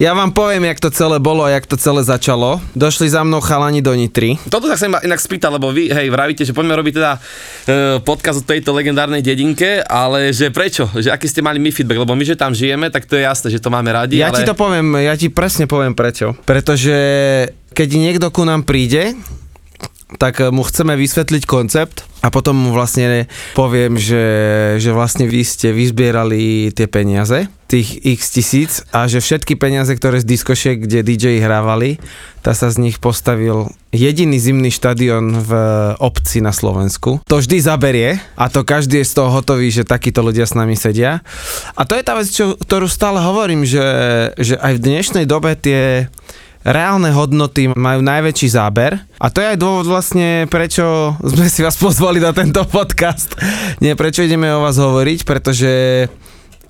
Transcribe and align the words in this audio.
Ja 0.00 0.16
vám 0.16 0.32
poviem, 0.32 0.64
jak 0.64 0.80
to 0.80 0.88
celé 0.88 1.20
bolo 1.20 1.44
a 1.44 1.52
jak 1.52 1.68
to 1.68 1.76
celé 1.76 2.00
začalo. 2.00 2.56
Došli 2.72 3.12
za 3.12 3.20
mnou 3.20 3.44
chalani 3.44 3.84
do 3.84 3.92
Nitry. 3.92 4.40
Toto 4.48 4.64
sa 4.64 4.80
chcem 4.80 4.96
inak 4.96 5.20
spýtať, 5.20 5.52
lebo 5.52 5.76
vy, 5.76 5.92
hej, 5.92 6.08
vravíte, 6.08 6.40
že 6.40 6.56
poďme 6.56 6.72
robiť 6.72 6.94
teda 6.96 7.12
e, 7.12 7.18
podcast 8.00 8.40
o 8.40 8.48
tejto 8.48 8.72
legendárnej 8.72 9.20
dedinke, 9.20 9.84
ale 9.84 10.32
že 10.32 10.48
prečo? 10.48 10.88
Že 10.88 11.12
aký 11.12 11.28
ste 11.28 11.44
mali 11.44 11.60
my 11.60 11.68
feedback? 11.68 12.00
Lebo 12.00 12.16
my, 12.16 12.24
že 12.24 12.32
tam 12.32 12.56
žijeme, 12.56 12.88
tak 12.88 13.04
to 13.04 13.20
je 13.20 13.28
jasné, 13.28 13.52
že 13.52 13.60
to 13.60 13.68
máme 13.68 13.92
radi. 13.92 14.24
Ja 14.24 14.32
ale... 14.32 14.40
ti 14.40 14.48
to 14.48 14.56
poviem, 14.56 14.96
ja 15.04 15.12
ti 15.20 15.28
presne 15.28 15.68
poviem 15.68 15.92
prečo. 15.92 16.32
Pretože 16.48 16.96
keď 17.76 17.88
niekto 18.00 18.32
ku 18.32 18.48
nám 18.48 18.64
príde, 18.64 19.12
tak 20.18 20.42
mu 20.50 20.66
chceme 20.66 20.98
vysvetliť 20.98 21.42
koncept 21.46 22.02
a 22.20 22.28
potom 22.28 22.56
mu 22.58 22.70
vlastne 22.74 23.30
poviem, 23.54 23.94
že, 23.96 24.24
že 24.82 24.90
vlastne 24.90 25.30
vy 25.30 25.40
ste 25.46 25.70
vyzbierali 25.70 26.74
tie 26.74 26.90
peniaze, 26.90 27.48
tých 27.70 28.02
x 28.02 28.20
tisíc 28.34 28.72
a 28.90 29.06
že 29.06 29.22
všetky 29.22 29.54
peniaze, 29.54 29.94
ktoré 29.94 30.18
z 30.18 30.26
diskošiek, 30.26 30.82
kde 30.82 31.06
DJ 31.06 31.38
hrávali, 31.38 32.02
tá 32.42 32.50
sa 32.50 32.68
z 32.68 32.82
nich 32.82 32.98
postavil 32.98 33.70
jediný 33.94 34.36
zimný 34.36 34.74
štadión 34.74 35.38
v 35.44 35.52
obci 36.02 36.42
na 36.42 36.50
Slovensku. 36.50 37.22
To 37.30 37.38
vždy 37.38 37.62
zaberie 37.62 38.18
a 38.34 38.50
to 38.50 38.66
každý 38.66 39.00
je 39.00 39.08
z 39.08 39.16
toho 39.16 39.30
hotový, 39.30 39.70
že 39.70 39.86
takíto 39.86 40.20
ľudia 40.20 40.44
s 40.44 40.58
nami 40.58 40.74
sedia. 40.74 41.22
A 41.78 41.86
to 41.86 41.94
je 41.94 42.02
tá 42.02 42.18
vec, 42.18 42.26
čo, 42.28 42.58
ktorú 42.58 42.90
stále 42.90 43.22
hovorím, 43.22 43.62
že, 43.62 43.86
že 44.36 44.58
aj 44.58 44.72
v 44.76 44.84
dnešnej 44.84 45.24
dobe 45.30 45.54
tie 45.54 46.10
reálne 46.60 47.08
hodnoty 47.12 47.72
majú 47.72 48.00
najväčší 48.04 48.48
záber 48.52 49.00
a 49.16 49.26
to 49.32 49.40
je 49.40 49.56
aj 49.56 49.58
dôvod 49.58 49.86
vlastne, 49.88 50.44
prečo 50.52 51.16
sme 51.24 51.48
si 51.48 51.64
vás 51.64 51.76
pozvali 51.80 52.20
na 52.20 52.36
tento 52.36 52.64
podcast. 52.68 53.32
Nie, 53.80 53.96
prečo 53.96 54.20
ideme 54.20 54.52
o 54.52 54.64
vás 54.64 54.76
hovoriť, 54.76 55.24
pretože 55.24 55.72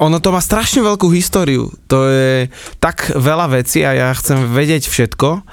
ono 0.01 0.23
to 0.23 0.33
má 0.33 0.41
strašne 0.41 0.81
veľkú 0.81 1.11
históriu. 1.13 1.69
To 1.91 2.09
je 2.09 2.49
tak 2.81 3.13
veľa 3.13 3.53
vecí 3.53 3.85
a 3.85 3.93
ja 3.93 4.09
chcem 4.17 4.49
vedieť 4.49 4.89
všetko. 4.89 5.45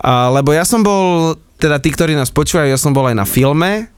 A, 0.00 0.30
lebo 0.30 0.54
ja 0.54 0.62
som 0.62 0.84
bol, 0.84 1.34
teda 1.58 1.82
tí, 1.82 1.90
ktorí 1.90 2.14
nás 2.14 2.30
počúvajú, 2.30 2.70
ja 2.70 2.78
som 2.78 2.94
bol 2.94 3.08
aj 3.10 3.16
na 3.18 3.26
filme, 3.26 3.90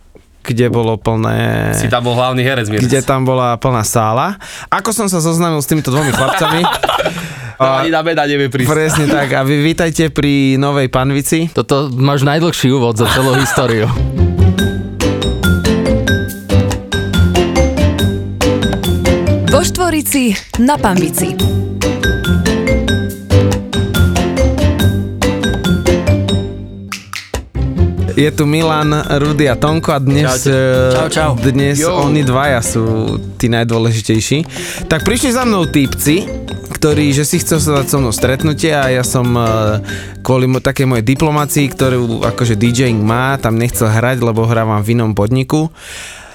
kde 0.43 0.73
bolo 0.73 0.99
plné... 0.99 1.71
Si 1.79 1.87
tam 1.87 2.03
bol 2.03 2.19
hlavný 2.19 2.43
herec, 2.43 2.67
Mirec. 2.67 2.83
Kde 2.83 3.01
tam 3.05 3.23
bola 3.23 3.55
plná 3.61 3.87
sála. 3.87 4.41
Ako 4.73 4.91
som 4.91 5.07
sa 5.07 5.23
zoznámil 5.23 5.63
s 5.63 5.71
týmito 5.71 5.95
dvomi 5.95 6.11
chlapcami? 6.11 6.61
a, 7.63 7.81
ani 7.81 7.91
na 7.95 8.03
beda 8.03 8.27
nevie 8.27 8.51
prísť. 8.51 8.69
Presne 8.69 9.05
tak. 9.07 9.31
A 9.33 9.47
vy 9.47 9.63
vítajte 9.63 10.11
pri 10.11 10.59
novej 10.59 10.91
panvici. 10.91 11.47
Toto 11.55 11.89
máš 11.95 12.27
najdlhší 12.27 12.69
úvod 12.75 12.99
za 12.99 13.07
celú 13.15 13.39
históriu. 13.39 13.87
Vo 19.53 19.61
Štvorici 19.61 20.35
na 20.59 20.75
Pambici. 20.81 21.37
Je 28.13 28.29
tu 28.29 28.45
Milan, 28.45 28.93
Rudy 29.09 29.49
a 29.49 29.57
Tonko 29.57 29.97
a 29.97 29.99
dnes, 29.99 30.45
Čaute. 30.45 30.57
Čau, 30.93 31.09
čau. 31.09 31.31
dnes 31.41 31.81
Jo. 31.81 32.07
oni 32.07 32.21
dvaja 32.21 32.61
sú 32.61 33.17
tí 33.41 33.49
najdôležitejší. 33.49 34.45
Tak 34.85 35.01
prišli 35.03 35.33
za 35.33 35.49
mnou 35.49 35.65
týpci, 35.65 36.29
ktorí, 36.83 37.15
že 37.15 37.23
si 37.23 37.39
chcel 37.39 37.63
sa 37.63 37.79
dať 37.79 37.95
so 37.95 38.03
mnou 38.03 38.11
stretnutie 38.11 38.75
a 38.75 38.91
ja 38.91 39.07
som 39.07 39.23
eh, 39.39 39.79
kvôli 40.19 40.51
mo- 40.51 40.59
takej 40.59 40.83
mojej 40.83 41.07
diplomácii, 41.07 41.71
ktorú 41.71 42.27
akože 42.27 42.59
DJing 42.59 42.99
má, 42.99 43.39
tam 43.39 43.55
nechcel 43.55 43.87
hrať, 43.87 44.19
lebo 44.19 44.43
hrávam 44.51 44.83
v 44.83 44.99
inom 44.99 45.15
podniku. 45.15 45.71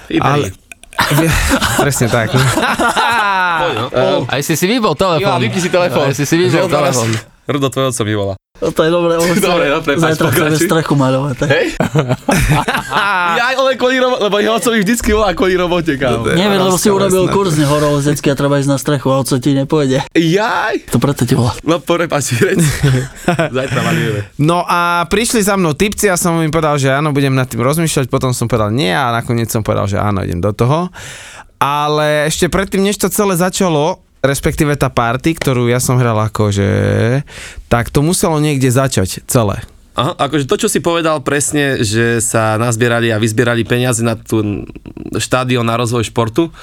Ale... 0.08 0.56
Presne 1.84 2.08
tak. 2.08 2.32
No. 2.32 4.24
Aj 4.24 4.40
si 4.40 4.56
si 4.56 4.64
vybol 4.64 4.96
telefón. 4.96 5.36
Jo, 5.36 5.44
vypni 5.44 5.60
si 5.60 5.68
telefón. 5.68 6.08
Aj 6.08 6.16
si 6.16 6.24
si 6.24 6.34
vybol 6.40 6.64
telefón. 6.64 7.12
Rudo, 7.44 7.68
tvoj 7.68 7.92
oco 7.92 8.02
mi 8.08 8.14
volá. 8.16 8.34
No 8.58 8.74
to 8.74 8.80
je 8.82 8.90
dobré, 8.90 9.14
on 9.14 9.28
Dobre, 9.38 9.70
no, 9.70 9.78
prepáč, 9.86 10.18
Zajtra 10.18 10.34
chceme 10.34 10.50
pokračuj. 10.50 10.66
strechu 10.66 10.94
maľovať. 10.98 11.34
Tak. 11.38 11.48
Hej? 11.54 11.66
ja, 13.38 13.44
ale 13.54 13.78
kvôli 13.78 14.02
robote, 14.02 14.26
lebo 14.26 14.36
jeho 14.42 14.54
oco 14.58 14.68
mi 14.74 14.78
vždycky 14.82 15.08
volá 15.14 15.30
kvôli 15.30 15.54
robote, 15.54 15.94
kámo. 15.94 16.34
Neviem, 16.34 16.58
lebo 16.58 16.74
si 16.74 16.90
urobil 16.90 17.30
kurz 17.30 17.54
nehorolezecký 17.54 18.34
a 18.34 18.34
treba 18.34 18.58
ísť 18.58 18.70
na 18.74 18.78
strechu 18.82 19.14
a 19.14 19.22
oco 19.22 19.34
ti 19.38 19.54
nepôjde. 19.54 20.10
Jaj! 20.10 20.90
To 20.90 20.98
preto 20.98 21.22
ti 21.22 21.38
volá. 21.38 21.54
No 21.62 21.78
prepáč, 21.78 22.34
reč. 22.42 22.58
Zajtra 23.56 23.80
malujeme. 23.86 24.26
No 24.42 24.66
a 24.66 25.06
prišli 25.06 25.38
za 25.46 25.54
mnou 25.54 25.78
typci 25.78 26.10
a 26.10 26.18
som 26.18 26.34
im 26.42 26.50
povedal, 26.50 26.82
že 26.82 26.90
áno, 26.90 27.14
budem 27.14 27.38
nad 27.38 27.46
tým 27.46 27.62
rozmýšľať, 27.62 28.10
potom 28.10 28.34
som 28.34 28.50
povedal 28.50 28.74
nie 28.74 28.90
a 28.90 29.14
nakoniec 29.14 29.54
som 29.54 29.62
povedal, 29.62 29.86
že 29.86 30.02
áno, 30.02 30.26
idem 30.26 30.42
do 30.42 30.50
toho. 30.50 30.90
Ale 31.62 32.26
ešte 32.26 32.50
predtým, 32.50 32.82
než 32.86 32.98
to 32.98 33.10
celé 33.10 33.34
začalo, 33.38 34.02
respektíve 34.22 34.74
tá 34.74 34.90
party, 34.90 35.38
ktorú 35.38 35.70
ja 35.70 35.78
som 35.78 35.98
hral 35.98 36.18
akože, 36.30 36.68
tak 37.70 37.90
to 37.94 38.02
muselo 38.02 38.38
niekde 38.42 38.68
začať 38.68 39.22
celé. 39.26 39.62
Aha, 39.98 40.14
akože 40.14 40.46
to, 40.46 40.54
čo 40.62 40.68
si 40.70 40.78
povedal 40.78 41.18
presne, 41.26 41.82
že 41.82 42.22
sa 42.22 42.54
nazbierali 42.54 43.10
a 43.10 43.18
vyzbierali 43.18 43.66
peniaze 43.66 43.98
na 44.06 44.14
tú 44.14 44.62
štádion 45.18 45.66
na 45.66 45.74
rozvoj 45.74 46.06
športu, 46.06 46.54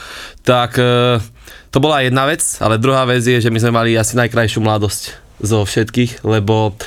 tak 0.48 0.80
e, 0.80 1.20
to 1.68 1.84
bola 1.84 2.00
jedna 2.00 2.24
vec, 2.32 2.40
ale 2.64 2.80
druhá 2.80 3.04
vec 3.04 3.28
je, 3.28 3.44
že 3.44 3.52
my 3.52 3.60
sme 3.60 3.76
mali 3.76 3.92
asi 4.00 4.16
najkrajšiu 4.16 4.64
mladosť 4.64 5.04
zo 5.44 5.68
všetkých, 5.68 6.24
lebo 6.24 6.80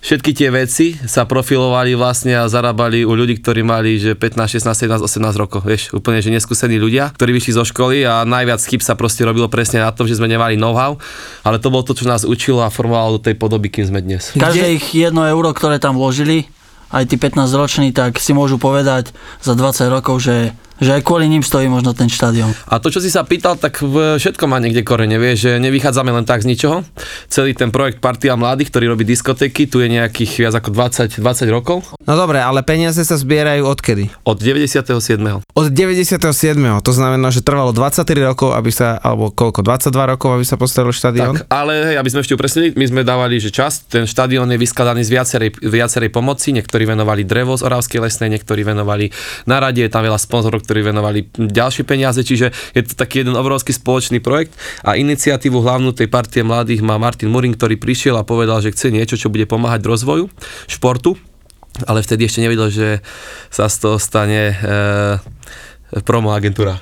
všetky 0.00 0.30
tie 0.34 0.48
veci 0.50 0.94
sa 1.06 1.26
profilovali 1.26 1.98
vlastne 1.98 2.38
a 2.38 2.46
zarábali 2.46 3.02
u 3.02 3.12
ľudí, 3.14 3.38
ktorí 3.42 3.66
mali 3.66 3.98
že 3.98 4.14
15, 4.14 4.62
16, 4.62 5.00
17, 5.00 5.04
18 5.04 5.42
rokov, 5.42 5.66
vieš, 5.66 5.94
úplne 5.94 6.22
že 6.22 6.30
neskúsení 6.30 6.78
ľudia, 6.78 7.10
ktorí 7.14 7.34
vyšli 7.34 7.52
zo 7.58 7.64
školy 7.66 8.06
a 8.06 8.22
najviac 8.22 8.62
chyb 8.62 8.82
sa 8.82 8.94
proste 8.94 9.26
robilo 9.26 9.50
presne 9.50 9.82
na 9.82 9.90
tom, 9.90 10.06
že 10.06 10.18
sme 10.18 10.30
nemali 10.30 10.54
know-how, 10.54 10.96
ale 11.42 11.58
to 11.58 11.70
bolo 11.70 11.82
to, 11.82 11.98
čo 11.98 12.06
nás 12.06 12.22
učilo 12.22 12.62
a 12.62 12.70
formovalo 12.70 13.18
do 13.18 13.24
tej 13.26 13.34
podoby, 13.34 13.70
kým 13.70 13.90
sme 13.90 14.00
dnes. 14.02 14.32
Každé 14.34 14.78
ich 14.78 14.86
jedno 14.94 15.26
euro, 15.26 15.50
ktoré 15.50 15.82
tam 15.82 15.98
vložili, 15.98 16.46
aj 16.88 17.04
tí 17.04 17.16
15 17.20 17.52
roční, 17.52 17.88
tak 17.92 18.16
si 18.16 18.32
môžu 18.32 18.56
povedať 18.56 19.12
za 19.44 19.52
20 19.52 19.92
rokov, 19.92 20.24
že, 20.24 20.56
že 20.78 20.94
aj 20.94 21.02
kvôli 21.02 21.26
ním 21.30 21.42
stojí 21.42 21.66
možno 21.70 21.94
ten 21.94 22.06
štadión. 22.10 22.50
A 22.70 22.78
to, 22.78 22.90
čo 22.90 23.02
si 23.02 23.10
sa 23.10 23.26
pýtal, 23.26 23.58
tak 23.58 23.82
v 23.82 24.18
všetko 24.18 24.44
má 24.46 24.58
niekde 24.62 24.86
korene, 24.86 25.18
vieš, 25.18 25.50
že 25.50 25.50
nevychádzame 25.62 26.10
len 26.14 26.24
tak 26.26 26.42
z 26.42 26.50
ničoho. 26.54 26.86
Celý 27.30 27.54
ten 27.54 27.74
projekt 27.74 27.98
Partia 27.98 28.38
mladých, 28.38 28.70
ktorý 28.70 28.94
robí 28.94 29.04
diskotéky, 29.06 29.66
tu 29.66 29.82
je 29.82 29.90
nejakých 29.90 30.48
viac 30.48 30.54
ako 30.58 30.70
20, 30.70 31.18
20 31.18 31.48
rokov. 31.50 31.84
No 32.06 32.14
dobre, 32.14 32.40
ale 32.40 32.62
peniaze 32.62 33.02
sa 33.02 33.16
zbierajú 33.18 33.66
odkedy? 33.66 34.10
Od 34.24 34.38
97. 34.38 35.18
Od 35.42 35.66
97. 35.66 36.58
To 36.82 36.92
znamená, 36.94 37.28
že 37.34 37.42
trvalo 37.42 37.74
23 37.74 38.30
rokov, 38.30 38.54
aby 38.54 38.70
sa, 38.70 38.96
alebo 39.02 39.34
koľko, 39.34 39.60
22 39.66 40.12
rokov, 40.16 40.28
aby 40.38 40.44
sa 40.46 40.56
postavil 40.56 40.94
štadión? 40.94 41.42
Tak, 41.42 41.50
ale 41.50 41.92
hej, 41.92 41.96
aby 41.98 42.08
sme 42.08 42.20
ešte 42.22 42.34
upresnili, 42.38 42.72
my 42.78 42.84
sme 42.86 43.00
dávali, 43.02 43.42
že 43.42 43.50
čas, 43.50 43.84
ten 43.84 44.06
štadión 44.06 44.48
je 44.54 44.58
vyskladaný 44.60 45.02
z 45.02 45.10
viacerej, 45.10 45.50
viacerej 45.60 46.10
pomoci, 46.12 46.54
niektorí 46.54 46.86
venovali 46.86 47.26
drevo 47.26 47.56
z 47.58 47.66
Oravskej 47.66 48.00
lesnej, 48.04 48.38
niektorí 48.38 48.62
venovali 48.62 49.10
na 49.48 49.58
rade, 49.58 49.82
je 49.82 49.90
tam 49.90 50.04
veľa 50.04 50.20
sponzorov, 50.20 50.67
ktorí 50.68 50.84
venovali 50.84 51.32
ďalšie 51.32 51.88
peniaze, 51.88 52.20
čiže 52.20 52.52
je 52.76 52.82
to 52.84 52.92
taký 52.92 53.24
jeden 53.24 53.32
obrovský 53.32 53.72
spoločný 53.72 54.20
projekt. 54.20 54.52
A 54.84 55.00
iniciatívu 55.00 55.64
hlavnú 55.64 55.96
tej 55.96 56.12
partie 56.12 56.44
mladých 56.44 56.84
má 56.84 57.00
Martin 57.00 57.32
Murin, 57.32 57.56
ktorý 57.56 57.80
prišiel 57.80 58.20
a 58.20 58.28
povedal, 58.28 58.60
že 58.60 58.76
chce 58.76 58.92
niečo, 58.92 59.16
čo 59.16 59.32
bude 59.32 59.48
pomáhať 59.48 59.88
rozvoju 59.88 60.28
športu, 60.68 61.16
ale 61.88 62.04
vtedy 62.04 62.28
ešte 62.28 62.44
nevedel, 62.44 62.68
že 62.68 62.88
sa 63.48 63.70
z 63.70 63.76
toho 63.80 63.96
stane 63.96 64.52
e, 64.52 64.56
promo 66.04 66.36
agentúra. 66.36 66.76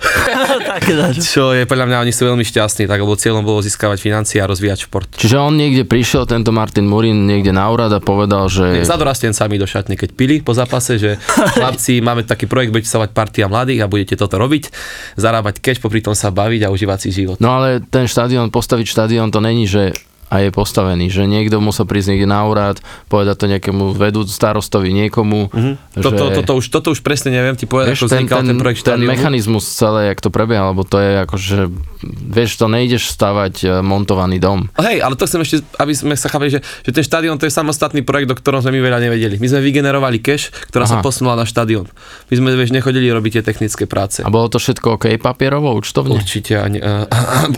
Čo 1.23 1.55
je 1.55 1.63
podľa 1.65 1.87
mňa 1.87 1.99
oni 2.03 2.13
sú 2.13 2.27
veľmi 2.27 2.43
šťastní, 2.43 2.91
tak 2.91 2.99
lebo 2.99 3.15
cieľom 3.15 3.47
bolo 3.47 3.63
získavať 3.63 4.03
financie 4.03 4.43
a 4.43 4.51
rozvíjať 4.51 4.91
šport. 4.91 5.07
Čiže 5.15 5.39
on 5.39 5.55
niekde 5.55 5.87
prišiel, 5.87 6.27
tento 6.27 6.51
Martin 6.51 6.91
Murin, 6.91 7.25
niekde 7.25 7.55
na 7.55 7.71
úrad 7.71 7.95
a 7.95 8.03
povedal, 8.03 8.51
že... 8.51 8.83
Za 8.83 8.99
dorastencami 8.99 9.57
do 9.63 9.67
šatne, 9.67 9.95
keď 9.95 10.11
pili 10.19 10.43
po 10.43 10.53
zápase, 10.53 10.99
že 10.99 11.11
chlapci, 11.57 12.03
máme 12.03 12.27
taký 12.27 12.51
projekt, 12.51 12.75
budete 12.75 12.91
stavať 12.91 13.15
partia 13.15 13.47
mladých 13.47 13.87
a 13.87 13.91
budete 13.91 14.19
toto 14.19 14.37
robiť, 14.43 14.75
zarábať 15.15 15.63
cash, 15.63 15.79
popri 15.79 16.03
tom 16.03 16.19
sa 16.19 16.35
baviť 16.35 16.67
a 16.67 16.73
užívať 16.75 16.99
si 17.07 17.11
život. 17.15 17.39
No 17.39 17.55
ale 17.63 17.79
ten 17.87 18.11
štadión, 18.11 18.51
postaviť 18.51 18.87
štadión, 18.91 19.31
to 19.31 19.39
není, 19.39 19.71
že 19.71 19.95
a 20.27 20.43
je 20.43 20.51
postavený, 20.51 21.07
že 21.07 21.23
niekto 21.27 21.63
musel 21.63 21.87
prísť 21.87 22.15
niekde 22.15 22.27
na 22.27 22.43
úrad, 22.47 22.83
povedať 23.07 23.37
to 23.39 23.47
nejakému 23.47 23.95
vedú 23.95 24.27
starostovi, 24.27 24.91
niekomu. 24.91 25.51
Mhm. 25.55 25.73
Toto, 26.03 26.25
toto, 26.35 26.53
už, 26.59 26.65
toto 26.71 26.89
už 26.91 27.01
presne 27.07 27.31
neviem 27.31 27.55
ti 27.55 27.65
povedať, 27.65 27.95
Vieš, 27.95 28.07
ako 28.07 28.09
vznikal 28.11 28.39
ten, 28.43 28.49
ten 28.51 28.59
projekt 28.59 28.83
ten 28.83 29.03
mechanizmus 29.03 29.65
celé, 29.71 30.11
jak 30.11 30.19
to 30.19 30.31
prebieha, 30.35 30.75
lebo 30.75 30.83
to 30.83 30.99
je 30.99 31.13
ako, 31.23 31.37
že 31.39 31.59
vieš, 32.07 32.59
to 32.59 32.67
nejdeš 32.67 33.13
stavať 33.13 33.55
e, 33.63 33.67
montovaný 33.83 34.41
dom. 34.41 34.67
Hej, 34.81 35.03
ale 35.03 35.15
to 35.15 35.27
chcem 35.29 35.43
ešte, 35.43 35.57
aby 35.77 35.93
sme 35.93 36.15
sa 36.17 36.27
chápali, 36.33 36.51
že, 36.51 36.61
že 36.83 36.91
ten 36.91 37.05
štadión 37.05 37.37
to 37.37 37.47
je 37.47 37.53
samostatný 37.53 38.03
projekt, 38.03 38.33
o 38.33 38.37
ktorom 38.37 38.63
sme 38.65 38.75
my 38.77 38.81
veľa 38.83 38.99
nevedeli. 39.03 39.37
My 39.39 39.47
sme 39.47 39.61
vygenerovali 39.63 40.19
cash, 40.19 40.51
ktorá 40.73 40.89
sa 40.89 40.99
Aha. 41.01 41.05
posunula 41.05 41.37
na 41.37 41.47
štadión. 41.47 41.87
My 42.33 42.35
sme 42.35 42.49
vieš, 42.57 42.73
nechodili 42.73 43.11
robiť 43.13 43.41
tie 43.41 43.45
technické 43.47 43.85
práce. 43.85 44.25
A 44.25 44.31
bolo 44.33 44.49
to 44.49 44.59
všetko 44.59 44.97
OK 44.97 45.07
papierovo, 45.21 45.77
účtovne? 45.77 46.17
Určite 46.17 46.57
ani... 46.59 46.81
Uh, 46.81 47.05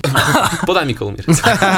podaj 0.68 0.84
mi 0.84 0.94
kolumír. 0.98 1.22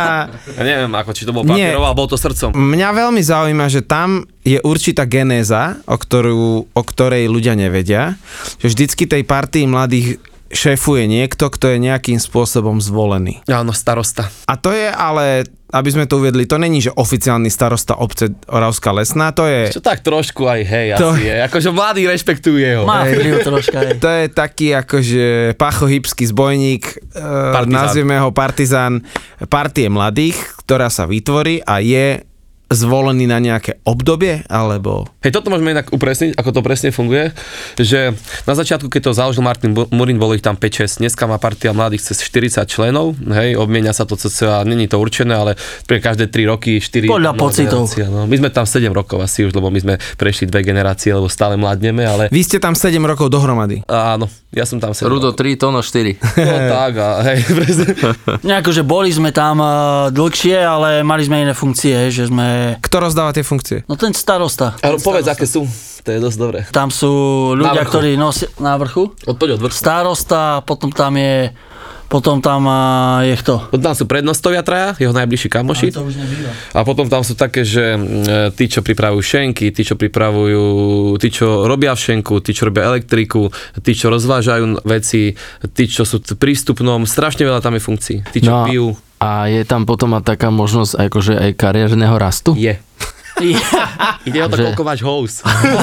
ja 0.59 0.63
neviem, 0.63 0.80
ako, 0.89 1.11
či 1.13 1.29
to 1.29 1.37
bolo 1.37 1.45
Nie. 1.53 1.77
papierovo, 1.77 1.85
alebo 1.85 2.09
to 2.09 2.17
srdcom. 2.17 2.57
Mňa 2.57 2.89
veľmi 2.97 3.21
zaujíma, 3.21 3.67
že 3.69 3.85
tam 3.85 4.25
je 4.41 4.57
určitá 4.65 5.05
genéza, 5.05 5.77
o, 5.85 6.01
ktorú, 6.01 6.73
o 6.73 6.83
ktorej 6.87 7.29
ľudia 7.29 7.53
nevedia, 7.53 8.17
že 8.57 8.73
vždycky 8.73 9.05
tej 9.05 9.29
partii 9.29 9.69
mladých 9.69 10.17
šéfuje 10.51 11.07
niekto, 11.07 11.47
kto 11.47 11.77
je 11.77 11.79
nejakým 11.79 12.19
spôsobom 12.19 12.83
zvolený. 12.83 13.39
Áno, 13.47 13.71
starosta. 13.71 14.33
A 14.51 14.59
to 14.59 14.75
je 14.75 14.91
ale 14.91 15.47
aby 15.71 15.89
sme 15.91 16.05
to 16.07 16.19
uviedli, 16.19 16.47
to 16.47 16.59
není, 16.59 16.83
že 16.83 16.91
oficiálny 16.91 17.51
starosta 17.51 17.99
obce 17.99 18.31
Oravská 18.47 18.91
Lesná, 18.91 19.31
to 19.31 19.47
je, 19.47 19.71
Čo 19.71 19.83
tak 19.83 20.03
trošku 20.03 20.47
aj 20.47 20.61
hej, 20.67 20.87
To- 20.99 21.15
asi 21.15 21.31
je. 21.31 21.37
Akože 21.47 21.69
mladí 21.71 22.03
rešpektujú 22.07 22.57
jeho. 22.59 22.83
Má 22.87 23.07
vplyv 23.07 23.35
troška, 23.47 23.79
hej. 23.83 23.99
to 23.99 24.09
je 24.11 24.25
taký 24.31 24.69
akože 24.75 25.27
pachohybský 25.55 26.25
zbojník, 26.29 26.83
e, 27.15 27.23
Partizán. 27.55 27.75
nazvieme 27.75 28.17
ho 28.19 28.31
partizán 28.31 29.03
partie 29.47 29.87
mladých, 29.87 30.37
ktorá 30.63 30.91
sa 30.91 31.07
vytvorí 31.07 31.63
a 31.63 31.79
je 31.83 32.23
zvolený 32.71 33.27
na 33.27 33.39
nejaké 33.39 33.83
obdobie, 33.83 34.47
alebo... 34.47 35.11
Hej, 35.21 35.35
toto 35.35 35.51
môžeme 35.51 35.75
inak 35.75 35.91
upresniť, 35.91 36.39
ako 36.39 36.51
to 36.51 36.61
presne 36.63 36.91
funguje, 36.91 37.35
že 37.75 38.15
na 38.47 38.55
začiatku, 38.55 38.87
keď 38.87 39.11
to 39.11 39.13
založil 39.13 39.43
Martin 39.43 39.75
Murin, 39.75 40.17
bolo 40.17 40.33
ich 40.33 40.41
tam 40.41 40.55
5-6, 40.55 41.03
dneska 41.03 41.27
má 41.27 41.37
partia 41.37 41.75
mladých 41.75 42.07
cez 42.07 42.23
40 42.23 42.63
členov, 42.65 43.19
hej, 43.19 43.59
obmienia 43.59 43.91
sa 43.91 44.07
to 44.07 44.15
cca, 44.15 44.63
není 44.63 44.87
to 44.87 44.97
určené, 44.97 45.35
ale 45.35 45.53
pre 45.85 45.99
každé 45.99 46.31
3 46.31 46.47
roky 46.47 46.79
4 46.79 47.11
Podľa 47.11 47.33
pocitov. 47.35 47.85
generácia, 47.85 48.07
No. 48.11 48.25
My 48.25 48.39
sme 48.39 48.49
tam 48.49 48.65
7 48.65 48.87
rokov 48.91 49.19
asi 49.19 49.45
už, 49.45 49.53
lebo 49.53 49.69
my 49.69 49.79
sme 49.79 49.95
prešli 50.15 50.47
dve 50.47 50.63
generácie, 50.63 51.11
lebo 51.11 51.27
stále 51.27 51.55
mladneme, 51.55 52.03
ale 52.03 52.31
Vy 52.31 52.43
ste 52.43 52.59
tam 52.59 52.79
7 52.79 52.95
rokov 53.03 53.29
dohromady. 53.29 53.83
áno, 53.87 54.31
ja 54.51 54.63
som 54.63 54.79
tam 54.79 54.95
7 54.95 55.07
Rudo 55.07 55.31
rokov. 55.31 55.43
3, 55.43 55.59
Tono 55.59 55.83
4. 55.83 56.17
No, 56.41 56.55
tak, 56.69 56.93
a 56.97 57.09
hej, 57.27 57.39
presne. 57.49 57.87
Nejako, 58.49 58.71
že 58.71 58.83
boli 58.83 59.11
sme 59.11 59.31
tam 59.31 59.59
uh, 59.59 59.71
dlhšie, 60.09 60.57
ale 60.57 61.03
mali 61.03 61.23
sme 61.23 61.43
iné 61.43 61.53
funkcie, 61.53 62.09
že 62.09 62.27
sme... 62.27 62.47
Kto 62.79 62.97
rozdáva 63.01 63.31
tie 63.31 63.43
funkcie? 63.43 63.83
No 63.87 63.95
ten 63.95 64.13
starosta. 64.13 64.75
A 64.79 64.93
Ten 64.93 65.01
povedz, 65.01 65.27
starosta. 65.27 65.33
aké 65.35 65.45
sú, 65.45 65.61
to 66.01 66.09
je 66.09 66.19
dosť 66.19 66.37
dobré. 66.37 66.59
Tam 66.69 66.89
sú 66.89 67.13
ľudia, 67.53 67.83
ktorí 67.83 68.15
nosia 68.15 68.49
na 68.57 68.77
vrchu. 68.77 69.13
Odpoď 69.25 69.57
od 69.57 69.61
vrchu. 69.63 69.77
Starosta, 69.77 70.61
potom 70.63 70.89
tam 70.91 71.15
je, 71.15 71.53
potom 72.07 72.43
tam 72.43 72.67
je 73.23 73.35
kto? 73.39 73.71
Tam 73.79 73.95
sú 73.95 74.05
prednostovia 74.05 74.67
traja, 74.67 74.99
jeho 74.99 75.15
najbližší 75.15 75.47
kamoši. 75.47 75.95
To 75.95 76.03
už 76.03 76.19
nebýva. 76.19 76.51
A 76.75 76.83
potom 76.83 77.07
tam 77.07 77.23
sú 77.23 77.39
také, 77.39 77.63
že 77.63 77.95
mm, 77.95 78.59
tí, 78.59 78.67
čo 78.67 78.83
pripravujú 78.83 79.23
šenky, 79.23 79.71
tí, 79.71 79.83
čo 79.83 79.95
pripravujú, 79.95 80.65
tí, 81.19 81.29
čo 81.31 81.67
robia 81.67 81.95
šenku, 81.95 82.43
tí, 82.43 82.51
čo 82.51 82.67
robia 82.67 82.91
elektriku, 82.91 83.53
tí, 83.79 83.93
čo 83.95 84.11
rozvážajú 84.11 84.83
veci, 84.83 85.39
tí, 85.71 85.85
čo 85.87 86.03
sú 86.03 86.19
v 86.19 86.35
prístupnom, 86.35 87.07
strašne 87.07 87.47
veľa 87.47 87.63
tam 87.63 87.79
je 87.79 87.83
funkcií. 87.83 88.19
Tí, 88.27 88.43
čo 88.43 88.51
No 88.51 88.67
pijú, 88.67 88.87
A 89.21 89.53
je 89.53 89.61
tam 89.69 89.85
potom 89.85 90.17
aj 90.17 90.25
taká 90.25 90.49
možnosť 90.49 90.97
akože 90.97 91.35
aj 91.37 91.51
kariérneho 91.55 92.17
rastu? 92.17 92.57
je. 92.57 92.81
Ide 94.29 94.39
o 94.45 94.49
to, 94.53 94.57
Že- 94.57 94.65
koľko 94.73 94.85
máš 94.85 95.01
hous. 95.01 95.35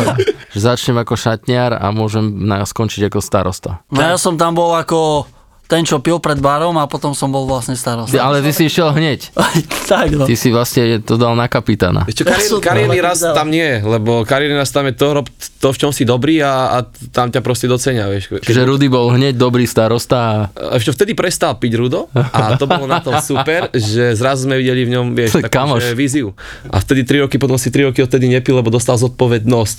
Že 0.54 0.60
začnem 0.62 0.98
ako 1.02 1.14
šatniar 1.18 1.74
a 1.74 1.90
môžem 1.90 2.26
na, 2.46 2.62
skončiť 2.62 3.10
ako 3.10 3.18
starosta. 3.22 3.82
No 3.90 4.02
ja 4.02 4.18
som 4.18 4.38
tam 4.38 4.54
bol 4.54 4.74
ako 4.74 5.26
ten, 5.68 5.84
čo 5.84 6.00
pil 6.00 6.18
pred 6.24 6.40
barom 6.40 6.76
a 6.80 6.88
potom 6.88 7.12
som 7.12 7.28
bol 7.28 7.44
vlastne 7.44 7.76
starosta. 7.76 8.16
Ale 8.18 8.40
ty 8.40 8.56
si 8.56 8.72
išiel 8.72 8.96
hneď. 8.96 9.32
tak 9.92 10.16
no. 10.16 10.24
Ty 10.24 10.36
si 10.36 10.50
vlastne 10.50 11.04
to 11.04 11.20
dal 11.20 11.36
na 11.36 11.52
kapitána. 11.52 12.08
To 12.08 12.64
kariérny 12.64 13.00
rast 13.04 13.24
videl. 13.24 13.36
tam 13.36 13.48
nie 13.52 13.80
lebo 13.84 14.24
kariérny 14.24 14.58
rast 14.58 14.72
tam 14.72 14.88
je 14.88 14.96
to, 14.96 15.08
rob 15.22 15.28
to, 15.58 15.68
v 15.74 15.78
čom 15.78 15.92
si 15.92 16.08
dobrý 16.08 16.40
a, 16.40 16.80
a 16.80 16.88
tam 17.12 17.34
ťa 17.34 17.42
proste 17.42 17.66
docenia, 17.66 18.08
vieš. 18.08 18.30
Keď 18.30 18.46
Čiže 18.46 18.62
Rudy 18.64 18.88
bol 18.88 19.12
hneď 19.12 19.36
dobrý 19.36 19.66
starosta 19.66 20.54
a 20.54 20.78
ešte 20.78 20.94
vtedy 20.94 21.12
prestal 21.18 21.58
piť 21.58 21.74
Rudo 21.76 22.08
a 22.14 22.56
to 22.56 22.70
bolo 22.70 22.86
na 22.86 23.02
tom 23.02 23.18
super, 23.20 23.68
že 23.74 24.14
zrazu 24.14 24.46
sme 24.46 24.62
videli 24.62 24.86
v 24.86 24.92
ňom, 24.96 25.06
vieš, 25.18 25.40
takú, 25.46 25.76
víziu. 25.98 26.38
A 26.70 26.80
vtedy 26.80 27.04
3 27.04 27.26
roky, 27.26 27.42
potom 27.42 27.58
si 27.58 27.74
3 27.74 27.90
roky 27.90 28.06
odtedy 28.06 28.30
nepil, 28.30 28.56
lebo 28.56 28.70
dostal 28.70 28.96
zodpovednosť. 29.02 29.78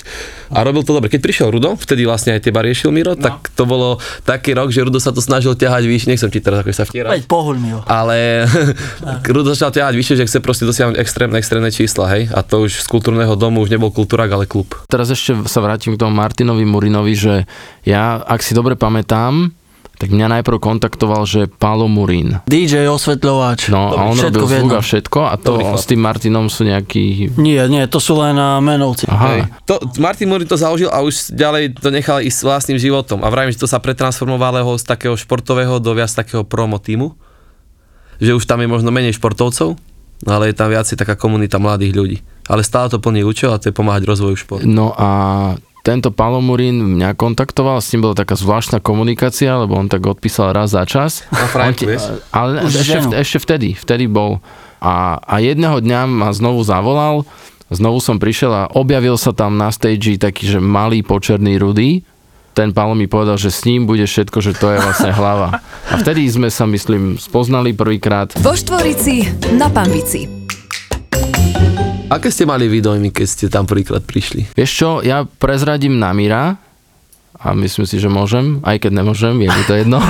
A 0.52 0.66
robil 0.66 0.82
to 0.82 0.92
dobre. 0.92 1.08
Keď 1.08 1.20
prišiel 1.22 1.48
Rudo, 1.54 1.78
vtedy 1.78 2.02
vlastne 2.04 2.34
aj 2.34 2.42
teba 2.42 2.60
riešil 2.60 2.90
Miro, 2.90 3.14
no. 3.14 3.22
tak 3.22 3.48
to 3.54 3.64
bolo 3.64 4.02
taký 4.26 4.58
rok, 4.58 4.74
že 4.74 4.82
Rudo 4.82 4.98
sa 4.98 5.14
to 5.14 5.22
snažil 5.22 5.54
ťahať 5.54 5.77
vyššie, 5.86 6.08
nechcem 6.10 6.30
ti 6.32 6.40
teraz 6.42 6.64
ako 6.64 6.74
sa 6.74 6.88
vtierať. 6.88 7.12
Veď 7.12 7.24
pohuľ 7.30 7.56
mi 7.60 7.70
ho. 7.76 7.80
Ale 7.86 8.48
Rudo 9.34 9.52
začal 9.54 9.70
ťahať 9.70 9.94
vyššie, 9.94 10.16
že 10.18 10.24
chce 10.26 10.38
proste 10.42 10.64
dosiahnuť 10.64 10.96
extrémne, 10.98 11.36
extrémne 11.38 11.70
čísla, 11.70 12.08
hej. 12.16 12.22
A 12.32 12.40
to 12.40 12.64
už 12.64 12.82
z 12.82 12.88
kultúrneho 12.88 13.36
domu 13.36 13.62
už 13.62 13.70
nebol 13.70 13.92
kultúrak, 13.92 14.32
ale 14.32 14.48
klub. 14.48 14.72
teraz 14.88 15.12
ešte 15.12 15.46
sa 15.46 15.60
vrátim 15.60 15.94
k 15.94 16.00
tomu 16.00 16.16
Martinovi 16.16 16.64
Murinovi, 16.64 17.14
že 17.14 17.34
ja, 17.84 18.18
ak 18.24 18.40
si 18.42 18.56
dobre 18.56 18.74
pamätám, 18.74 19.52
tak 19.98 20.14
mňa 20.14 20.40
najprv 20.40 20.62
kontaktoval, 20.62 21.26
že 21.26 21.50
Pálo 21.50 21.90
Murín. 21.90 22.38
DJ, 22.46 22.86
osvetľovač. 22.86 23.66
No 23.74 23.90
a 23.90 24.06
on 24.06 24.14
všetko 24.14 24.46
robil 24.46 24.58
zvuk 24.62 24.72
a 24.78 24.80
všetko 24.80 25.18
a 25.26 25.34
to 25.34 25.52
Dobrý 25.58 25.74
s 25.74 25.84
tým 25.90 26.00
Martinom 26.00 26.46
sú 26.46 26.62
nejakí... 26.62 27.34
Nie, 27.34 27.66
nie, 27.66 27.82
to 27.90 27.98
sú 27.98 28.14
len 28.14 28.38
uh, 28.38 28.62
menovci. 28.62 29.10
Aha, 29.10 29.26
Hej. 29.34 29.40
To, 29.66 29.82
Martin 29.98 30.30
Murin 30.30 30.46
to 30.46 30.54
založil 30.54 30.86
a 30.86 31.02
už 31.02 31.34
ďalej 31.34 31.82
to 31.82 31.90
nechal 31.90 32.22
ísť 32.22 32.46
vlastným 32.46 32.78
životom. 32.78 33.26
A 33.26 33.28
vravím, 33.28 33.50
že 33.50 33.58
to 33.58 33.66
sa 33.66 33.82
pretransformovalo 33.82 34.78
z 34.78 34.86
takého 34.86 35.18
športového 35.18 35.82
do 35.82 35.90
viac 35.98 36.14
takého 36.14 36.46
promo 36.46 36.78
týmu. 36.78 37.18
Že 38.22 38.38
už 38.38 38.44
tam 38.46 38.62
je 38.62 38.70
možno 38.70 38.94
menej 38.94 39.18
športovcov, 39.18 39.74
ale 40.26 40.50
je 40.50 40.54
tam 40.54 40.70
viacej 40.70 40.94
taká 40.94 41.18
komunita 41.18 41.58
mladých 41.58 41.94
ľudí. 41.94 42.18
Ale 42.46 42.62
stále 42.62 42.86
to 42.90 43.02
plný 43.02 43.26
účel 43.26 43.50
a 43.54 43.60
to 43.60 43.70
je 43.70 43.76
pomáhať 43.76 44.06
rozvoju 44.06 44.34
športu. 44.38 44.66
No 44.66 44.94
a 44.94 45.08
tento 45.88 46.12
Palomurín 46.12 47.00
mňa 47.00 47.16
kontaktoval, 47.16 47.80
s 47.80 47.88
ním 47.96 48.04
bola 48.04 48.12
taká 48.12 48.36
zvláštna 48.36 48.84
komunikácia, 48.84 49.56
lebo 49.56 49.72
on 49.72 49.88
tak 49.88 50.04
odpísal 50.04 50.52
raz 50.52 50.76
za 50.76 50.84
čas. 50.84 51.24
Na 51.32 51.48
Franku, 51.48 51.72
On 51.72 51.74
ti- 51.80 51.88
vieš? 51.88 52.04
Ale 52.28 52.68
Už 52.68 52.84
ešte, 52.84 52.98
ešte 53.16 53.38
vtedy, 53.40 53.68
vtedy 53.72 54.04
bol. 54.04 54.44
A, 54.84 55.16
a 55.24 55.40
jedného 55.40 55.80
dňa 55.80 56.04
ma 56.04 56.28
znovu 56.36 56.60
zavolal, 56.60 57.24
znovu 57.72 58.04
som 58.04 58.20
prišiel 58.20 58.52
a 58.52 58.68
objavil 58.76 59.16
sa 59.16 59.32
tam 59.32 59.56
na 59.56 59.72
stage 59.72 60.20
taký, 60.20 60.44
že 60.44 60.60
malý 60.60 61.00
počerný 61.00 61.56
rudy. 61.56 62.04
Ten 62.52 62.76
Palo 62.76 62.92
mi 62.92 63.08
povedal, 63.08 63.40
že 63.40 63.48
s 63.48 63.64
ním 63.64 63.88
bude 63.88 64.04
všetko, 64.04 64.38
že 64.44 64.52
to 64.52 64.76
je 64.76 64.78
vlastne 64.84 65.14
hlava. 65.16 65.64
A 65.88 65.94
vtedy 66.04 66.28
sme 66.28 66.52
sa, 66.52 66.68
myslím, 66.68 67.16
spoznali 67.16 67.72
prvýkrát. 67.72 68.36
Vo 68.44 68.52
Štvorici 68.52 69.24
na 69.56 69.72
Pambici. 69.72 70.37
Aké 72.08 72.32
ste 72.32 72.48
mali 72.48 72.72
výdojmy, 72.72 73.12
keď 73.12 73.26
ste 73.28 73.46
tam 73.52 73.68
prvýkrát 73.68 74.00
prišli? 74.00 74.48
Vieš 74.56 74.70
čo, 74.72 74.90
ja 75.04 75.28
prezradím 75.28 76.00
Namira 76.00 76.56
a 77.36 77.52
myslím 77.52 77.84
si, 77.84 78.00
že 78.00 78.08
môžem, 78.08 78.64
aj 78.64 78.80
keď 78.80 78.92
nemôžem, 79.04 79.36
je 79.44 79.48
mi 79.52 79.62
to 79.68 79.76
jedno. 79.76 80.00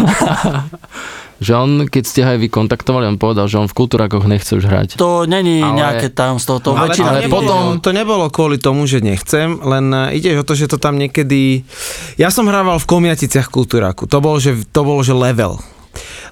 že 1.45 1.59
on, 1.59 1.91
keď 1.91 2.03
ste 2.07 2.21
ho 2.23 2.31
aj 2.35 2.39
vy 2.39 2.49
kontaktovali, 2.55 3.03
on 3.11 3.19
povedal, 3.19 3.51
že 3.51 3.59
on 3.59 3.67
v 3.67 3.75
kultúrakoch 3.75 4.31
nechce 4.31 4.55
už 4.55 4.71
hrať. 4.71 4.89
To 4.95 5.27
není 5.27 5.59
Ale- 5.59 5.75
nejaké 5.75 6.15
tajomstvo, 6.15 6.63
to 6.63 6.79
ale 6.79 6.87
väčšina 6.87 7.03
to, 7.03 7.11
ale 7.11 7.21
nebolo, 7.27 7.43
potom- 7.43 7.79
to 7.83 7.91
nebolo 7.91 8.25
kvôli 8.31 8.63
tomu, 8.63 8.87
že 8.87 9.03
nechcem, 9.03 9.59
len 9.59 9.91
e, 9.91 10.23
ide 10.23 10.39
o 10.39 10.47
to, 10.47 10.55
že 10.55 10.71
to 10.71 10.79
tam 10.79 11.03
niekedy... 11.03 11.67
Ja 12.15 12.31
som 12.31 12.47
hrával 12.47 12.79
v 12.79 12.87
Komiaticiach 12.87 13.51
kultúraku, 13.51 14.07
to 14.07 14.23
bolo, 14.23 14.39
že, 14.39 14.55
to 14.71 14.87
bolo, 14.87 15.03
že 15.03 15.19
level. 15.19 15.59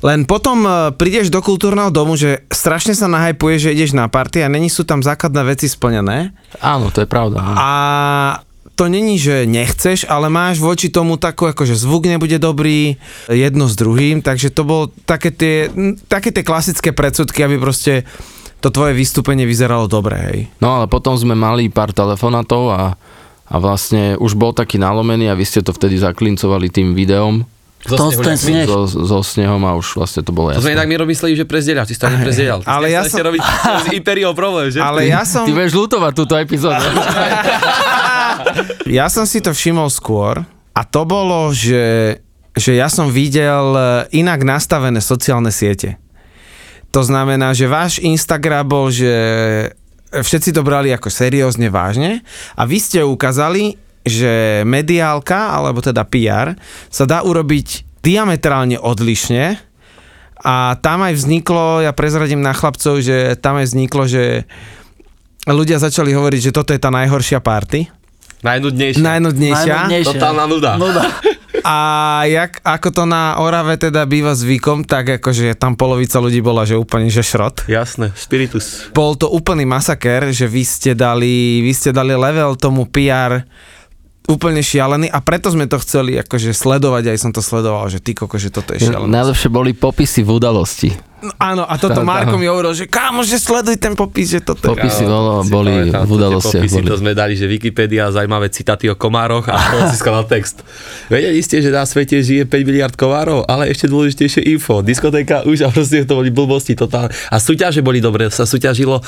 Len 0.04 0.28
potom 0.28 0.64
e, 0.64 0.70
prídeš 0.96 1.32
do 1.32 1.40
kultúrneho 1.40 1.88
domu, 1.88 2.18
že 2.18 2.44
strašne 2.52 2.92
sa 2.92 3.08
nahajpuje, 3.08 3.68
že 3.68 3.74
ideš 3.76 3.96
na 3.96 4.10
party 4.10 4.44
a 4.44 4.52
není 4.52 4.68
sú 4.68 4.84
tam 4.84 5.00
základné 5.00 5.42
veci 5.46 5.70
splnené. 5.70 6.36
Áno, 6.60 6.92
to 6.92 7.04
je 7.04 7.08
pravda. 7.08 7.40
A 7.56 7.70
to 8.76 8.92
není, 8.92 9.16
že 9.16 9.48
nechceš, 9.48 10.04
ale 10.04 10.28
máš 10.28 10.60
voči 10.60 10.92
tomu 10.92 11.16
takú, 11.16 11.48
ako 11.48 11.64
že 11.64 11.80
zvuk 11.80 12.04
nebude 12.04 12.36
dobrý, 12.36 13.00
jedno 13.32 13.72
s 13.72 13.74
druhým, 13.74 14.20
takže 14.20 14.52
to 14.52 14.68
bolo 14.68 14.92
také 15.08 15.32
tie, 15.32 15.72
také 16.12 16.28
tie 16.28 16.44
klasické 16.44 16.92
predsudky, 16.92 17.40
aby 17.40 17.56
proste 17.56 18.04
to 18.60 18.68
tvoje 18.68 18.92
vystúpenie 18.92 19.48
vyzeralo 19.48 19.88
dobre, 19.88 20.16
hej. 20.28 20.38
No 20.60 20.76
ale 20.76 20.92
potom 20.92 21.16
sme 21.16 21.32
mali 21.32 21.72
pár 21.72 21.96
telefonátov 21.96 22.68
a, 22.68 23.00
a 23.48 23.54
vlastne 23.56 24.20
už 24.20 24.36
bol 24.36 24.52
taký 24.52 24.76
nalomený 24.76 25.32
a 25.32 25.38
vy 25.38 25.48
ste 25.48 25.64
to 25.64 25.72
vtedy 25.72 25.96
zaklincovali 25.96 26.68
tým 26.68 26.92
videom 26.92 27.48
To, 27.86 28.10
ten 28.18 28.34
sneh. 28.34 28.66
so, 28.66 28.90
so 28.90 29.22
snehom 29.22 29.62
a 29.62 29.78
už 29.78 29.94
vlastne 29.94 30.26
to 30.26 30.34
bolo 30.34 30.50
To 30.50 30.58
sme 30.58 30.74
jasné. 30.74 30.82
inak 30.82 30.86
my 30.90 30.94
mysleli, 31.14 31.38
že 31.38 31.46
prezdieľaš, 31.46 31.86
ty 31.86 31.94
si 31.94 32.02
to 32.02 32.10
neprezdieľal. 32.10 32.66
Ale 32.66 32.90
si 32.90 32.98
ja 32.98 33.02
som- 33.06 33.22
robiť 33.22 33.40
s 33.46 33.86
Imperiou 33.94 34.34
problém, 34.34 34.74
že? 34.74 34.82
Ale 34.82 35.06
ja 35.06 35.22
som, 35.22 35.46
Ty 35.46 35.54
budeš 35.54 35.78
lutovať 35.78 36.12
túto 36.18 36.34
epizódu. 36.34 36.82
ja 38.98 39.06
som 39.06 39.22
si 39.22 39.38
to 39.38 39.54
všimol 39.54 39.86
skôr 39.86 40.42
a 40.74 40.80
to 40.82 41.06
bolo, 41.06 41.54
že, 41.54 42.18
že 42.52 42.74
ja 42.74 42.90
som 42.90 43.08
videl 43.08 43.72
e, 43.72 43.80
inak 44.18 44.42
nastavené 44.42 44.98
sociálne 44.98 45.54
siete. 45.54 45.96
To 46.90 47.04
znamená, 47.04 47.52
že 47.52 47.70
váš 47.70 48.00
Instagram 48.02 48.66
bol, 48.66 48.88
že 48.88 49.12
všetci 50.10 50.54
to 50.54 50.64
brali 50.64 50.94
ako 50.94 51.12
seriózne, 51.12 51.68
vážne 51.68 52.24
a 52.56 52.62
vy 52.64 52.78
ste 52.80 53.04
ukázali, 53.04 53.76
že 54.06 54.62
mediálka, 54.62 55.50
alebo 55.52 55.82
teda 55.82 56.06
PR, 56.06 56.54
sa 56.88 57.04
dá 57.04 57.26
urobiť 57.26 57.98
diametrálne 58.00 58.78
odlišne 58.78 59.58
a 60.40 60.78
tam 60.78 61.02
aj 61.02 61.18
vzniklo, 61.18 61.82
ja 61.82 61.90
prezradím 61.90 62.38
na 62.38 62.54
chlapcov, 62.54 63.02
že 63.02 63.34
tam 63.42 63.58
aj 63.58 63.66
vzniklo, 63.66 64.06
že 64.06 64.46
ľudia 65.44 65.82
začali 65.82 66.14
hovoriť, 66.14 66.50
že 66.50 66.54
toto 66.54 66.70
je 66.70 66.78
tá 66.78 66.88
najhoršia 66.94 67.42
party, 67.42 67.90
Najnudnejšie. 68.36 69.00
najnudnejšia. 69.02 69.74
Najnudnejšia. 69.74 70.12
Totálna 70.12 70.44
nuda. 70.46 70.72
Nuda. 70.78 71.02
A 71.64 71.76
jak, 72.28 72.60
ako 72.62 72.88
to 72.92 73.02
na 73.08 73.40
Orave 73.42 73.74
teda 73.74 74.04
býva 74.06 74.36
zvykom, 74.36 74.84
tak 74.86 75.18
akože 75.18 75.56
tam 75.58 75.74
polovica 75.74 76.20
ľudí 76.22 76.38
bola, 76.38 76.62
že 76.62 76.78
úplne 76.78 77.10
že 77.10 77.24
šrot. 77.26 77.66
Jasné, 77.66 78.12
spiritus. 78.14 78.92
Bol 78.94 79.18
to 79.18 79.26
úplný 79.32 79.66
masaker, 79.66 80.30
že 80.30 80.46
vy 80.46 80.62
ste 80.62 80.92
dali, 80.94 81.64
vy 81.64 81.72
ste 81.74 81.90
dali 81.90 82.14
level 82.14 82.54
tomu 82.54 82.86
PR 82.86 83.42
úplne 84.26 84.60
šialený 84.62 85.08
a 85.10 85.18
preto 85.22 85.48
sme 85.50 85.70
to 85.70 85.78
chceli 85.82 86.18
akože 86.20 86.52
sledovať, 86.52 87.14
aj 87.14 87.18
som 87.18 87.30
to 87.32 87.42
sledoval, 87.42 87.86
že 87.86 88.02
ty 88.02 88.12
koko, 88.12 88.36
že 88.36 88.50
toto 88.50 88.74
je 88.74 88.86
šialené. 88.90 89.10
Najlepšie 89.10 89.48
boli 89.50 89.72
popisy 89.72 90.26
v 90.26 90.30
udalosti. 90.36 90.90
No, 91.16 91.32
áno, 91.34 91.64
a 91.64 91.74
toto 91.74 91.96
Tá, 91.96 92.00
tá. 92.00 92.04
Marko 92.04 92.36
mi 92.36 92.44
hovoril, 92.44 92.72
že 92.72 92.84
kámo, 92.84 93.24
že 93.24 93.36
sleduj 93.36 93.76
ten 93.76 93.92
popis, 93.92 94.28
že 94.28 94.40
toto... 94.40 94.68
Popisy 94.68 95.02
bolo, 95.02 95.40
Si 95.40 95.48
boli 95.48 95.72
pamätám, 95.88 96.04
v 96.04 96.10
udalostiach. 96.12 96.60
popisy, 96.60 96.76
Boli. 96.76 96.86
To 96.86 96.96
sme 97.00 97.12
dali, 97.12 97.32
že 97.32 97.44
Wikipedia, 97.46 98.08
zaujímavé 98.10 98.46
citáty 98.48 98.84
o 98.86 98.94
komároch 98.94 99.48
a 99.48 99.56
on 99.74 99.88
si 99.88 99.96
skladal 99.96 100.28
text. 100.28 100.60
Vedeli 101.08 101.40
ste, 101.40 101.58
že 101.58 101.72
na 101.72 101.82
svete 101.82 102.20
žije 102.20 102.44
5 102.44 102.52
miliard 102.62 102.92
komárov, 102.92 103.44
ale 103.44 103.66
ešte 103.66 103.88
dôležitejšie 103.88 104.44
info. 104.46 104.80
Diskotéka 104.80 105.40
už 105.42 105.64
a 105.64 105.72
proste 105.72 106.04
to 106.04 106.14
boli 106.14 106.28
blbosti 106.28 106.76
totálne. 106.76 107.08
A 107.26 107.40
súťaže 107.40 107.80
boli 107.80 107.98
dobré, 107.98 108.28
sa 108.28 108.44
súťažilo, 108.44 109.00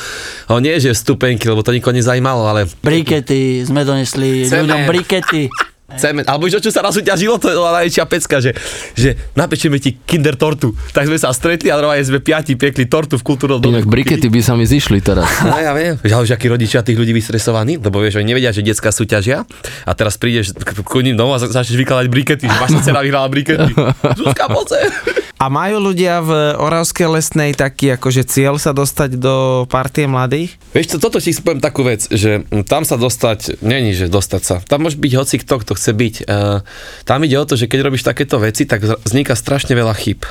o 0.49 0.57
nie 0.59 0.81
že 0.81 0.91
stupenky, 0.91 1.45
lebo 1.45 1.61
to 1.61 1.71
nikoho 1.71 1.93
nezajímalo, 1.93 2.49
ale 2.49 2.65
Brikety, 2.81 3.62
sme 3.62 3.85
donesli 3.85 4.49
Cement. 4.49 4.65
ľuďom 4.65 4.81
brikety. 4.87 5.53
Cement, 5.97 6.28
alebo 6.28 6.45
čo, 6.52 6.61
čo 6.61 6.68
sa 6.68 6.85
raz 6.85 6.92
súťažilo, 6.92 7.40
to 7.40 7.49
je 7.49 7.57
najväčšia 7.57 8.04
pecka, 8.04 8.37
že, 8.45 8.52
že 8.92 9.16
napečeme 9.33 9.80
ti 9.80 9.97
kinder 9.97 10.37
tortu. 10.37 10.76
Tak 10.92 11.09
sme 11.09 11.16
sa 11.16 11.33
stretli 11.33 11.73
a 11.73 11.80
normálne 11.80 12.04
sme 12.04 12.21
piati 12.21 12.61
piekli 12.61 12.85
tortu 12.85 13.16
v 13.16 13.25
kultúrnom 13.25 13.57
dome. 13.57 13.80
Inak 13.80 13.88
brikety 13.88 14.28
by 14.28 14.40
sa 14.45 14.52
mi 14.52 14.68
zišli 14.68 15.00
teraz. 15.00 15.25
No 15.40 15.57
ja 15.57 15.73
viem, 15.73 15.97
ale 15.97 16.23
už 16.23 16.37
akí 16.37 16.45
rodičia 16.45 16.85
tých 16.85 16.99
ľudí 16.99 17.16
vystresovaní, 17.16 17.80
lebo 17.80 18.04
vieš, 18.04 18.21
oni 18.21 18.28
nevedia, 18.28 18.52
že 18.52 18.61
detská 18.61 18.92
súťažia 18.92 19.49
a 19.88 19.92
teraz 19.97 20.21
prídeš 20.21 20.52
k 20.52 20.76
k 20.76 20.92
ním 21.00 21.16
domov 21.16 21.38
a 21.38 21.40
za- 21.40 21.49
začneš 21.49 21.80
vykladať 21.80 22.07
brikety, 22.12 22.45
že 22.45 22.57
vaša 22.59 22.78
dcera 22.85 23.00
vyhrala 23.00 23.28
brikety. 23.33 23.73
Zuzka, 24.12 24.45
poď. 24.52 24.92
A 25.38 25.47
majú 25.47 25.78
ľudia 25.78 26.18
v 26.18 26.59
Oravskej 26.59 27.14
lesnej 27.14 27.54
taký 27.54 27.95
akože 27.95 28.26
cieľ 28.26 28.59
sa 28.59 28.75
dostať 28.75 29.23
do 29.23 29.66
partie 29.71 30.11
mladých? 30.11 30.59
Vieš 30.75 30.90
čo, 30.90 30.99
toto 30.99 31.23
ti 31.23 31.30
poviem 31.30 31.62
takú 31.62 31.87
vec, 31.87 32.11
že 32.11 32.42
tam 32.66 32.83
sa 32.83 32.99
dostať, 32.99 33.62
není, 33.62 33.95
že 33.95 34.11
dostať 34.11 34.42
sa. 34.42 34.59
Tam 34.66 34.83
môže 34.83 34.99
byť 34.99 35.12
hoci 35.14 35.38
kto, 35.38 35.62
kto 35.62 35.73
chce 35.78 35.95
byť. 35.95 36.14
E, 36.26 36.62
tam 37.07 37.23
ide 37.23 37.38
o 37.38 37.47
to, 37.47 37.54
že 37.54 37.71
keď 37.71 37.87
robíš 37.87 38.02
takéto 38.02 38.42
veci, 38.42 38.66
tak 38.66 38.83
vzniká 38.83 39.38
strašne 39.38 39.78
veľa 39.78 39.95
chyb. 39.95 40.26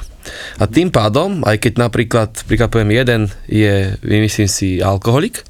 A 0.59 0.67
tým 0.67 0.91
pádom, 0.91 1.39
aj 1.47 1.55
keď 1.63 1.87
napríklad, 1.87 2.43
príklad 2.43 2.67
poviem, 2.67 2.99
jeden 2.99 3.21
je, 3.47 3.95
vymyslím 4.03 4.51
si, 4.51 4.83
alkoholik, 4.83 5.47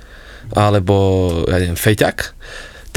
alebo, 0.54 0.96
ja 1.50 1.58
neviem, 1.58 1.76
feťak, 1.76 2.38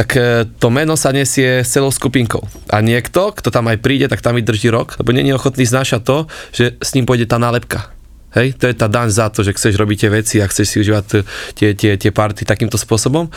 tak 0.00 0.16
e, 0.16 0.48
to 0.56 0.72
meno 0.72 0.96
sa 0.96 1.12
nesie 1.12 1.60
s 1.60 1.76
celou 1.76 1.92
skupinkou. 1.92 2.40
A 2.72 2.80
niekto, 2.80 3.36
kto 3.36 3.52
tam 3.52 3.68
aj 3.68 3.84
príde, 3.84 4.08
tak 4.08 4.24
tam 4.24 4.32
vydrží 4.32 4.72
rok, 4.72 4.96
lebo 4.96 5.12
není 5.12 5.28
ochotný 5.36 5.68
znášať 5.68 6.00
to, 6.00 6.16
že 6.56 6.64
s 6.80 6.96
ním 6.96 7.04
pôjde 7.04 7.28
tá 7.28 7.36
nálepka. 7.36 7.92
Hej, 8.32 8.56
to 8.56 8.64
je 8.64 8.78
tá 8.80 8.88
daň 8.88 9.12
za 9.12 9.28
to, 9.28 9.44
že 9.44 9.52
chceš 9.52 9.76
robiť 9.76 10.06
tie 10.06 10.10
veci 10.10 10.36
a 10.40 10.48
chceš 10.48 10.66
si 10.72 10.76
užívať 10.80 11.04
t- 11.04 11.24
tie, 11.52 11.68
tie, 11.76 11.92
tie 12.00 12.10
party 12.16 12.48
takýmto 12.48 12.80
spôsobom. 12.80 13.28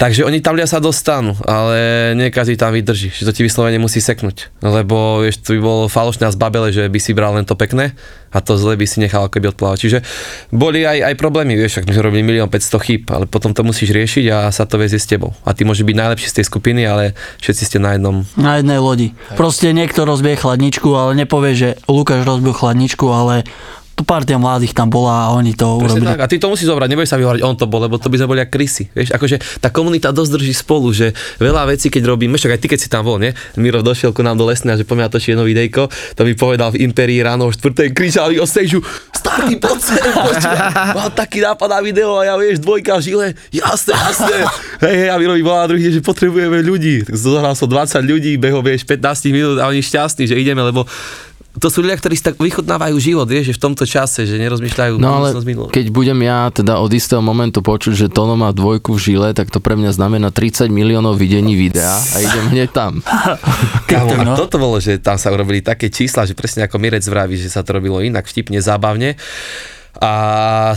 Takže 0.00 0.24
oni 0.24 0.40
tam 0.40 0.56
sa 0.64 0.80
dostanú, 0.80 1.36
ale 1.44 1.76
nie 2.16 2.32
každý 2.32 2.56
tam 2.56 2.72
vydrží, 2.72 3.12
že 3.12 3.28
to 3.28 3.36
ti 3.36 3.44
vyslovene 3.44 3.76
musí 3.76 4.00
seknúť. 4.00 4.48
Lebo 4.64 5.20
vieš, 5.20 5.44
to 5.44 5.52
by 5.52 5.60
bolo 5.60 5.92
falošné 5.92 6.24
a 6.24 6.32
zbabele, 6.32 6.72
že 6.72 6.88
by 6.88 6.96
si 6.96 7.12
bral 7.12 7.36
len 7.36 7.44
to 7.44 7.52
pekné 7.52 7.92
a 8.32 8.38
to 8.40 8.56
zle 8.56 8.80
by 8.80 8.86
si 8.88 8.96
nechal 9.04 9.28
ako 9.28 9.36
keby 9.36 9.52
odplávať. 9.52 9.78
Čiže 9.84 9.98
boli 10.48 10.88
aj, 10.88 11.04
aj 11.04 11.14
problémy, 11.20 11.52
vieš, 11.52 11.82
ak 11.82 11.84
my 11.84 11.92
sme 11.92 12.06
robili 12.08 12.24
milión 12.24 12.48
500 12.48 12.80
chýb, 12.80 13.02
ale 13.12 13.28
potom 13.28 13.52
to 13.52 13.60
musíš 13.60 13.92
riešiť 13.92 14.24
a 14.32 14.38
sa 14.48 14.64
to 14.64 14.80
vezie 14.80 14.96
s 14.96 15.04
tebou. 15.04 15.36
A 15.44 15.52
ty 15.52 15.68
môže 15.68 15.84
byť 15.84 15.96
najlepší 15.98 16.32
z 16.32 16.36
tej 16.40 16.44
skupiny, 16.48 16.88
ale 16.88 17.12
všetci 17.44 17.62
ste 17.68 17.76
na 17.76 17.92
jednom 17.92 18.24
Na 18.40 18.56
jednej 18.56 18.80
lodi. 18.80 19.12
Proste 19.36 19.68
niekto 19.76 20.08
rozbije 20.08 20.40
chladničku, 20.40 20.88
ale 20.96 21.12
nepovie, 21.12 21.52
že 21.52 21.68
Lukáš 21.84 22.24
rozbil 22.24 22.56
chladničku, 22.56 23.04
ale 23.04 23.44
to 24.00 24.08
partia 24.08 24.40
mladých 24.40 24.72
tam 24.72 24.88
bola 24.88 25.28
a 25.28 25.36
oni 25.36 25.52
to 25.52 25.76
Presne 25.76 26.00
urobili. 26.00 26.08
tak. 26.08 26.20
A 26.24 26.26
ty 26.26 26.40
to 26.40 26.48
musíš 26.48 26.72
zobrať, 26.72 26.88
nebudeš 26.88 27.12
sa 27.12 27.20
vyhovárať, 27.20 27.44
on 27.44 27.52
to 27.52 27.68
bol, 27.68 27.84
lebo 27.84 28.00
to 28.00 28.08
by 28.08 28.16
sme 28.16 28.32
boli 28.32 28.40
ako 28.40 28.52
krysy. 28.56 28.88
Vieš, 28.96 29.12
akože 29.12 29.36
tá 29.60 29.68
komunita 29.68 30.08
dosť 30.08 30.40
drží 30.40 30.56
spolu, 30.56 30.88
že 30.90 31.12
veľa 31.36 31.68
vecí, 31.68 31.92
keď 31.92 32.08
robíme, 32.08 32.40
však 32.40 32.56
aj 32.56 32.60
ty, 32.64 32.66
keď 32.72 32.78
si 32.80 32.88
tam 32.88 33.04
bol, 33.04 33.20
nie? 33.20 33.36
Miro 33.60 33.84
došiel 33.84 34.16
ku 34.16 34.24
nám 34.24 34.40
do 34.40 34.48
lesne 34.48 34.72
a 34.72 34.80
že 34.80 34.88
poďme 34.88 35.04
natočiť 35.04 35.36
jedno 35.36 35.44
videjko, 35.44 35.92
to 36.16 36.22
mi 36.24 36.32
povedal 36.32 36.72
v 36.72 36.88
Imperii 36.88 37.20
ráno 37.20 37.46
o 37.46 37.52
4. 37.52 37.92
kričali 37.92 38.40
o 38.40 38.48
stageu, 38.48 38.80
starý 39.12 39.60
poď 39.60 39.78
sem, 39.84 40.00
mám 40.96 41.12
taký 41.12 41.44
nápad 41.44 41.68
na 41.68 41.80
video 41.84 42.16
a 42.16 42.24
ja 42.24 42.34
vieš, 42.40 42.64
dvojka 42.64 42.96
v 42.96 43.02
žile, 43.04 43.26
jasné, 43.52 43.92
jasné. 43.92 44.36
Hej, 44.80 44.96
hej, 44.96 45.08
a 45.12 45.20
Miro 45.20 45.36
mi 45.36 45.44
volá 45.44 45.68
druhý, 45.68 45.92
že 45.92 46.00
potrebujeme 46.00 46.64
ľudí. 46.64 47.04
Tak 47.04 47.12
zohral 47.12 47.52
som 47.52 47.68
20 47.68 48.00
ľudí, 48.00 48.40
behol, 48.40 48.64
vieš, 48.64 48.88
15 48.88 49.28
minút 49.28 49.56
a 49.60 49.68
oni 49.68 49.84
šťastní, 49.84 50.24
že 50.24 50.38
ideme, 50.38 50.62
lebo 50.62 50.88
to 51.58 51.66
sú 51.66 51.82
ľudia, 51.82 51.98
ktorí 51.98 52.14
si 52.14 52.22
tak 52.22 52.38
vychutnávajú 52.38 52.94
život, 53.02 53.26
vieš, 53.26 53.50
že 53.50 53.58
v 53.58 53.62
tomto 53.66 53.82
čase, 53.82 54.22
že 54.22 54.38
nerozmýšľajú 54.38 55.02
No 55.02 55.18
ale 55.18 55.34
keď 55.74 55.86
budem 55.90 56.22
ja 56.22 56.46
teda 56.54 56.78
od 56.78 56.90
istého 56.94 57.18
momentu 57.18 57.58
počuť, 57.58 58.06
že 58.06 58.06
Tono 58.06 58.38
má 58.38 58.54
dvojku 58.54 58.94
v 58.94 59.00
žile, 59.02 59.28
tak 59.34 59.50
to 59.50 59.58
pre 59.58 59.74
mňa 59.74 59.90
znamená 59.90 60.30
30 60.30 60.70
miliónov 60.70 61.18
videní 61.18 61.58
videa 61.58 61.98
a 61.98 62.16
idem 62.22 62.54
hneď 62.54 62.70
tam. 62.70 63.02
Kámo, 63.90 64.14
a 64.14 64.22
no. 64.22 64.38
toto 64.38 64.62
bolo, 64.62 64.78
že 64.78 65.02
tam 65.02 65.18
sa 65.18 65.34
urobili 65.34 65.58
také 65.58 65.90
čísla, 65.90 66.22
že 66.22 66.38
presne 66.38 66.70
ako 66.70 66.78
Mirec 66.78 67.02
vraví, 67.10 67.34
že 67.34 67.50
sa 67.50 67.66
to 67.66 67.74
robilo 67.74 67.98
inak, 67.98 68.30
vtipne, 68.30 68.62
zábavne. 68.62 69.18
A 69.98 70.10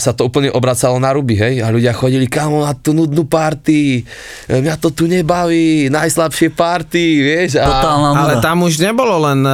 sa 0.01 0.11
to 0.11 0.25
úplne 0.25 0.49
obracalo 0.49 0.97
na 0.97 1.13
ruby, 1.13 1.37
hej? 1.37 1.61
A 1.61 1.69
ľudia 1.69 1.93
chodili, 1.93 2.25
kamo, 2.25 2.65
na 2.65 2.73
tú 2.73 2.97
nudnú 2.97 3.29
party, 3.29 4.01
e, 4.01 4.57
mňa 4.57 4.75
to 4.81 4.89
tu 4.89 5.05
nebaví, 5.05 5.87
najslabšie 5.93 6.49
party, 6.49 7.05
vieš? 7.21 7.61
A... 7.61 7.69
Totálna 7.69 8.09
Ale 8.17 8.33
tam 8.41 8.65
už 8.65 8.81
nebolo 8.81 9.21
len, 9.29 9.45
eh, 9.45 9.53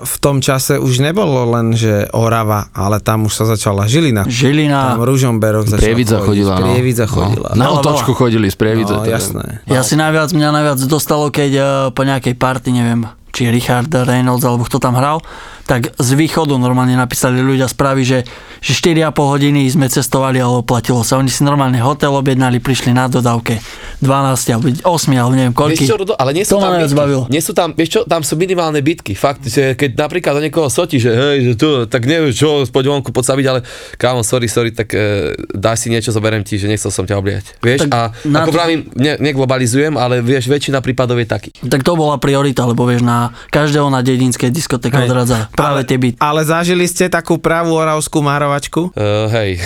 v 0.00 0.16
tom 0.24 0.40
čase 0.40 0.80
už 0.80 1.04
nebolo 1.04 1.52
len, 1.52 1.76
že 1.76 2.08
Orava, 2.16 2.72
ale 2.72 2.96
tam 3.04 3.28
už 3.28 3.32
sa 3.36 3.44
začala 3.44 3.84
Žilina. 3.84 4.24
Žilina. 4.24 4.96
Tam 4.96 5.04
Ružomberok 5.04 5.68
začal 5.68 5.84
Prievidza 5.84 6.18
chodila. 6.24 6.56
No. 6.56 6.72
Prievidza 6.72 7.04
chodila. 7.04 7.48
No, 7.52 7.60
na 7.60 7.66
otočku 7.76 8.16
chodili 8.16 8.48
z 8.48 8.56
Prievidze. 8.56 8.96
No, 8.96 9.04
je- 9.04 9.12
jasné. 9.12 9.44
Ja 9.68 9.84
si 9.84 10.00
najviac, 10.00 10.32
mňa 10.32 10.48
najviac 10.48 10.80
dostalo, 10.88 11.28
keď 11.28 11.50
eh, 11.52 11.66
po 11.92 12.02
nejakej 12.08 12.34
party, 12.40 12.72
neviem, 12.72 13.04
či 13.34 13.50
Richard 13.50 13.90
Reynolds, 13.90 14.46
alebo 14.46 14.62
kto 14.62 14.78
tam 14.78 14.94
hral, 14.94 15.18
tak 15.64 15.96
z 15.96 16.10
východu 16.12 16.54
normálne 16.60 16.92
napísali 16.94 17.40
ľudia 17.40 17.66
správy, 17.66 18.04
že, 18.04 18.18
že 18.60 18.72
4,5 18.76 19.16
hodiny 19.16 19.64
sme 19.66 19.88
cestovali, 19.88 20.36
ale 20.36 20.60
oplatilo 20.60 21.00
sa. 21.00 21.16
Oni 21.16 21.32
si 21.32 21.40
normálne 21.40 21.80
hotel 21.80 22.12
objednali, 22.12 22.60
prišli 22.60 22.92
na 22.92 23.08
dodávke 23.08 23.58
12 24.04 24.54
alebo 24.54 24.66
8 24.68 24.84
alebo 25.16 25.34
neviem 25.34 25.56
koľky. 25.56 25.84
Vieš 25.84 25.90
čo, 25.90 25.96
Rudo, 25.96 26.14
ale 26.20 26.36
nie 26.36 26.44
sú 26.44 26.56
To 26.56 26.64
tam 26.64 26.76
bavilo. 26.76 27.24
Nie 27.32 27.40
sú 27.40 27.56
tam, 27.56 27.72
vieš 27.72 27.90
čo, 27.96 28.00
tam 28.04 28.20
sú 28.20 28.36
minimálne 28.36 28.84
bitky. 28.84 29.16
Fakt, 29.16 29.48
že 29.48 29.72
keď 29.72 29.96
napríklad 29.96 30.36
do 30.36 30.42
niekoho 30.44 30.68
sotí, 30.68 31.00
že 31.00 31.10
hej, 31.16 31.36
že 31.48 31.52
tu, 31.56 31.88
tak 31.88 32.04
nevieš 32.04 32.34
čo, 32.36 32.48
poď 32.68 32.92
vonku, 32.92 33.08
poď 33.10 33.24
sa 33.24 33.34
byť, 33.34 33.46
ale 33.48 33.60
kámo, 33.96 34.20
sorry, 34.20 34.46
sorry, 34.52 34.70
tak 34.70 34.92
e, 34.92 35.32
daj 35.56 35.80
si 35.80 35.88
niečo, 35.88 36.12
zoberiem 36.12 36.44
ti, 36.44 36.60
že 36.60 36.68
nechcel 36.68 36.92
som 36.92 37.08
ťa 37.08 37.16
obliať. 37.16 37.44
Vieš, 37.64 37.88
Tak 37.88 37.90
a 37.90 38.00
ako 38.12 38.50
to- 38.52 38.56
pravím, 38.60 38.80
ne, 39.00 39.16
neglobalizujem, 39.16 39.96
ale 39.96 40.20
vieš, 40.20 40.52
väčšina 40.52 40.84
prípadov 40.84 41.16
je 41.16 41.26
taký. 41.26 41.50
Tak 41.64 41.80
to 41.80 41.96
bola 41.96 42.20
priorita, 42.20 42.68
lebo 42.68 42.84
vieš, 42.84 43.00
na 43.00 43.32
každého 43.48 43.88
na 43.88 44.04
dedinskej 44.04 44.52
diskotéke 44.52 45.08
odradza 45.08 45.48
práve 45.54 45.86
tie 45.86 45.96
byty. 45.96 46.18
Ale 46.18 46.42
zažili 46.42 46.84
ste 46.90 47.06
takú 47.06 47.38
pravú 47.38 47.78
oravskú 47.78 48.20
márovačku? 48.20 48.90
Uh, 48.92 49.30
hej. 49.30 49.56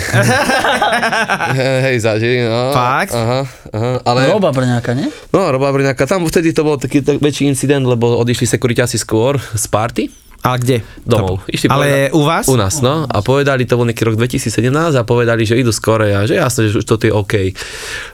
hej, 1.89 1.95
zažili, 1.99 2.45
no. 2.45 2.71
Fakt? 2.71 3.11
Aha, 3.11 3.41
aha, 3.73 3.93
ale... 4.05 4.29
Roba 4.29 4.53
Brňáka, 4.53 4.93
nie? 4.93 5.09
No, 5.33 5.49
Roba 5.49 5.73
Brňáka, 5.73 6.05
tam 6.05 6.23
vtedy 6.29 6.53
to 6.53 6.61
bol 6.61 6.77
taký 6.77 7.01
tak 7.01 7.17
väčší 7.17 7.49
incident, 7.49 7.83
lebo 7.83 8.21
odišli 8.21 8.45
sekuritáci 8.45 9.01
skôr 9.01 9.41
z 9.41 9.65
party 9.67 10.28
Ale 10.39 10.57
kde? 10.63 10.77
domov. 11.03 11.43
Išli 11.51 11.67
Ale 11.67 12.07
u 12.15 12.23
vás? 12.23 12.47
U 12.47 12.55
nás, 12.55 12.79
no. 12.79 13.03
A 13.03 13.19
povedali, 13.19 13.67
to 13.67 13.75
bol 13.75 13.83
nejaký 13.83 14.07
rok 14.07 14.15
2017 14.15 14.71
a 14.71 15.03
povedali, 15.03 15.43
že 15.43 15.59
idú 15.59 15.75
skore 15.75 16.15
a 16.15 16.23
že 16.23 16.39
jasné, 16.39 16.71
že 16.71 16.79
už 16.79 16.87
toto 16.87 17.03
je 17.03 17.11
OK. 17.11 17.51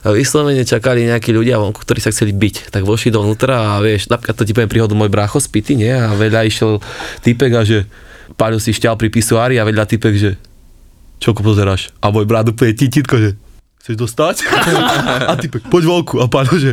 A 0.02 0.10
vyslovene 0.10 0.66
čakali 0.66 1.06
nejakí 1.06 1.30
ľudia 1.30 1.62
vonku, 1.62 1.86
ktorí 1.86 2.02
sa 2.02 2.10
chceli 2.10 2.34
byť. 2.34 2.74
Tak 2.74 2.82
vošli 2.82 3.14
dovnútra 3.14 3.78
a 3.78 3.84
vieš, 3.84 4.10
napríklad 4.10 4.34
to 4.34 4.42
ti 4.42 4.52
poviem 4.56 4.70
príhodu 4.70 4.98
môj 4.98 5.06
brácho 5.06 5.38
z 5.38 5.46
Pity, 5.46 5.74
nie? 5.78 5.94
A 5.94 6.18
vedľa 6.18 6.50
išiel 6.50 6.82
typek 7.22 7.52
a 7.54 7.62
že 7.62 7.86
pálil 8.34 8.58
si 8.58 8.74
šťal 8.74 8.98
pri 8.98 9.08
pisuári 9.08 9.62
a 9.62 9.66
vedľa 9.68 9.86
typek, 9.86 10.14
že 10.18 10.30
čo 11.22 11.30
pozeráš? 11.32 11.94
A 12.02 12.10
môj 12.10 12.26
brat 12.26 12.50
úplne 12.50 12.74
tititko, 12.74 13.16
že 13.16 13.30
chceš 13.86 13.96
dostať? 14.02 14.36
a 15.30 15.38
typek, 15.38 15.70
poď 15.70 15.82
vonku. 15.86 16.18
A 16.18 16.26
pálil, 16.26 16.58
že 16.58 16.72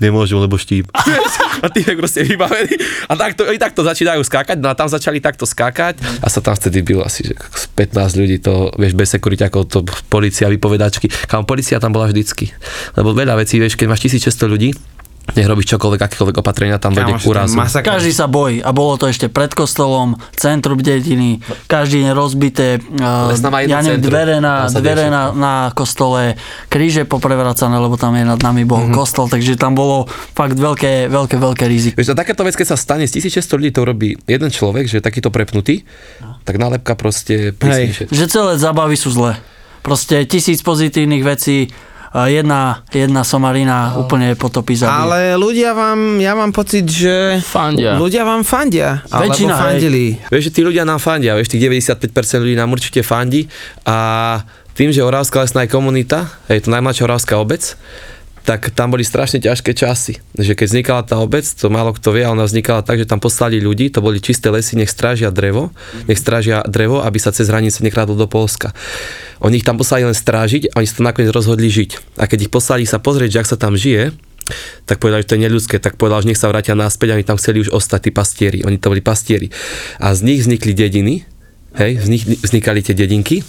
nemôžem, 0.00 0.40
lebo 0.40 0.56
štíp. 0.56 0.88
a 1.64 1.66
ty 1.68 1.84
je 1.84 1.94
proste 1.94 2.24
vybavený. 2.24 2.74
A 3.06 3.12
takto, 3.16 3.46
oni 3.46 3.60
takto 3.60 3.84
začínajú 3.84 4.24
skákať, 4.24 4.56
no 4.58 4.72
a 4.72 4.74
tam 4.74 4.88
začali 4.88 5.20
takto 5.20 5.44
skákať 5.44 6.00
a 6.24 6.26
sa 6.26 6.40
tam 6.40 6.56
vtedy 6.56 6.82
bylo 6.82 7.04
asi 7.04 7.22
že 7.22 7.34
15 7.76 8.20
ľudí, 8.20 8.36
to 8.40 8.72
vieš, 8.80 8.96
bez 8.96 9.12
sekuriťakov, 9.12 9.68
to 9.68 9.84
policia, 10.08 10.48
vypovedačky. 10.48 11.12
Kam 11.28 11.44
policia 11.44 11.78
tam 11.78 11.92
bola 11.92 12.08
vždycky. 12.08 12.50
Lebo 12.96 13.12
veľa 13.12 13.36
vecí, 13.38 13.60
vieš, 13.60 13.76
keď 13.76 13.86
máš 13.92 14.08
1600 14.08 14.52
ľudí, 14.52 14.70
nech 15.36 15.46
robíš 15.46 15.76
čokoľvek, 15.76 16.00
akékoľvek 16.00 16.36
opatrenia, 16.40 16.76
tam 16.82 16.94
dojde 16.96 17.18
k 17.18 17.24
úrazu. 17.28 17.54
Každý 17.60 18.12
sa 18.14 18.26
bojí 18.26 18.62
a 18.62 18.70
bolo 18.74 18.96
to 18.96 19.06
ešte 19.06 19.30
pred 19.30 19.52
kostolom, 19.52 20.18
centrum 20.34 20.78
dediny, 20.80 21.42
každý 21.66 22.06
deň 22.06 22.10
rozbité, 22.16 22.78
uh, 22.80 23.32
ja 23.66 23.80
neviem, 23.84 24.02
dvere, 24.02 24.36
na, 24.42 24.66
dvere 24.70 25.12
na, 25.12 25.30
na 25.34 25.54
kostole, 25.76 26.34
kríže 26.66 27.06
poprevracané, 27.06 27.76
lebo 27.78 27.94
tam 28.00 28.16
je 28.16 28.24
nad 28.26 28.40
nami 28.40 28.64
bol 28.64 28.86
mm-hmm. 28.86 28.96
kostol, 28.96 29.26
takže 29.30 29.58
tam 29.60 29.74
bolo 29.76 30.06
fakt 30.34 30.56
veľké, 30.56 31.10
veľké, 31.10 31.36
veľké 31.36 31.64
riziko. 31.66 31.96
Vieš, 31.98 32.14
a 32.14 32.18
takáto 32.18 32.42
vec, 32.46 32.54
keď 32.56 32.74
sa 32.74 32.76
stane 32.78 33.06
z 33.06 33.20
1600 33.20 33.58
ľudí, 33.58 33.70
to 33.74 33.82
robí 33.82 34.08
jeden 34.24 34.50
človek, 34.50 34.86
že 34.86 34.98
je 34.98 35.04
takýto 35.04 35.28
prepnutý, 35.28 35.82
tak 36.44 36.56
nálepka 36.56 36.96
proste 36.96 37.52
prísnejšie. 37.54 38.10
Že 38.10 38.24
celé 38.26 38.52
zábavy 38.56 38.96
sú 38.96 39.12
zlé. 39.12 39.38
Proste 39.80 40.28
tisíc 40.28 40.60
pozitívnych 40.60 41.24
vecí, 41.24 41.72
jedna, 42.10 42.82
jedna 42.90 43.22
somarina 43.22 43.94
úplne 43.94 44.34
potopí 44.34 44.74
zabije. 44.74 44.98
Ale 44.98 45.18
ľudia 45.38 45.70
vám, 45.78 46.18
ja 46.18 46.34
mám 46.34 46.50
pocit, 46.50 46.82
že 46.90 47.38
Fandia. 47.38 47.94
ľudia 47.94 48.26
vám 48.26 48.42
fandia. 48.42 49.06
Alebo 49.06 49.30
Väčšina, 49.30 49.54
hej. 49.54 49.62
fandili. 49.62 50.04
Vieš, 50.26 50.50
že 50.50 50.52
tí 50.58 50.60
ľudia 50.66 50.82
nám 50.82 50.98
fandia, 50.98 51.38
vieš, 51.38 51.54
tých 51.54 51.70
95% 51.70 52.42
ľudí 52.42 52.58
nám 52.58 52.70
určite 52.74 53.06
fandí 53.06 53.46
a 53.86 53.96
tým, 54.74 54.90
že 54.90 55.06
Oravská 55.06 55.44
lesná 55.44 55.66
je 55.66 55.70
komunita, 55.70 56.26
je 56.50 56.58
to 56.58 56.74
najmladšia 56.74 57.06
Oravská 57.06 57.38
obec, 57.38 57.78
tak 58.44 58.72
tam 58.72 58.96
boli 58.96 59.04
strašne 59.04 59.38
ťažké 59.38 59.76
časy. 59.76 60.18
Že 60.34 60.52
keď 60.56 60.66
vznikala 60.66 61.02
tá 61.04 61.20
obec, 61.20 61.44
to 61.44 61.68
málo 61.68 61.92
kto 61.92 62.16
vie, 62.16 62.24
ona 62.24 62.48
vznikala 62.48 62.80
tak, 62.80 63.00
že 63.00 63.06
tam 63.06 63.20
poslali 63.20 63.60
ľudí, 63.60 63.92
to 63.92 64.00
boli 64.00 64.18
čisté 64.18 64.48
lesy, 64.48 64.80
nech 64.80 64.88
strážia 64.88 65.28
drevo, 65.28 65.70
nech 66.08 66.16
strážia 66.16 66.64
drevo, 66.64 67.04
aby 67.04 67.18
sa 67.20 67.30
cez 67.30 67.52
hranice 67.52 67.84
nekradlo 67.84 68.16
do 68.16 68.24
Polska. 68.24 68.72
Oni 69.44 69.60
ich 69.60 69.66
tam 69.66 69.76
poslali 69.76 70.08
len 70.08 70.16
strážiť 70.16 70.72
a 70.72 70.80
oni 70.80 70.88
sa 70.88 71.00
tam 71.00 71.08
nakoniec 71.08 71.30
rozhodli 71.32 71.68
žiť. 71.68 72.20
A 72.20 72.24
keď 72.24 72.48
ich 72.48 72.52
poslali 72.52 72.84
sa 72.88 72.96
pozrieť, 72.96 73.30
že 73.36 73.40
ak 73.44 73.50
sa 73.52 73.58
tam 73.60 73.76
žije, 73.76 74.16
tak 74.88 74.98
povedali, 74.98 75.22
že 75.22 75.30
to 75.30 75.36
je 75.38 75.44
neľudské, 75.46 75.76
tak 75.78 75.94
povedal, 75.94 76.24
že 76.24 76.34
nech 76.34 76.40
sa 76.40 76.50
vrátia 76.50 76.74
naspäť 76.74 77.14
oni 77.14 77.24
tam 77.26 77.38
chceli 77.38 77.62
už 77.62 77.70
ostať 77.70 78.08
tí 78.08 78.10
pastieri. 78.10 78.58
Oni 78.66 78.80
to 78.80 78.90
boli 78.90 79.04
pastieri. 79.04 79.52
A 80.02 80.10
z 80.16 80.26
nich 80.26 80.42
vznikli 80.42 80.74
dediny, 80.74 81.22
hej, 81.78 81.92
z 82.02 82.08
nich 82.10 82.24
vznikali 82.26 82.82
tie 82.82 82.96
dedinky 82.96 83.46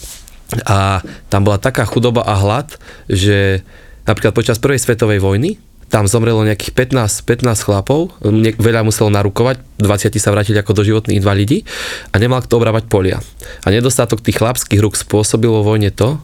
a 0.67 1.00
tam 1.31 1.48
bola 1.48 1.57
taká 1.57 1.88
chudoba 1.88 2.27
a 2.27 2.36
hlad, 2.36 2.75
že 3.07 3.63
napríklad 4.05 4.34
počas 4.34 4.58
prvej 4.58 4.81
svetovej 4.81 5.20
vojny 5.22 5.60
tam 5.91 6.08
zomrelo 6.08 6.48
nejakých 6.48 6.72
15, 6.96 7.27
15 7.27 7.67
chlapov, 7.67 8.15
ne, 8.24 8.55
veľa 8.55 8.88
muselo 8.88 9.12
narukovať, 9.12 9.60
20 9.75 10.24
sa 10.24 10.31
vrátili 10.31 10.55
ako 10.55 10.72
do 10.72 10.88
životných 10.88 11.20
invalidi 11.20 11.67
a 12.10 12.15
nemal 12.15 12.39
kto 12.39 12.63
obrábať 12.63 12.88
polia. 12.88 13.20
A 13.67 13.67
nedostatok 13.67 14.24
tých 14.24 14.39
chlapských 14.39 14.79
rúk 14.79 14.96
spôsobil 14.96 15.51
vo 15.51 15.67
vojne 15.67 15.91
to, 15.91 16.15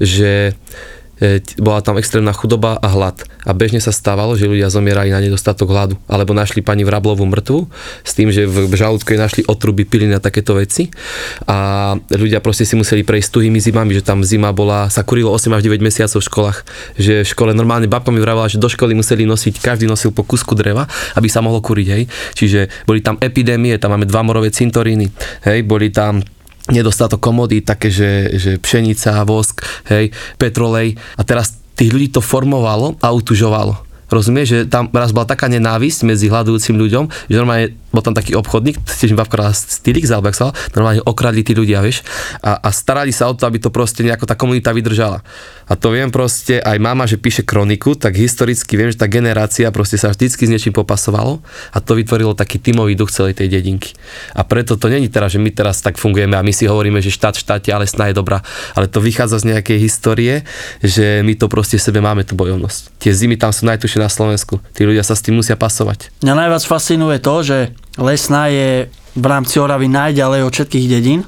že 0.00 0.56
bola 1.60 1.84
tam 1.84 2.00
extrémna 2.00 2.32
chudoba 2.32 2.80
a 2.80 2.88
hlad. 2.88 3.28
A 3.44 3.52
bežne 3.52 3.80
sa 3.80 3.92
stávalo, 3.92 4.36
že 4.36 4.48
ľudia 4.48 4.72
zomierali 4.72 5.12
na 5.12 5.20
nedostatok 5.20 5.68
hladu. 5.68 5.94
Alebo 6.08 6.32
našli 6.32 6.64
pani 6.64 6.84
Vrablovú 6.84 7.28
mŕtvu 7.28 7.68
s 8.04 8.12
tým, 8.16 8.32
že 8.32 8.48
v 8.48 8.72
žalúdku 8.72 9.12
jej 9.12 9.20
našli 9.20 9.42
otruby, 9.44 9.84
piliny 9.84 10.16
a 10.16 10.20
takéto 10.20 10.56
veci. 10.56 10.88
A 11.44 11.92
ľudia 12.08 12.40
proste 12.40 12.64
si 12.64 12.72
museli 12.72 13.04
prejsť 13.04 13.36
tuhými 13.36 13.60
zimami, 13.60 13.92
že 13.96 14.04
tam 14.04 14.24
zima 14.24 14.52
bola, 14.56 14.88
sa 14.88 15.04
kurilo 15.04 15.32
8 15.32 15.52
až 15.56 15.62
9 15.68 15.84
mesiacov 15.84 16.20
v 16.20 16.28
školách. 16.28 16.58
Že 16.96 17.14
v 17.24 17.28
škole 17.28 17.52
normálne 17.52 17.88
babka 17.88 18.08
mi 18.08 18.20
vravela, 18.20 18.48
že 18.48 18.56
do 18.56 18.72
školy 18.72 18.96
museli 18.96 19.28
nosiť, 19.28 19.60
každý 19.60 19.84
nosil 19.84 20.16
po 20.16 20.24
kusku 20.24 20.56
dreva, 20.56 20.88
aby 21.16 21.28
sa 21.28 21.44
mohlo 21.44 21.60
kuriť. 21.60 21.88
Hej. 21.92 22.02
Čiže 22.32 22.60
boli 22.88 23.04
tam 23.04 23.20
epidémie, 23.20 23.76
tam 23.76 23.92
máme 23.92 24.08
dva 24.08 24.24
morové 24.24 24.48
cintoríny, 24.48 25.12
hej, 25.44 25.64
boli 25.68 25.92
tam 25.92 26.24
nedostatok 26.70 27.20
komodí, 27.20 27.60
také, 27.60 27.90
že, 27.92 28.32
že 28.38 28.50
pšenica, 28.56 29.26
vosk, 29.26 29.62
hej, 29.90 30.14
petrolej. 30.38 30.96
A 31.18 31.22
teraz 31.26 31.58
tých 31.76 31.90
ľudí 31.90 32.08
to 32.10 32.22
formovalo 32.24 32.96
a 33.02 33.10
utužovalo. 33.12 33.90
Rozumieš, 34.10 34.48
že 34.50 34.60
tam 34.66 34.90
raz 34.90 35.14
bola 35.14 35.22
taká 35.22 35.46
nenávisť 35.46 36.02
medzi 36.02 36.26
hľadujúcim 36.26 36.74
ľuďom, 36.74 37.30
že 37.30 37.38
normálne 37.38 37.78
bol 37.90 38.02
tam 38.02 38.14
taký 38.14 38.38
obchodník, 38.38 38.78
tiež 38.86 39.12
mi 39.14 39.18
babka 39.18 39.50
Stylix, 39.50 40.10
alebo 40.10 40.30
sa 40.30 40.54
normálne 40.74 41.02
okradli 41.02 41.42
tí 41.42 41.52
ľudia, 41.54 41.82
vieš, 41.82 42.06
a, 42.42 42.62
a 42.62 42.68
starali 42.70 43.10
sa 43.10 43.26
o 43.26 43.34
to, 43.34 43.46
aby 43.46 43.58
to 43.58 43.74
proste 43.74 44.06
nejako 44.06 44.26
tá 44.30 44.38
komunita 44.38 44.70
vydržala. 44.70 45.22
A 45.70 45.78
to 45.78 45.94
viem 45.94 46.10
proste, 46.10 46.58
aj 46.58 46.82
mama, 46.82 47.06
že 47.06 47.14
píše 47.14 47.46
kroniku, 47.46 47.94
tak 47.94 48.18
historicky 48.18 48.74
viem, 48.74 48.90
že 48.90 48.98
tá 48.98 49.06
generácia 49.06 49.70
proste 49.70 49.98
sa 50.02 50.10
vždycky 50.10 50.46
s 50.46 50.50
niečím 50.50 50.74
popasovalo 50.74 51.42
a 51.70 51.78
to 51.78 51.94
vytvorilo 51.94 52.34
taký 52.34 52.58
tímový 52.58 52.98
duch 52.98 53.14
celej 53.14 53.38
tej 53.38 53.46
dedinky. 53.54 53.94
A 54.34 54.42
preto 54.42 54.74
to 54.74 54.90
není 54.90 55.06
teraz, 55.06 55.30
že 55.30 55.38
my 55.38 55.50
teraz 55.54 55.78
tak 55.78 55.94
fungujeme 55.94 56.34
a 56.34 56.42
my 56.42 56.50
si 56.50 56.66
hovoríme, 56.66 56.98
že 56.98 57.14
štát 57.14 57.38
štáte, 57.38 57.70
ale 57.70 57.86
sná 57.86 58.10
je 58.10 58.18
dobrá. 58.18 58.42
Ale 58.74 58.90
to 58.90 58.98
vychádza 58.98 59.46
z 59.46 59.54
nejakej 59.54 59.78
histórie, 59.78 60.42
že 60.82 61.22
my 61.22 61.38
to 61.38 61.46
proste 61.46 61.78
v 61.78 61.86
sebe 61.86 62.02
máme 62.02 62.26
tú 62.26 62.34
bojovnosť. 62.34 62.98
Tie 62.98 63.14
zimy 63.14 63.38
tam 63.38 63.54
sú 63.54 63.70
najtušie 63.70 64.02
na 64.02 64.10
Slovensku. 64.10 64.58
Tí 64.74 64.82
ľudia 64.82 65.06
sa 65.06 65.14
s 65.14 65.22
tým 65.22 65.38
musia 65.38 65.54
pasovať. 65.54 66.10
Mňa 66.26 66.34
najviac 66.34 66.64
fascinuje 66.66 67.22
to, 67.22 67.34
že 67.46 67.58
Lesná 67.98 68.46
je 68.52 68.86
v 69.18 69.26
rámci 69.26 69.58
Oravy 69.58 69.90
najďalej 69.90 70.40
od 70.46 70.52
všetkých 70.54 70.86
dedín. 70.86 71.26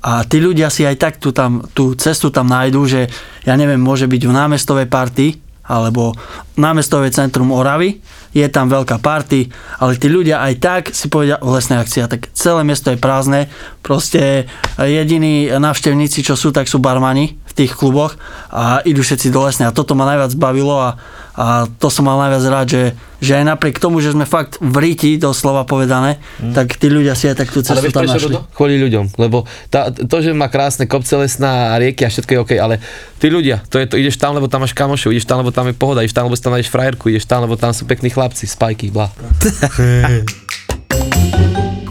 A 0.00 0.24
tí 0.24 0.40
ľudia 0.40 0.72
si 0.72 0.88
aj 0.88 0.96
tak 0.96 1.14
tú, 1.20 1.28
tam, 1.28 1.60
tú 1.76 1.92
cestu 1.92 2.32
tam 2.32 2.48
nájdú, 2.48 2.88
že 2.88 3.12
ja 3.44 3.54
neviem, 3.60 3.76
môže 3.76 4.08
byť 4.08 4.22
v 4.24 4.32
námestovej 4.32 4.88
party, 4.88 5.26
alebo 5.70 6.16
námestové 6.56 7.12
centrum 7.12 7.52
Oravy, 7.52 8.00
je 8.30 8.46
tam 8.50 8.70
veľká 8.70 8.98
party, 9.02 9.50
ale 9.78 9.98
tí 9.98 10.06
ľudia 10.10 10.42
aj 10.42 10.54
tak 10.58 10.82
si 10.90 11.10
povedia 11.10 11.38
o 11.42 11.54
lesnej 11.54 11.82
akcia, 11.82 12.10
tak 12.10 12.30
celé 12.34 12.62
mesto 12.62 12.90
je 12.90 12.98
prázdne, 12.98 13.50
proste 13.82 14.50
jediní 14.78 15.50
návštevníci, 15.50 16.22
čo 16.26 16.34
sú, 16.34 16.50
tak 16.50 16.66
sú 16.66 16.82
barmani 16.82 17.39
v 17.50 17.52
tých 17.52 17.74
kluboch 17.74 18.14
a 18.46 18.78
idú 18.86 19.02
všetci 19.02 19.34
do 19.34 19.42
lesnej 19.42 19.66
a 19.66 19.74
toto 19.74 19.98
ma 19.98 20.06
najviac 20.06 20.38
bavilo 20.38 20.78
a, 20.78 20.94
a 21.34 21.66
to 21.66 21.90
som 21.90 22.06
mal 22.06 22.14
najviac 22.22 22.44
rád, 22.46 22.66
že, 22.70 22.82
že 23.18 23.42
aj 23.42 23.44
napriek 23.50 23.82
tomu, 23.82 23.98
že 23.98 24.14
sme 24.14 24.22
fakt 24.22 24.62
v 24.62 24.76
ríti, 24.78 25.18
doslova 25.18 25.66
povedané, 25.66 26.22
mm. 26.38 26.54
tak 26.54 26.78
tí 26.78 26.86
ľudia 26.86 27.18
si 27.18 27.26
aj 27.26 27.42
tak 27.42 27.50
tú 27.50 27.66
cestu 27.66 27.90
tam 27.90 28.06
našli. 28.06 28.30
Rudo? 28.30 28.46
Kvôli 28.54 28.78
ľuďom, 28.78 29.18
lebo 29.18 29.50
tá, 29.66 29.90
to, 29.90 30.16
že 30.22 30.30
má 30.30 30.46
krásne 30.46 30.86
kopce 30.86 31.18
lesná 31.18 31.74
a 31.74 31.82
rieky 31.82 32.06
a 32.06 32.10
všetko 32.14 32.30
je 32.30 32.38
OK, 32.38 32.52
ale 32.62 32.78
tí 33.18 33.26
ľudia, 33.26 33.66
to 33.66 33.82
je 33.82 33.90
to, 33.90 33.98
ideš 33.98 34.14
tam, 34.14 34.38
lebo 34.38 34.46
tam 34.46 34.62
máš 34.62 34.78
kamošov, 34.78 35.10
ideš 35.10 35.26
tam, 35.26 35.42
lebo 35.42 35.50
tam 35.50 35.66
je 35.66 35.74
pohoda, 35.74 36.06
ideš 36.06 36.14
tam, 36.14 36.30
lebo 36.30 36.38
tam 36.38 36.54
nájdeš 36.54 36.70
frajerku, 36.70 37.10
ideš 37.10 37.26
tam, 37.26 37.42
lebo 37.42 37.58
tam 37.58 37.74
sú 37.74 37.82
pekní 37.90 38.14
chlapci, 38.14 38.46
spajky, 38.46 38.94
bla. 38.94 39.10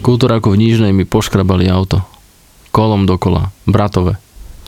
kultúráku 0.00 0.56
v 0.56 0.64
Nížnej 0.64 0.96
mi 0.96 1.04
poškrabali 1.04 1.68
auto. 1.68 2.00
Kolom 2.72 3.04
dokola. 3.04 3.52
Bratové. 3.68 4.16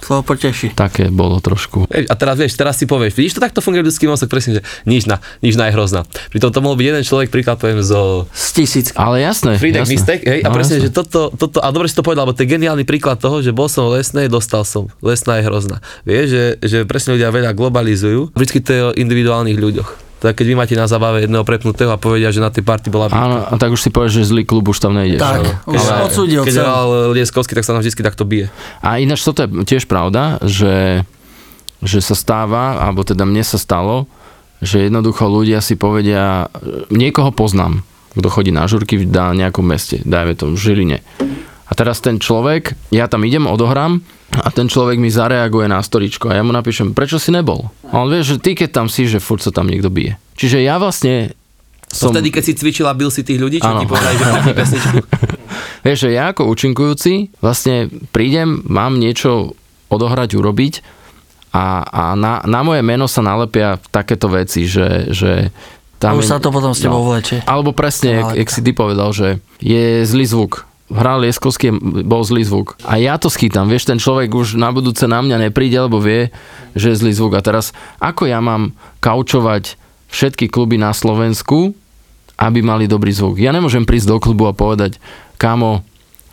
To 0.03 0.21
poteší. 0.21 0.75
Také 0.75 1.09
bolo 1.09 1.38
trošku. 1.38 1.87
A 1.87 2.15
teraz 2.19 2.35
vieš, 2.35 2.59
teraz 2.59 2.75
si 2.75 2.91
povieš, 2.91 3.15
vidíš, 3.15 3.38
to 3.38 3.43
takto 3.43 3.62
funguje 3.62 3.87
ľudský 3.87 4.11
mozog, 4.11 4.27
presne, 4.27 4.59
že 4.59 4.62
nižná, 4.83 5.23
nižná 5.41 5.71
je 5.71 5.73
hrozná. 5.79 6.03
Pritom 6.29 6.51
to 6.51 6.59
mohol 6.59 6.75
byť 6.75 6.87
jeden 6.91 7.05
človek, 7.07 7.31
príklad 7.31 7.62
poviem 7.62 7.79
zo 7.81 8.27
Z 8.35 8.49
tisíc. 8.59 8.91
Ale 8.99 9.23
jasné. 9.23 9.62
Freedom 9.62 9.87
jasné. 9.87 9.95
Mistake, 9.95 10.25
hej, 10.27 10.41
a 10.43 10.51
No, 10.51 10.59
presne, 10.59 10.83
jasné. 10.83 10.91
že 10.91 10.91
toto, 10.91 11.31
toto, 11.31 11.62
a 11.62 11.69
dobre 11.71 11.87
si 11.87 11.95
to 11.95 12.03
povedal, 12.03 12.27
lebo 12.27 12.35
to 12.35 12.43
je 12.43 12.51
geniálny 12.51 12.83
príklad 12.83 13.23
toho, 13.23 13.41
že 13.41 13.55
bol 13.55 13.71
som 13.71 13.87
v 13.88 14.03
lesnej, 14.03 14.27
dostal 14.27 14.67
som. 14.67 14.91
Lesná 15.01 15.38
je 15.38 15.47
hrozná. 15.47 15.79
Vieš, 16.03 16.27
že, 16.29 16.45
že 16.61 16.79
presne 16.83 17.15
ľudia 17.15 17.31
veľa 17.31 17.55
globalizujú, 17.55 18.35
vždycky 18.35 18.59
to 18.59 18.71
je 18.75 18.81
o 18.83 18.91
individuálnych 18.93 19.57
ľuďoch. 19.57 20.12
Tak 20.23 20.39
keď 20.39 20.47
vy 20.47 20.55
máte 20.55 20.79
na 20.79 20.87
zabave 20.87 21.27
jedného 21.27 21.43
prepnutého 21.43 21.91
a 21.91 21.99
povedia, 21.99 22.31
že 22.31 22.39
na 22.39 22.55
tej 22.55 22.63
party 22.63 22.95
bola 22.95 23.11
Áno, 23.11 23.43
a 23.43 23.55
tak 23.59 23.75
už 23.75 23.83
si 23.83 23.91
povieš, 23.91 24.23
že 24.23 24.31
zlý 24.31 24.47
klub 24.47 24.71
už 24.71 24.79
tam 24.79 24.95
nejdeš. 24.95 25.19
Tak, 25.19 25.43
Áno. 25.43 25.51
už 25.67 25.83
Ale- 25.83 26.03
odsúdil 26.07 26.47
Keď 26.47 26.55
hral 26.63 27.11
Lieskovský, 27.11 27.59
tak 27.59 27.67
sa 27.67 27.75
nám 27.75 27.83
vždy 27.83 28.07
takto 28.07 28.23
bije. 28.23 28.47
A 28.87 29.03
ináč 29.03 29.27
toto 29.27 29.43
je 29.43 29.67
tiež 29.67 29.91
pravda, 29.91 30.39
že, 30.47 31.03
že 31.83 31.99
sa 31.99 32.15
stáva, 32.15 32.79
alebo 32.79 33.03
teda 33.03 33.27
mne 33.27 33.43
sa 33.43 33.59
stalo, 33.59 34.07
že 34.63 34.87
jednoducho 34.87 35.27
ľudia 35.27 35.59
si 35.59 35.75
povedia, 35.75 36.47
niekoho 36.95 37.35
poznám, 37.35 37.83
kto 38.15 38.29
chodí 38.31 38.55
na 38.55 38.71
žurky 38.71 39.03
v 39.03 39.11
nejakom 39.11 39.67
meste, 39.67 40.07
dajme 40.07 40.39
to 40.39 40.55
v 40.55 40.57
Žiline. 40.57 40.99
A 41.67 41.73
teraz 41.75 41.99
ten 41.99 42.23
človek, 42.23 42.79
ja 42.95 43.11
tam 43.11 43.27
idem, 43.27 43.51
odohrám 43.51 44.07
a 44.33 44.49
ten 44.49 44.64
človek 44.64 44.97
mi 44.97 45.09
zareaguje 45.09 45.66
na 45.66 45.79
storičko 45.79 46.33
a 46.33 46.37
ja 46.37 46.42
mu 46.42 46.51
napíšem, 46.51 46.92
prečo 46.92 47.21
si 47.21 47.29
nebol? 47.29 47.68
A 47.85 48.01
on 48.01 48.09
vie, 48.09 48.21
že 48.21 48.37
ty 48.37 48.53
keď 48.53 48.71
tam 48.73 48.87
si, 48.88 49.05
že 49.05 49.21
furt 49.21 49.40
sa 49.40 49.53
tam 49.53 49.68
niekto 49.68 49.88
bije. 49.88 50.16
Čiže 50.35 50.59
ja 50.59 50.81
vlastne 50.81 51.37
Som... 51.92 52.09
som... 52.09 52.12
Vtedy, 52.16 52.33
keď 52.33 52.42
si 52.42 52.53
cvičil 52.57 52.88
a 52.88 52.97
bil 52.97 53.12
si 53.12 53.21
tých 53.21 53.37
ľudí, 53.37 53.61
čo 53.61 53.68
Áno. 53.68 53.81
ti 53.81 53.87
povedali, 53.87 54.16
že 54.16 54.57
pesničku. 54.57 54.97
Vieš, 55.85 55.99
že 56.09 56.11
ja 56.16 56.33
ako 56.33 56.49
účinkujúci 56.49 57.37
vlastne 57.45 57.92
prídem, 58.09 58.64
mám 58.64 58.97
niečo 58.97 59.53
odohrať, 59.92 60.33
urobiť 60.33 60.75
a, 61.53 61.85
a 61.85 62.03
na, 62.16 62.40
na 62.49 62.64
moje 62.64 62.81
meno 62.81 63.05
sa 63.05 63.21
nalepia 63.21 63.77
takéto 63.92 64.33
veci, 64.33 64.64
že, 64.64 65.12
že 65.12 65.53
Tam 66.01 66.16
už 66.16 66.25
je- 66.25 66.33
sa 66.33 66.40
to 66.40 66.49
potom 66.49 66.73
s 66.73 66.81
tebou 66.81 67.05
vlečie. 67.05 67.45
Alebo 67.45 67.77
presne, 67.77 68.25
jak, 68.25 68.40
jak 68.40 68.49
si 68.49 68.61
ty 68.64 68.73
povedal, 68.73 69.12
že 69.12 69.29
je 69.61 70.09
zlý 70.09 70.25
zvuk. 70.25 70.64
Hral 70.92 71.24
Lieskovský, 71.24 71.72
bol 72.05 72.22
zlý 72.22 72.44
zvuk. 72.44 72.76
A 72.85 73.00
ja 73.00 73.16
to 73.16 73.33
schytám, 73.33 73.66
vieš, 73.66 73.88
ten 73.88 73.96
človek 73.96 74.28
už 74.33 74.61
na 74.61 74.68
budúce 74.70 75.09
na 75.09 75.24
mňa 75.24 75.48
nepríde, 75.48 75.81
lebo 75.81 75.98
vie, 75.98 76.28
že 76.76 76.92
je 76.92 77.00
zlý 77.00 77.12
zvuk. 77.16 77.33
A 77.37 77.44
teraz, 77.44 77.72
ako 77.98 78.28
ja 78.28 78.38
mám 78.44 78.76
kaučovať 79.00 79.81
všetky 80.12 80.52
kluby 80.52 80.76
na 80.76 80.92
Slovensku, 80.92 81.72
aby 82.37 82.61
mali 82.61 82.85
dobrý 82.85 83.11
zvuk? 83.11 83.40
Ja 83.40 83.50
nemôžem 83.50 83.88
prísť 83.88 84.12
do 84.12 84.16
klubu 84.20 84.44
a 84.46 84.55
povedať, 84.57 85.00
kámo, 85.40 85.83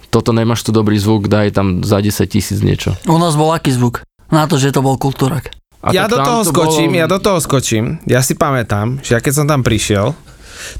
toto 0.09 0.33
nemáš 0.33 0.65
tu 0.65 0.73
dobrý 0.73 0.97
zvuk, 0.97 1.29
daj 1.29 1.53
tam 1.53 1.85
za 1.85 2.01
10 2.01 2.25
tisíc 2.27 2.59
niečo. 2.65 2.97
U 3.05 3.17
nás 3.21 3.37
bol 3.37 3.53
aký 3.53 3.71
zvuk? 3.71 4.01
Na 4.29 4.45
to, 4.49 4.57
že 4.57 4.73
to 4.73 4.81
bol 4.81 4.97
kultúrak. 4.97 5.53
A 5.79 5.95
ja 5.95 6.11
do 6.11 6.19
toho 6.19 6.43
to 6.43 6.51
skočím, 6.51 6.91
bolo- 6.91 6.99
ja 6.99 7.05
do 7.07 7.19
toho 7.23 7.39
skočím. 7.39 7.85
Ja 8.03 8.19
si 8.19 8.35
pamätám, 8.35 8.99
že 8.99 9.15
ja 9.15 9.23
keď 9.23 9.33
som 9.33 9.45
tam 9.47 9.63
prišiel, 9.63 10.11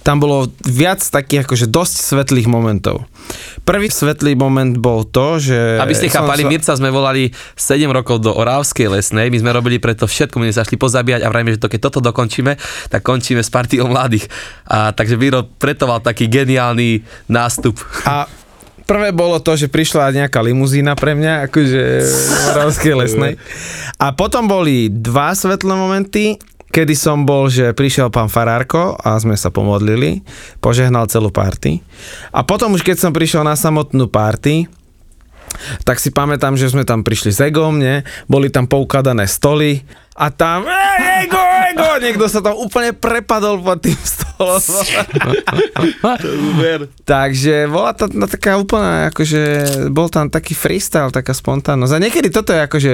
tam 0.02 0.22
bolo 0.22 0.50
viac 0.66 1.02
takých 1.02 1.46
akože 1.46 1.66
dosť 1.70 1.96
svetlých 2.02 2.48
momentov. 2.50 3.06
Prvý 3.64 3.94
svetlý 3.94 4.34
moment 4.34 4.74
bol 4.74 5.06
to, 5.06 5.38
že... 5.38 5.78
Aby 5.78 5.94
ste 5.94 6.10
chápali, 6.10 6.46
sa- 6.46 6.50
Mirca 6.50 6.74
sme 6.74 6.90
volali 6.90 7.30
7 7.54 7.86
rokov 7.90 8.24
do 8.26 8.34
Orávskej 8.34 8.90
lesnej, 8.90 9.30
my 9.30 9.38
sme 9.38 9.52
robili 9.54 9.78
preto 9.78 10.10
všetko, 10.10 10.42
my 10.42 10.50
sme 10.50 10.58
sa 10.58 10.66
šli 10.66 10.78
pozabíjať 10.82 11.22
a 11.22 11.30
vrajme, 11.30 11.54
že 11.54 11.62
to, 11.62 11.70
keď 11.70 11.80
toto 11.90 12.00
dokončíme, 12.02 12.58
tak 12.90 13.02
končíme 13.06 13.46
s 13.46 13.54
partiou 13.54 13.86
mladých. 13.86 14.26
A 14.66 14.90
takže 14.96 15.20
Viro 15.20 15.46
preto 15.46 15.86
mal 15.86 16.02
taký 16.02 16.26
geniálny 16.26 17.06
nástup. 17.30 17.78
A 18.10 18.26
prvé 18.90 19.14
bolo 19.14 19.38
to, 19.38 19.54
že 19.54 19.70
prišla 19.70 20.10
nejaká 20.26 20.42
limuzína 20.42 20.98
pre 20.98 21.14
mňa, 21.14 21.46
akože 21.46 21.82
v 22.02 22.40
Moravskej 22.50 22.94
lesnej. 22.98 23.34
A 24.04 24.16
potom 24.18 24.50
boli 24.50 24.90
dva 24.90 25.38
svetlé 25.38 25.78
momenty, 25.78 26.42
kedy 26.70 26.94
som 26.94 27.26
bol, 27.26 27.50
že 27.50 27.74
prišiel 27.74 28.14
pán 28.14 28.30
Farárko 28.30 28.98
a 28.98 29.18
sme 29.18 29.34
sa 29.38 29.50
pomodlili, 29.50 30.22
požehnal 30.64 31.10
celú 31.10 31.34
party. 31.34 31.82
A 32.34 32.46
potom 32.46 32.74
už 32.78 32.86
keď 32.86 32.98
som 33.02 33.12
prišiel 33.12 33.46
na 33.46 33.58
samotnú 33.58 34.10
party, 34.10 34.70
tak 35.84 35.98
si 35.98 36.14
pamätám, 36.14 36.54
že 36.54 36.70
sme 36.70 36.86
tam 36.86 37.02
prišli 37.02 37.34
s 37.34 37.42
Egom, 37.42 37.82
nie? 37.82 38.06
boli 38.30 38.54
tam 38.54 38.70
poukladané 38.70 39.26
stoly 39.26 39.82
a 40.14 40.30
tam 40.30 40.64
"Ej, 40.70 41.26
Ego, 41.26 41.42
Ego, 41.74 41.90
niekto 42.00 42.26
sa 42.30 42.40
tam 42.40 42.56
úplne 42.56 42.94
prepadol 42.94 43.58
pod 43.60 43.82
tým 43.82 43.98
stolom. 43.98 44.29
Takže 47.04 47.68
bola 47.68 47.92
to 47.92 48.08
no, 48.16 48.24
taká 48.24 48.56
úplná, 48.56 49.12
akože 49.12 49.42
bol 49.92 50.08
tam 50.08 50.32
taký 50.32 50.56
freestyle, 50.56 51.12
taká 51.12 51.36
spontánnosť. 51.36 51.94
A 51.96 52.00
niekedy 52.00 52.32
toto 52.32 52.56
je 52.56 52.64
akože, 52.64 52.94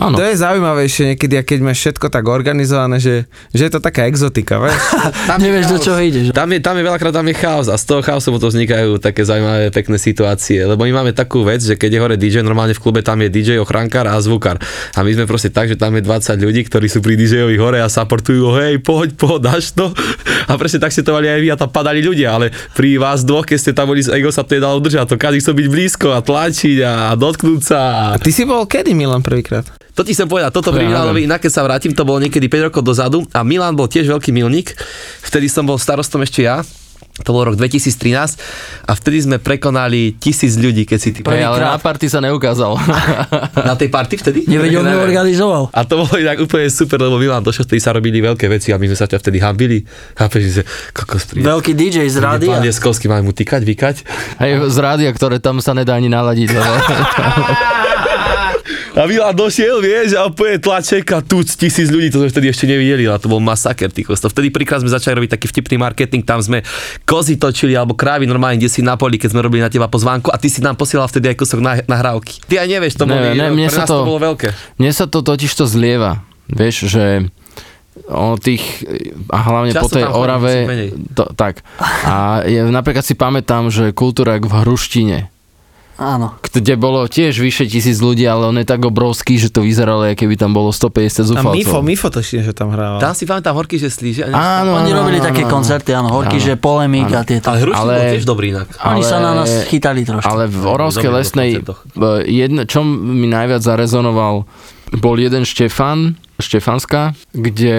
Áno. 0.00 0.16
to 0.16 0.24
je 0.24 0.34
zaujímavejšie 0.40 1.14
niekedy, 1.14 1.34
a 1.36 1.42
keď 1.44 1.58
máš 1.60 1.78
všetko 1.84 2.08
tak 2.08 2.24
organizované, 2.24 2.96
že, 2.96 3.28
že 3.52 3.68
je 3.68 3.72
to 3.76 3.84
taká 3.84 4.08
exotika, 4.08 4.56
vieš? 4.56 4.80
Tam 5.30 5.38
Nevieš, 5.44 5.66
do 5.68 5.78
čoho 5.78 6.00
ideš. 6.00 6.32
Tam 6.32 6.48
je, 6.48 6.58
tam 6.64 6.80
je 6.80 6.84
veľakrát 6.88 7.12
tam 7.12 7.28
je 7.28 7.36
chaos 7.36 7.68
a 7.68 7.76
z 7.76 7.84
toho 7.84 8.00
chaosu 8.00 8.32
potom 8.32 8.48
vznikajú 8.48 8.96
také 8.96 9.28
zaujímavé, 9.28 9.68
pekné 9.68 10.00
situácie. 10.00 10.64
Lebo 10.64 10.88
my 10.88 10.92
máme 11.04 11.12
takú 11.12 11.44
vec, 11.44 11.60
že 11.60 11.76
keď 11.76 11.90
je 11.92 12.00
hore 12.00 12.16
DJ, 12.16 12.40
normálne 12.40 12.72
v 12.72 12.80
klube 12.80 13.04
tam 13.04 13.20
je 13.20 13.28
DJ, 13.28 13.60
ochrankár 13.60 14.08
a 14.08 14.16
zvukár. 14.22 14.56
A 14.96 15.04
my 15.04 15.10
sme 15.12 15.24
proste 15.28 15.52
tak, 15.52 15.68
že 15.68 15.76
tam 15.76 15.92
je 15.98 16.02
20 16.06 16.38
ľudí, 16.40 16.64
ktorí 16.64 16.86
sú 16.88 17.04
pri 17.04 17.18
DJ-ovi 17.18 17.56
hore 17.60 17.78
a 17.82 17.88
supportujú 17.90 18.40
ho, 18.48 18.54
hej, 18.56 18.80
poď, 18.80 19.18
poď, 19.18 19.40
dáš 19.52 19.76
to. 19.76 19.92
A 20.48 20.56
presne 20.56 20.77
ste 20.86 21.02
to 21.02 21.12
mali 21.14 21.26
aj 21.26 21.40
vy 21.42 21.48
a 21.50 21.56
tam 21.58 21.70
padali 21.70 22.00
ľudia, 22.00 22.38
ale 22.38 22.54
pri 22.72 22.96
vás 22.96 23.26
dvoch, 23.26 23.44
keď 23.44 23.58
ste 23.58 23.72
tam 23.74 23.90
boli 23.90 24.06
z 24.06 24.14
Ego, 24.14 24.30
sa 24.30 24.46
to 24.46 24.54
nedalo 24.54 24.78
udržať. 24.78 25.10
To 25.10 25.18
každý 25.18 25.42
chcel 25.42 25.58
byť 25.58 25.68
blízko 25.68 26.08
a 26.14 26.22
tlačiť 26.22 26.76
a, 26.86 26.92
dotknúť 27.18 27.60
sa. 27.60 27.80
A 28.14 28.22
ty 28.22 28.30
si 28.30 28.46
bol 28.46 28.64
kedy, 28.64 28.94
Milan, 28.94 29.26
prvýkrát? 29.26 29.66
To 29.98 30.06
ti 30.06 30.14
chcem 30.14 30.30
povedať, 30.30 30.54
toto 30.54 30.70
To 30.70 30.78
pri 30.78 30.86
ja 30.86 30.94
Milanovi, 30.94 31.26
inak 31.26 31.42
keď 31.42 31.52
sa 31.52 31.66
vrátim, 31.66 31.90
to 31.90 32.06
bolo 32.06 32.22
niekedy 32.22 32.46
5 32.46 32.70
rokov 32.70 32.86
dozadu 32.86 33.26
a 33.34 33.42
Milan 33.42 33.74
bol 33.74 33.90
tiež 33.90 34.06
veľký 34.06 34.30
milník, 34.30 34.78
vtedy 35.26 35.50
som 35.50 35.66
bol 35.66 35.74
starostom 35.74 36.22
ešte 36.22 36.46
ja, 36.46 36.62
to 37.22 37.30
bol 37.34 37.42
rok 37.42 37.58
2013 37.58 38.38
a 38.86 38.92
vtedy 38.94 39.18
sme 39.26 39.36
prekonali 39.42 40.14
tisíc 40.18 40.54
ľudí, 40.54 40.86
keď 40.86 40.98
si 40.98 41.10
ty 41.10 41.20
Hej, 41.26 41.44
ale 41.44 41.58
na 41.60 41.78
party 41.78 42.06
sa 42.06 42.22
neukázal. 42.22 42.78
na 43.68 43.74
tej 43.74 43.90
party 43.90 44.14
vtedy? 44.18 44.38
Nevedel, 44.46 44.86
Neviem. 44.86 45.02
organizoval. 45.02 45.70
A 45.74 45.82
to 45.82 46.06
bolo 46.06 46.14
inak 46.16 46.38
úplne 46.38 46.70
super, 46.70 47.02
lebo 47.02 47.18
Milan 47.18 47.42
došiel, 47.42 47.66
vtedy 47.66 47.80
sa 47.82 47.90
robili 47.92 48.22
veľké 48.22 48.46
veci 48.46 48.70
a 48.70 48.78
my 48.78 48.86
sme 48.86 48.98
sa 48.98 49.06
ťa 49.10 49.18
vtedy 49.18 49.38
hambili. 49.42 49.82
Chápeš, 50.14 50.42
že 50.48 50.62
kokos 50.94 51.26
príde. 51.28 51.44
Veľký 51.44 51.72
DJ 51.74 52.06
z 52.08 52.18
rádia. 52.22 52.54
Pán 52.54 52.64
Lieskovský, 52.64 53.10
máme 53.10 53.28
mu 53.28 53.32
tykať, 53.34 53.62
vykať. 53.66 53.96
Hej, 54.40 54.52
z 54.70 54.78
rádia, 54.78 55.10
ktoré 55.12 55.42
tam 55.42 55.58
sa 55.58 55.74
nedá 55.74 55.98
ani 55.98 56.08
naladiť. 56.08 56.48
A 58.94 59.06
Milan 59.06 59.32
došiel, 59.32 59.78
vieš, 59.78 60.18
a 60.18 60.26
úplne 60.26 60.58
tlačeka, 60.58 61.22
tu 61.22 61.40
tisíc 61.40 61.88
ľudí, 61.88 62.10
to 62.10 62.20
sme 62.20 62.28
vtedy 62.28 62.46
ešte 62.50 62.66
nevideli, 62.66 63.06
a 63.06 63.16
to 63.16 63.26
bol 63.26 63.40
masaker, 63.40 63.88
ty 63.88 64.02
kosto. 64.02 64.28
Vtedy 64.28 64.50
príklad 64.50 64.84
sme 64.84 64.90
začali 64.90 65.16
robiť 65.16 65.38
taký 65.38 65.46
vtipný 65.48 65.76
marketing, 65.78 66.22
tam 66.22 66.42
sme 66.42 66.60
kozy 67.04 67.38
točili, 67.38 67.72
alebo 67.72 67.96
krávy 67.96 68.26
normálne, 68.26 68.58
kde 68.58 68.68
si 68.68 68.80
na 68.80 68.98
poli, 68.98 69.16
keď 69.16 69.32
sme 69.32 69.40
robili 69.40 69.62
na 69.62 69.70
teba 69.70 69.86
pozvánku 69.86 70.28
a 70.28 70.36
ty 70.36 70.52
si 70.52 70.60
nám 70.60 70.76
posielal 70.76 71.08
vtedy 71.08 71.32
aj 71.32 71.36
kúsok 71.38 71.58
na, 71.62 71.80
nahrávky. 71.84 72.44
Ty 72.44 72.64
aj 72.64 72.68
nevieš, 72.68 72.94
to, 72.98 73.04
boli, 73.08 73.16
Ne, 73.18 73.32
ne, 73.34 73.46
mne 73.54 73.68
pre 73.68 73.76
sa 73.76 73.82
nás 73.84 73.88
to... 73.88 73.96
to- 74.02 74.08
bolo 74.08 74.20
veľké. 74.20 74.48
Mne 74.76 74.90
sa 74.92 75.04
to 75.08 75.18
totiž 75.22 75.52
to 75.54 75.64
zlieva. 75.64 76.22
Vieš, 76.48 76.88
že 76.88 77.04
o 78.08 78.38
tých, 78.38 78.62
a 79.28 79.38
hlavne 79.42 79.74
Často 79.74 79.84
po 79.84 79.88
tej 79.90 80.04
Orave, 80.06 80.54
to, 81.12 81.28
tak. 81.34 81.66
A 82.06 82.46
je, 82.46 82.62
napríklad 82.70 83.02
si 83.02 83.18
pamätám, 83.18 83.68
že 83.68 83.90
kultúra 83.90 84.38
v 84.38 84.48
Hruštine, 84.64 85.28
Áno. 85.98 86.38
kde 86.54 86.78
bolo 86.78 87.10
tiež 87.10 87.42
vyše 87.42 87.66
tisíc 87.66 87.98
ľudí, 87.98 88.22
ale 88.22 88.46
on 88.46 88.54
je 88.54 88.62
tak 88.62 88.86
obrovský, 88.86 89.34
že 89.34 89.50
to 89.50 89.66
vyzeralo, 89.66 90.06
ako 90.06 90.14
keby 90.14 90.34
tam 90.38 90.54
bolo 90.54 90.70
150 90.70 90.94
A 90.94 91.26
zúfalcov. 91.26 91.58
Mifo, 91.58 91.78
Mifo 91.82 92.06
to 92.08 92.22
že 92.22 92.54
tam 92.54 92.70
hrával. 92.70 93.02
Tam 93.02 93.18
si 93.18 93.26
pamätám 93.26 93.58
horky, 93.58 93.82
že 93.82 93.90
slíže. 93.90 94.30
Áno, 94.30 94.78
Oni 94.78 94.94
áno, 94.94 95.02
robili 95.02 95.18
áno, 95.18 95.26
také 95.26 95.42
áno. 95.42 95.50
koncerty, 95.50 95.90
áno, 95.90 96.08
horky, 96.14 96.38
Áno. 96.38 96.46
že 96.46 96.52
polemik 96.54 97.10
a 97.10 97.26
tieto. 97.26 97.50
Ale 97.50 97.58
Hruštín 97.66 97.82
Ale- 97.82 97.94
bol 97.98 98.14
tiež 98.14 98.24
dobrý 98.24 98.46
inak. 98.54 98.66
Oni 98.78 99.02
sa 99.02 99.18
na 99.18 99.32
nás 99.34 99.50
chytali 99.66 100.06
trošku. 100.06 100.30
Ale 100.30 100.46
v 100.46 100.62
v 100.62 101.06
lesnej, 101.10 101.50
jedno, 102.24 102.62
čo 102.62 102.86
mi 102.86 103.26
najviac 103.26 103.60
zarezonoval, 103.60 104.46
bol 104.94 105.16
jeden 105.18 105.42
Štefan, 105.42 106.14
Štefanska, 106.38 107.18
kde 107.34 107.76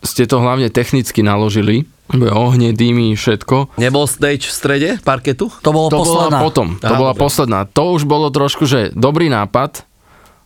ste 0.00 0.24
to 0.24 0.36
hlavne 0.36 0.68
technicky 0.68 1.20
naložili. 1.20 1.84
Ohne, 2.10 2.70
dýmy, 2.70 3.14
všetko. 3.14 3.76
Nebol 3.76 4.02
stage 4.04 4.42
v 4.42 4.52
strede 4.52 4.88
parketu? 5.00 5.46
To 5.60 5.70
bolo 5.70 5.86
To 5.88 6.02
posledná. 6.02 6.26
bola 6.32 6.42
potom, 6.42 6.68
to 6.76 6.84
Aha, 6.84 6.98
bola 6.98 7.12
dobre. 7.12 7.22
posledná. 7.22 7.60
To 7.70 7.82
už 7.92 8.02
bolo 8.02 8.26
trošku, 8.28 8.64
že 8.64 8.90
dobrý 8.90 9.28
nápad, 9.28 9.86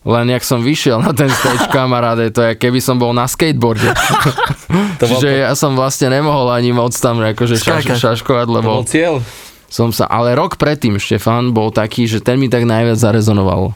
len 0.05 0.29
jak 0.29 0.43
som 0.43 0.61
vyšiel 0.61 1.01
na 1.01 1.17
ten 1.17 1.27
stage, 1.27 1.65
kamaráde, 1.73 2.29
to 2.29 2.43
je 2.43 2.53
keby 2.55 2.79
som 2.79 2.97
bol 2.97 3.11
na 3.11 3.25
skateboarde. 3.25 3.89
To 4.95 5.07
bol, 5.07 5.17
Čiže 5.17 5.31
ja 5.41 5.55
som 5.55 5.73
vlastne 5.73 6.11
nemohol 6.11 6.51
ani 6.51 6.71
moc 6.71 6.91
tam 6.93 7.23
akože 7.23 7.57
šaš, 7.57 7.95
šaškovať, 7.95 8.45
to 8.45 8.51
bol 8.51 8.57
lebo 8.57 8.71
cieľ. 8.85 9.15
som 9.67 9.89
sa, 9.89 10.05
ale 10.05 10.35
rok 10.35 10.55
predtým 10.55 10.99
Štefan 10.99 11.51
bol 11.51 11.71
taký, 11.71 12.05
že 12.05 12.19
ten 12.19 12.37
mi 12.37 12.47
tak 12.47 12.63
najviac 12.63 12.99
zarezonoval. 12.99 13.71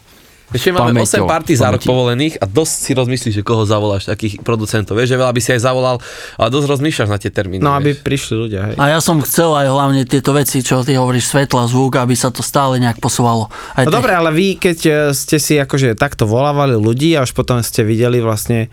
Ešte 0.48 0.72
máme 0.72 0.96
Pamäťou, 0.96 1.28
8 1.28 1.28
party 1.28 1.52
za 1.52 1.68
rok 1.68 1.84
povolených 1.84 2.40
a 2.40 2.48
dosť 2.48 2.74
si 2.80 2.90
rozmyslíš, 2.92 3.34
že 3.36 3.42
koho 3.42 3.62
zavoláš, 3.62 4.08
takých 4.08 4.40
producentov. 4.40 4.96
Vieš, 4.96 5.12
že 5.12 5.20
veľa 5.20 5.32
by 5.32 5.40
si 5.40 5.50
aj 5.52 5.60
zavolal, 5.60 5.96
ale 6.34 6.48
dosť 6.48 6.66
rozmýšľaš 6.72 7.08
na 7.08 7.18
tie 7.18 7.28
termíny. 7.28 7.60
No, 7.60 7.72
aby 7.72 7.92
vieš. 7.92 8.00
prišli 8.00 8.34
ľudia, 8.34 8.60
hej. 8.64 8.74
A 8.76 8.84
ja 8.88 9.00
som 9.00 9.20
chcel 9.20 9.52
aj 9.52 9.68
hlavne 9.68 10.02
tieto 10.02 10.32
veci, 10.32 10.64
čo 10.64 10.80
ty 10.80 10.96
hovoríš, 10.96 11.28
svetla, 11.28 11.68
zvuk, 11.68 11.96
aby 11.96 12.16
sa 12.16 12.32
to 12.32 12.40
stále 12.40 12.80
nejak 12.80 12.96
posúvalo. 12.96 13.52
Aj 13.74 13.84
No 13.84 13.92
tých- 13.92 13.96
dobre, 14.00 14.12
ale 14.12 14.30
vy, 14.32 14.56
keď 14.56 14.78
e, 14.80 14.92
ste 15.12 15.36
si 15.36 15.54
akože 15.54 15.92
takto 15.94 16.24
volávali 16.24 16.74
ľudí 16.74 17.12
a 17.12 17.22
už 17.22 17.32
potom 17.32 17.60
ste 17.60 17.84
videli 17.84 18.18
vlastne, 18.18 18.72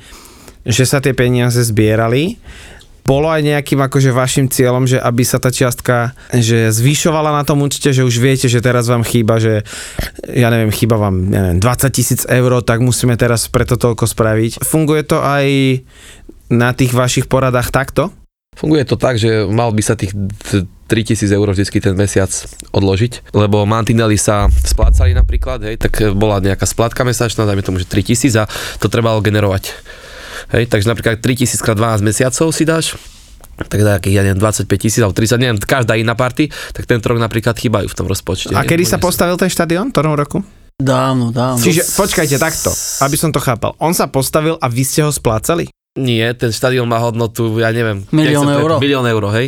že 0.63 0.81
sa 0.81 0.97
tie 0.97 1.11
peniaze 1.11 1.59
zbierali, 1.59 2.39
bolo 3.05 3.29
aj 3.29 3.45
nejakým 3.45 3.77
akože 3.85 4.09
vašim 4.09 4.49
cieľom, 4.49 4.89
že 4.89 4.97
aby 4.97 5.21
sa 5.21 5.37
tá 5.37 5.53
čiastka 5.53 6.17
že 6.33 6.73
zvyšovala 6.73 7.29
na 7.31 7.45
tom 7.45 7.61
účte, 7.61 7.93
že 7.93 8.01
už 8.01 8.17
viete, 8.17 8.49
že 8.49 8.65
teraz 8.65 8.89
vám 8.89 9.05
chýba, 9.05 9.37
že 9.37 9.61
ja 10.25 10.49
neviem, 10.49 10.73
chýba 10.73 10.97
vám 10.97 11.29
neviem, 11.29 11.57
20 11.61 11.93
tisíc 11.93 12.21
eur, 12.25 12.65
tak 12.65 12.81
musíme 12.81 13.13
teraz 13.13 13.45
preto 13.45 13.77
toľko 13.77 14.09
spraviť. 14.09 14.65
Funguje 14.65 15.05
to 15.05 15.21
aj 15.21 15.45
na 16.49 16.73
tých 16.73 16.97
vašich 16.97 17.29
poradách 17.29 17.69
takto? 17.69 18.09
Funguje 18.57 18.87
to 18.87 18.97
tak, 18.97 19.21
že 19.21 19.45
mal 19.45 19.69
by 19.69 19.83
sa 19.85 19.93
tých 19.93 20.15
d- 20.15 20.65
3000 20.85 21.33
eur 21.33 21.47
vždycky 21.49 21.81
ten 21.81 21.97
mesiac 21.97 22.29
odložiť, 22.69 23.33
lebo 23.33 23.65
mantinely 23.65 24.21
sa 24.21 24.45
splácali 24.49 25.17
napríklad, 25.17 25.65
hej, 25.65 25.81
tak 25.81 26.13
bola 26.13 26.37
nejaká 26.37 26.69
splátka 26.69 27.01
mesačná, 27.01 27.49
dajme 27.49 27.65
tomu, 27.65 27.81
že 27.81 27.89
3000 27.89 28.37
a 28.37 28.45
to 28.77 28.85
trebalo 28.85 29.17
generovať. 29.19 29.73
Hej, 30.53 30.69
takže 30.69 30.88
napríklad 30.89 31.21
3000 31.21 31.65
krát 31.65 31.77
12 31.77 32.05
mesiacov 32.05 32.47
si 32.53 32.63
dáš, 32.65 32.97
tak 33.55 33.79
nejakých, 33.79 34.13
ja 34.13 34.21
neviem, 34.27 34.39
25 34.41 34.67
tisíc 34.75 34.99
alebo 34.99 35.15
30, 35.15 35.39
neviem, 35.39 35.58
každá 35.58 35.95
iná 35.95 36.13
party, 36.13 36.51
tak 36.75 36.84
tento 36.86 37.08
rok 37.08 37.23
napríklad 37.23 37.55
chýbajú 37.55 37.88
v 37.88 37.95
tom 37.95 38.05
rozpočte. 38.05 38.51
A 38.51 38.67
kedy 38.67 38.84
sa 38.84 38.99
postavil 38.99 39.39
ten 39.39 39.47
štadión? 39.47 39.89
V 39.89 39.95
ktorom 39.95 40.13
roku? 40.19 40.43
Dávno, 40.75 41.31
dávno. 41.31 41.63
Čiže 41.63 41.88
počkajte 41.95 42.36
takto, 42.36 42.67
aby 42.99 43.15
som 43.15 43.31
to 43.31 43.39
chápal. 43.39 43.79
On 43.79 43.95
sa 43.95 44.12
postavil 44.12 44.60
a 44.60 44.67
vy 44.67 44.84
ste 44.84 45.08
ho 45.08 45.12
splácali? 45.12 45.71
Nie, 45.95 46.36
ten 46.36 46.51
štadión 46.51 46.91
má 46.91 46.99
hodnotu, 46.99 47.55
ja 47.63 47.71
neviem. 47.71 48.03
Milión 48.12 48.43
eur. 48.51 48.84
Milión 48.84 49.08
eur, 49.08 49.23
hej. 49.39 49.47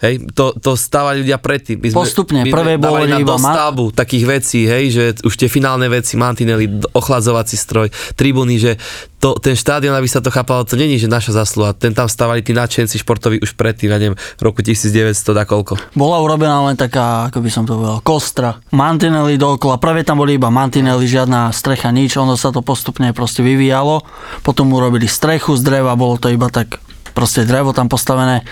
Hej, 0.00 0.32
to, 0.32 0.56
to 0.56 0.80
stávali 0.80 1.20
ľudia 1.20 1.36
predtým. 1.36 1.76
My 1.76 1.88
sme, 1.92 1.98
Postupne, 2.00 2.40
my 2.40 2.48
prvé 2.48 2.80
dávali 2.80 3.12
na 3.12 3.20
iba 3.20 3.36
ma- 3.36 3.52
dostavbu 3.52 3.92
takých 3.92 4.24
vecí, 4.24 4.64
hej, 4.64 4.84
že 4.88 5.04
už 5.20 5.34
tie 5.36 5.52
finálne 5.52 5.84
veci, 5.92 6.16
mantinely, 6.16 6.80
ochladzovací 6.96 7.52
stroj, 7.60 7.92
tribúny, 8.16 8.56
že 8.56 8.80
to, 9.20 9.36
ten 9.36 9.52
štádion, 9.52 9.92
aby 9.92 10.08
sa 10.08 10.24
to 10.24 10.32
chápalo, 10.32 10.64
to 10.64 10.80
není, 10.80 10.96
že 10.96 11.04
naša 11.04 11.44
zasluha. 11.44 11.76
Ten 11.76 11.92
tam 11.92 12.08
stávali 12.08 12.40
tí 12.40 12.56
nadšenci 12.56 12.96
športoví 13.04 13.44
už 13.44 13.52
predtým, 13.52 13.92
ja 13.92 14.00
neviem, 14.00 14.16
v 14.16 14.42
roku 14.42 14.64
1900, 14.64 15.12
da 15.36 15.44
koľko. 15.44 15.76
Bola 15.92 16.16
urobená 16.24 16.64
len 16.64 16.80
taká, 16.80 17.28
ako 17.28 17.44
by 17.44 17.50
som 17.52 17.68
to 17.68 17.76
povedal, 17.76 18.00
kostra. 18.00 18.56
Mantinely 18.72 19.36
dookola. 19.36 19.76
Prvé 19.76 20.00
tam 20.08 20.24
boli 20.24 20.40
iba 20.40 20.48
mantinely, 20.48 21.04
žiadna 21.04 21.52
strecha, 21.52 21.92
nič. 21.92 22.16
Ono 22.16 22.40
sa 22.40 22.48
to 22.48 22.64
postupne 22.64 23.12
proste 23.12 23.44
vyvíjalo. 23.44 24.00
Potom 24.40 24.72
urobili 24.72 25.04
strechu 25.04 25.52
z 25.60 25.68
dreva, 25.68 25.92
bolo 26.00 26.16
to 26.16 26.32
iba 26.32 26.48
tak 26.48 26.80
proste 27.12 27.44
drevo 27.44 27.74
tam 27.74 27.86
postavené. 27.86 28.42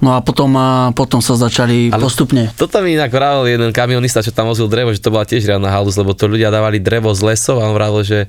No 0.00 0.12
a 0.12 0.20
potom, 0.20 0.52
a 0.56 0.92
potom 0.92 1.24
sa 1.24 1.36
začali 1.36 1.88
Ale- 1.88 2.02
postupne. 2.02 2.52
Toto 2.54 2.80
mi 2.84 2.94
inak 2.94 3.08
vravel 3.08 3.48
jeden 3.48 3.72
kamionista, 3.72 4.20
čo 4.24 4.34
tam 4.34 4.48
vozil 4.52 4.68
drevo, 4.68 4.92
že 4.92 5.00
to 5.00 5.12
bola 5.12 5.24
tiež 5.24 5.46
reálna 5.48 5.72
halus, 5.72 5.96
lebo 5.96 6.12
to 6.12 6.28
ľudia 6.28 6.52
dávali 6.52 6.78
drevo 6.80 7.12
z 7.16 7.22
lesov 7.24 7.60
a 7.60 7.68
on 7.68 7.74
vravel, 7.76 8.04
že 8.04 8.28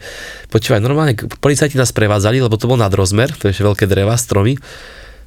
počúvaj, 0.50 0.80
normálne 0.80 1.14
policajti 1.16 1.76
nás 1.76 1.92
prevádzali, 1.92 2.40
lebo 2.40 2.56
to 2.56 2.72
bol 2.72 2.80
nadrozmer, 2.80 3.32
to 3.36 3.52
je 3.52 3.58
veľké 3.58 3.86
dreva, 3.90 4.16
stromy. 4.16 4.56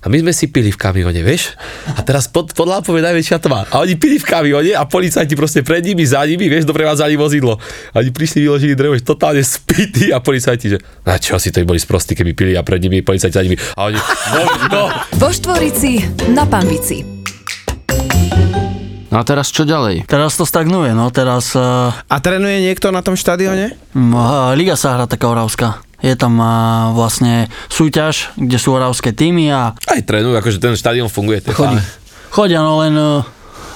A 0.01 0.09
my 0.09 0.17
sme 0.17 0.33
si 0.33 0.49
pili 0.49 0.73
v 0.73 0.81
kamione, 0.81 1.21
vieš? 1.21 1.53
A 1.93 2.01
teraz 2.01 2.25
pod, 2.25 2.57
pod 2.57 2.65
lápou 2.65 2.97
je 2.97 3.05
najväčšia 3.05 3.37
tma. 3.37 3.69
A 3.69 3.85
oni 3.85 4.01
pili 4.01 4.17
v 4.17 4.25
kamione 4.25 4.73
a 4.73 4.89
policajti 4.89 5.37
proste 5.37 5.61
pred 5.61 5.85
nimi, 5.85 6.09
za 6.09 6.25
nimi, 6.25 6.49
vieš, 6.49 6.65
doprevádzali 6.65 7.21
vozidlo. 7.21 7.61
A 7.93 8.01
oni 8.01 8.09
prišli, 8.09 8.49
vyložili 8.49 8.73
drevo, 8.73 8.97
že 8.97 9.05
totálne 9.05 9.45
spity 9.45 10.09
a 10.09 10.25
policajti, 10.25 10.67
že 10.73 10.79
na 11.05 11.21
čo 11.21 11.37
asi 11.37 11.53
to 11.53 11.61
boli 11.69 11.77
sprostí, 11.77 12.17
keby 12.17 12.33
pili 12.33 12.53
a 12.57 12.65
pred 12.65 12.81
nimi 12.81 13.05
policajti 13.05 13.37
za 13.37 13.45
nimi. 13.45 13.61
A 13.77 13.93
oni, 13.93 14.01
no, 14.33 14.43
no. 14.73 14.83
Vo 15.21 15.29
Štvorici 15.29 16.01
na 16.33 16.49
Pambici. 16.49 17.05
No 19.11 19.21
a 19.21 19.23
teraz 19.27 19.53
čo 19.53 19.69
ďalej? 19.69 20.09
Teraz 20.09 20.39
to 20.39 20.49
stagnuje, 20.49 20.97
no 20.97 21.11
teraz 21.13 21.53
uh, 21.59 21.91
A 21.93 22.17
trénuje 22.23 22.63
niekto 22.63 22.89
na 22.95 23.03
tom 23.05 23.19
štadióne? 23.21 23.75
uh, 23.93 24.55
Liga 24.57 24.81
sa 24.81 24.97
hrá 24.97 25.05
taká 25.05 25.29
oravská. 25.29 25.83
Je 26.01 26.17
tam 26.17 26.41
uh, 26.41 26.49
vlastne 26.93 27.49
súťaž, 27.69 28.33
kde 28.37 28.57
sú 28.57 28.73
oravské 28.73 29.13
týmy 29.13 29.53
a 29.53 29.77
Aj 29.77 30.01
trénujú, 30.01 30.37
akože 30.41 30.59
ten 30.59 30.75
štadión 30.77 31.13
funguje. 31.13 31.45
chodí. 31.53 31.77
Chodia, 32.31 32.63
no 32.63 32.79
len, 32.81 32.95
uh, 32.95 33.27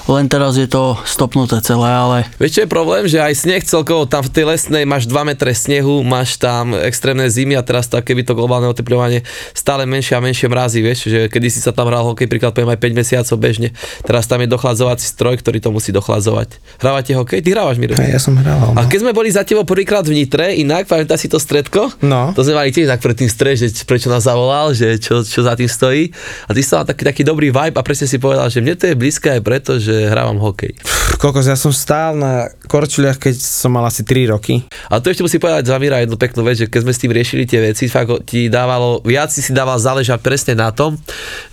len 0.05 0.29
teraz 0.29 0.53
je 0.57 0.69
to 0.69 0.97
stopnuté 1.05 1.57
celé, 1.65 1.89
ale 1.89 2.17
Vieš, 2.37 2.51
čo 2.51 2.61
je 2.65 2.69
problém? 2.69 3.03
Že 3.09 3.19
aj 3.25 3.33
sneh 3.33 3.63
celkovo 3.65 4.05
tam 4.05 4.21
v 4.21 4.29
tej 4.29 4.45
lesnej 4.45 4.83
máš 4.85 5.09
2 5.09 5.17
metre 5.25 5.49
snehu, 5.55 6.05
máš 6.05 6.37
tam 6.37 6.77
extrémne 6.77 7.25
zimy 7.25 7.57
a 7.57 7.65
teraz 7.65 7.89
tak, 7.89 8.05
keby 8.05 8.21
to 8.21 8.37
globálne 8.37 8.69
oteplovanie 8.69 9.25
stále 9.55 9.87
menšie 9.89 10.13
a 10.13 10.21
menšie 10.21 10.45
mrazí, 10.45 10.79
vieš, 10.85 11.09
že 11.09 11.19
kedy 11.31 11.47
si 11.49 11.63
sa 11.63 11.73
tam 11.73 11.89
hral 11.89 12.05
hokej, 12.05 12.29
príklad 12.29 12.53
poviem 12.53 12.75
aj 12.75 12.79
5 12.85 12.99
mesiacov 13.01 13.35
bežne. 13.41 13.69
Teraz 14.05 14.29
tam 14.29 14.43
je 14.43 14.47
dochladzovací 14.51 15.05
stroj, 15.09 15.41
ktorý 15.41 15.57
to 15.63 15.73
musí 15.73 15.89
dochladzovať. 15.95 16.59
Hrávate 16.83 17.17
hokej? 17.17 17.39
Ty 17.41 17.49
hrávaš, 17.57 17.81
Miro? 17.81 17.97
Ja 17.97 18.21
som 18.21 18.37
hrával. 18.37 18.77
A 18.77 18.85
keď 18.85 19.09
sme 19.09 19.11
boli 19.15 19.33
za 19.33 19.41
tebou 19.47 19.65
prvýkrát 19.65 20.05
v 20.05 20.21
Nitre, 20.21 20.53
inak, 20.53 20.85
pamätáš 20.85 21.25
si 21.25 21.27
to 21.31 21.41
stredko? 21.41 21.89
No. 22.05 22.35
To 22.37 22.45
sme 22.45 22.59
mali 22.59 22.69
tiež 22.69 22.91
tak 22.91 23.01
pred 23.01 23.17
tým 23.17 23.31
stres, 23.31 23.63
že 23.63 23.71
prečo 23.87 24.11
nás 24.11 24.27
zavolal, 24.27 24.75
že 24.75 24.99
čo, 25.01 25.23
čo 25.23 25.39
za 25.41 25.55
tým 25.55 25.71
stojí. 25.71 26.11
A 26.45 26.53
ty 26.53 26.61
si 26.61 26.69
mal 26.75 26.85
taký, 26.85 27.03
taký 27.07 27.21
dobrý 27.23 27.49
vibe 27.49 27.79
a 27.79 27.81
presne 27.81 28.05
si 28.05 28.19
povedal, 28.19 28.51
že 28.51 28.59
mne 28.61 28.75
to 28.75 28.91
je 28.91 28.93
blízke 28.93 29.31
aj 29.31 29.41
preto, 29.41 29.79
že 29.79 29.94
hrávam 30.11 30.37
hokej. 30.39 30.75
Kokos, 31.15 31.47
ja 31.47 31.55
som 31.55 31.71
stál 31.71 32.19
na 32.19 32.51
Korčuliach, 32.67 33.15
keď 33.15 33.39
som 33.39 33.71
mal 33.71 33.87
asi 33.87 34.03
3 34.03 34.35
roky. 34.35 34.67
A 34.91 34.99
to 34.99 35.07
ešte 35.07 35.23
musím 35.23 35.39
povedať 35.39 35.71
za 35.71 35.79
Mira 35.79 36.03
jednu 36.03 36.19
peknú 36.19 36.43
vec, 36.43 36.59
že 36.59 36.67
keď 36.67 36.79
sme 36.83 36.93
s 36.93 37.01
tým 37.01 37.11
riešili 37.15 37.43
tie 37.47 37.63
veci, 37.63 37.87
fakt 37.87 38.27
ti 38.27 38.51
dávalo, 38.51 38.99
viac 39.07 39.31
si 39.31 39.39
si 39.39 39.55
dával 39.55 39.79
záležať 39.79 40.19
presne 40.19 40.53
na 40.59 40.75
tom, 40.75 40.99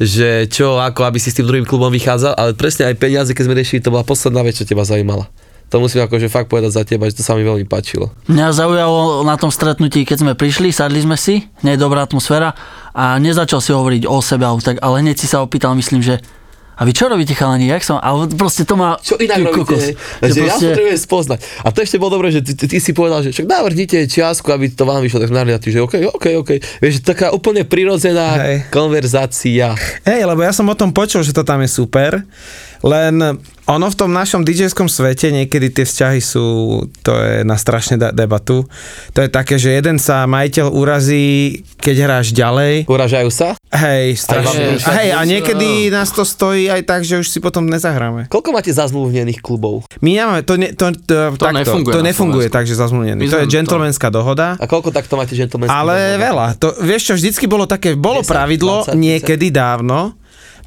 že 0.03 0.51
čo, 0.51 0.83
ako, 0.83 1.07
aby 1.07 1.19
si 1.23 1.31
s 1.31 1.39
tým 1.39 1.47
druhým 1.47 1.67
klubom 1.69 1.95
vychádzal, 1.95 2.35
ale 2.35 2.59
presne 2.59 2.91
aj 2.91 2.99
peniaze, 2.99 3.31
keď 3.31 3.45
sme 3.47 3.59
riešili, 3.59 3.85
to 3.85 3.95
bola 3.95 4.03
posledná 4.03 4.43
vec, 4.43 4.59
čo 4.59 4.67
teba 4.67 4.83
zaujímala. 4.83 5.31
To 5.73 5.81
musím 5.81 6.05
akože 6.05 6.29
fakt 6.29 6.53
povedať 6.53 6.69
za 6.77 6.85
teba, 6.85 7.09
že 7.09 7.17
to 7.17 7.25
sa 7.25 7.33
mi 7.33 7.49
veľmi 7.49 7.65
páčilo. 7.65 8.13
mňa 8.29 8.53
zaujalo 8.53 9.25
na 9.25 9.41
tom 9.41 9.49
stretnutí, 9.49 10.05
keď 10.05 10.21
sme 10.21 10.33
prišli, 10.37 10.69
sadli 10.69 11.01
sme 11.01 11.17
si, 11.17 11.49
nie 11.65 11.73
je 11.73 11.81
dobrá 11.81 12.05
atmosféra 12.05 12.53
a 12.93 13.17
nezačal 13.17 13.65
si 13.65 13.73
hovoriť 13.73 14.05
o 14.05 14.21
sebe, 14.21 14.45
ale 14.45 14.61
tak, 14.61 14.77
ale 14.85 15.01
hneď 15.01 15.17
si 15.17 15.25
sa 15.25 15.41
opýtal, 15.41 15.73
myslím, 15.73 16.05
že 16.05 16.21
a 16.83 16.85
vy 16.85 16.91
čo 16.91 17.07
robíte 17.07 17.31
chalani, 17.31 17.71
jak 17.71 17.87
som, 17.87 17.95
a 18.03 18.11
proste 18.35 18.67
to 18.67 18.75
má... 18.75 18.99
Čo 18.99 19.15
inak 19.23 19.39
robíte? 19.39 19.55
kokos, 19.55 19.83
hej? 19.87 19.95
že 19.95 20.31
Že 20.35 20.41
ja 20.43 20.47
proste- 20.51 20.67
potrebujem 20.75 20.99
spoznať. 20.99 21.39
A 21.63 21.69
to 21.71 21.79
ešte 21.79 21.97
bolo 22.03 22.11
dobré, 22.19 22.35
že 22.35 22.43
ty, 22.43 22.59
ty, 22.59 22.67
ty 22.67 22.83
si 22.83 22.91
povedal, 22.91 23.23
že 23.23 23.31
však 23.31 23.47
navrhnite 23.47 24.03
čiastku, 24.11 24.51
aby 24.51 24.75
to 24.75 24.83
vám 24.83 24.99
vyšlo, 24.99 25.23
tak 25.23 25.31
sme 25.31 25.47
a 25.47 25.63
ty, 25.63 25.71
že 25.71 25.79
OK, 25.79 25.95
OK, 26.11 26.27
OK. 26.43 26.51
Vieš, 26.83 27.07
taká 27.07 27.31
úplne 27.31 27.63
prirodzená 27.63 28.35
Hej. 28.43 28.57
konverzácia. 28.75 29.79
Hej, 30.03 30.27
lebo 30.27 30.43
ja 30.43 30.51
som 30.51 30.67
o 30.67 30.75
tom 30.75 30.91
počul, 30.91 31.23
že 31.23 31.31
to 31.31 31.47
tam 31.47 31.63
je 31.63 31.71
super, 31.71 32.27
len 32.83 33.15
ono 33.65 33.87
v 33.87 33.97
tom 33.97 34.11
našom 34.11 34.43
DJ-skom 34.43 34.85
svete 34.85 35.31
niekedy 35.31 35.71
tie 35.71 35.87
vzťahy 35.87 36.19
sú, 36.19 36.45
to 36.99 37.15
je 37.15 37.41
na 37.41 37.55
strašne 37.55 37.95
da- 37.95 38.11
debatu. 38.11 38.67
To 39.11 39.19
je 39.19 39.31
také, 39.31 39.55
že 39.55 39.71
jeden 39.73 39.97
sa 39.97 40.27
majiteľ 40.27 40.67
urazí, 40.69 41.25
keď 41.79 41.97
hráš 42.01 42.27
ďalej. 42.33 42.85
Uražajú 42.85 43.31
sa? 43.31 43.55
Hej, 43.71 44.19
strašne. 44.19 44.77
Hej, 44.77 44.83
A 44.83 44.91
hej, 44.93 45.09
a 45.13 45.21
niekedy 45.23 45.69
nás 45.89 46.11
to 46.11 46.23
stojí 46.23 46.67
aj 46.67 46.83
tak, 46.83 47.01
že 47.03 47.17
už 47.17 47.27
si 47.27 47.39
potom 47.39 47.65
nezahráme. 47.65 48.27
Koľko 48.27 48.51
máte 48.51 48.69
zazmluvnených 48.69 49.39
klubov? 49.39 49.87
My 49.99 50.19
nemáme, 50.19 50.43
to, 50.43 50.59
ne, 50.59 50.75
to, 50.75 50.91
to, 50.93 51.39
takto, 51.39 51.55
nefunguje 51.55 51.93
to 51.93 52.01
nefunguje 52.03 52.47
tak, 52.51 52.67
že 52.67 52.75
zazmluvnený. 52.75 53.25
To 53.25 53.39
je 53.39 53.47
sme 53.47 53.47
to- 53.47 53.55
gentlemanská 53.55 54.11
dohoda. 54.11 54.59
A 54.59 54.67
koľko 54.67 54.91
takto 54.91 55.15
máte 55.15 55.33
gentlemanských 55.33 55.71
Ale 55.73 55.97
domov? 56.13 56.25
veľa. 56.27 56.47
To, 56.59 56.67
vieš 56.83 57.03
čo, 57.09 57.15
vždycky 57.15 57.47
bolo 57.47 57.65
také, 57.65 57.95
bolo 57.95 58.21
10, 58.21 58.29
pravidlo 58.29 58.75
20, 58.85 58.93
30. 58.93 58.99
niekedy 58.99 59.47
dávno, 59.49 60.19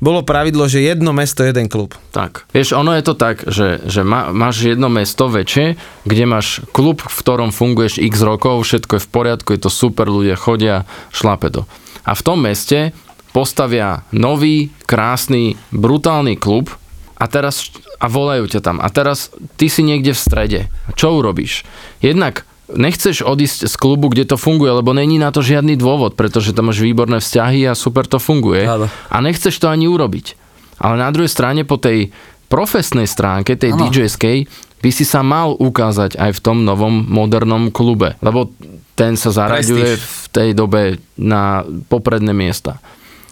bolo 0.03 0.21
pravidlo, 0.23 0.67
že 0.67 0.84
jedno 0.84 1.15
mesto, 1.15 1.43
jeden 1.43 1.71
klub. 1.71 1.95
Tak. 2.12 2.47
Vieš, 2.51 2.75
ono 2.75 2.95
je 2.95 3.03
to 3.03 3.15
tak, 3.15 3.47
že, 3.47 3.84
že 3.88 4.03
má, 4.03 4.31
máš 4.36 4.67
jedno 4.67 4.91
mesto 4.91 5.31
väčšie, 5.31 5.79
kde 6.03 6.23
máš 6.27 6.63
klub, 6.75 6.99
v 6.99 7.15
ktorom 7.15 7.55
funguješ 7.55 8.03
x 8.03 8.15
rokov, 8.23 8.67
všetko 8.67 8.99
je 8.99 9.05
v 9.05 9.12
poriadku, 9.12 9.49
je 9.55 9.62
to 9.65 9.71
super, 9.71 10.12
ľudia 10.12 10.36
chodia, 10.36 10.84
šlape 11.15 11.47
to. 11.51 11.63
A 12.05 12.13
v 12.13 12.21
tom 12.21 12.43
meste 12.43 12.91
postavia 13.36 14.08
nový, 14.15 14.71
krásny, 14.88 15.60
brutálny 15.71 16.39
klub 16.39 16.71
a 17.19 17.25
teraz 17.27 17.71
a 17.99 18.12
volajú 18.12 18.51
ťa 18.51 18.62
tam. 18.62 18.77
A 18.84 18.88
teraz 18.91 19.31
ty 19.55 19.71
si 19.71 19.81
niekde 19.81 20.12
v 20.12 20.19
strede. 20.19 20.62
Čo 20.99 21.19
urobíš? 21.19 21.63
Jednak 22.03 22.43
nechceš 22.71 23.21
odísť 23.21 23.69
z 23.69 23.75
klubu, 23.78 24.10
kde 24.10 24.25
to 24.25 24.38
funguje, 24.38 24.73
lebo 24.73 24.93
není 24.93 25.21
na 25.21 25.30
to 25.30 25.45
žiadny 25.45 25.78
dôvod, 25.78 26.17
pretože 26.17 26.54
tam 26.56 26.73
máš 26.73 26.82
výborné 26.82 27.21
vzťahy 27.21 27.69
a 27.69 27.78
super 27.78 28.10
to 28.10 28.17
funguje. 28.17 28.65
Áno. 28.65 28.89
A 28.89 29.17
nechceš 29.21 29.58
to 29.62 29.69
ani 29.69 29.86
urobiť. 29.86 30.34
Ale 30.82 30.99
na 30.99 31.10
druhej 31.13 31.30
strane 31.30 31.62
po 31.63 31.78
tej 31.78 32.10
profesnej 32.49 33.06
stránke, 33.06 33.58
tej 33.58 33.73
Áno. 33.78 33.89
DJ-skej, 33.89 34.49
by 34.86 34.89
si 34.93 35.01
sa 35.01 35.25
mal 35.25 35.58
ukázať 35.58 36.17
aj 36.21 36.32
v 36.38 36.43
tom 36.45 36.62
novom 36.62 37.06
modernom 37.10 37.73
klube. 37.73 38.21
Lebo 38.21 38.54
ten 38.93 39.17
sa 39.17 39.34
zaraďuje 39.34 39.97
v 39.97 40.25
tej 40.30 40.49
dobe 40.54 41.01
na 41.17 41.65
popredné 41.89 42.38
miesta. 42.38 42.78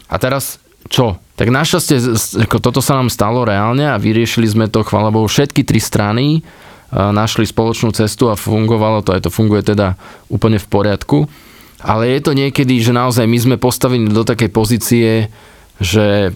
A 0.09 0.17
teraz 0.17 0.57
čo? 0.89 1.21
Tak 1.37 1.49
našťastie 1.49 1.97
toto 2.61 2.81
sa 2.81 2.97
nám 2.97 3.09
stalo 3.09 3.45
reálne 3.45 3.85
a 3.89 4.01
vyriešili 4.01 4.45
sme 4.49 4.65
to, 4.69 4.85
chvála 4.85 5.13
Bohu, 5.13 5.25
všetky 5.29 5.65
tri 5.65 5.81
strany 5.81 6.41
našli 6.93 7.49
spoločnú 7.49 7.89
cestu 7.91 8.29
a 8.29 8.37
fungovalo 8.37 9.01
to, 9.01 9.17
aj 9.17 9.25
to 9.25 9.33
funguje 9.33 9.65
teda 9.65 9.97
úplne 10.29 10.61
v 10.61 10.67
poriadku. 10.69 11.25
Ale 11.83 12.07
je 12.15 12.19
to 12.23 12.31
niekedy, 12.31 12.79
že 12.79 12.95
naozaj 12.95 13.27
my 13.27 13.37
sme 13.41 13.55
postavení 13.59 14.07
do 14.07 14.23
takej 14.23 14.49
pozície, 14.53 15.27
že 15.81 16.31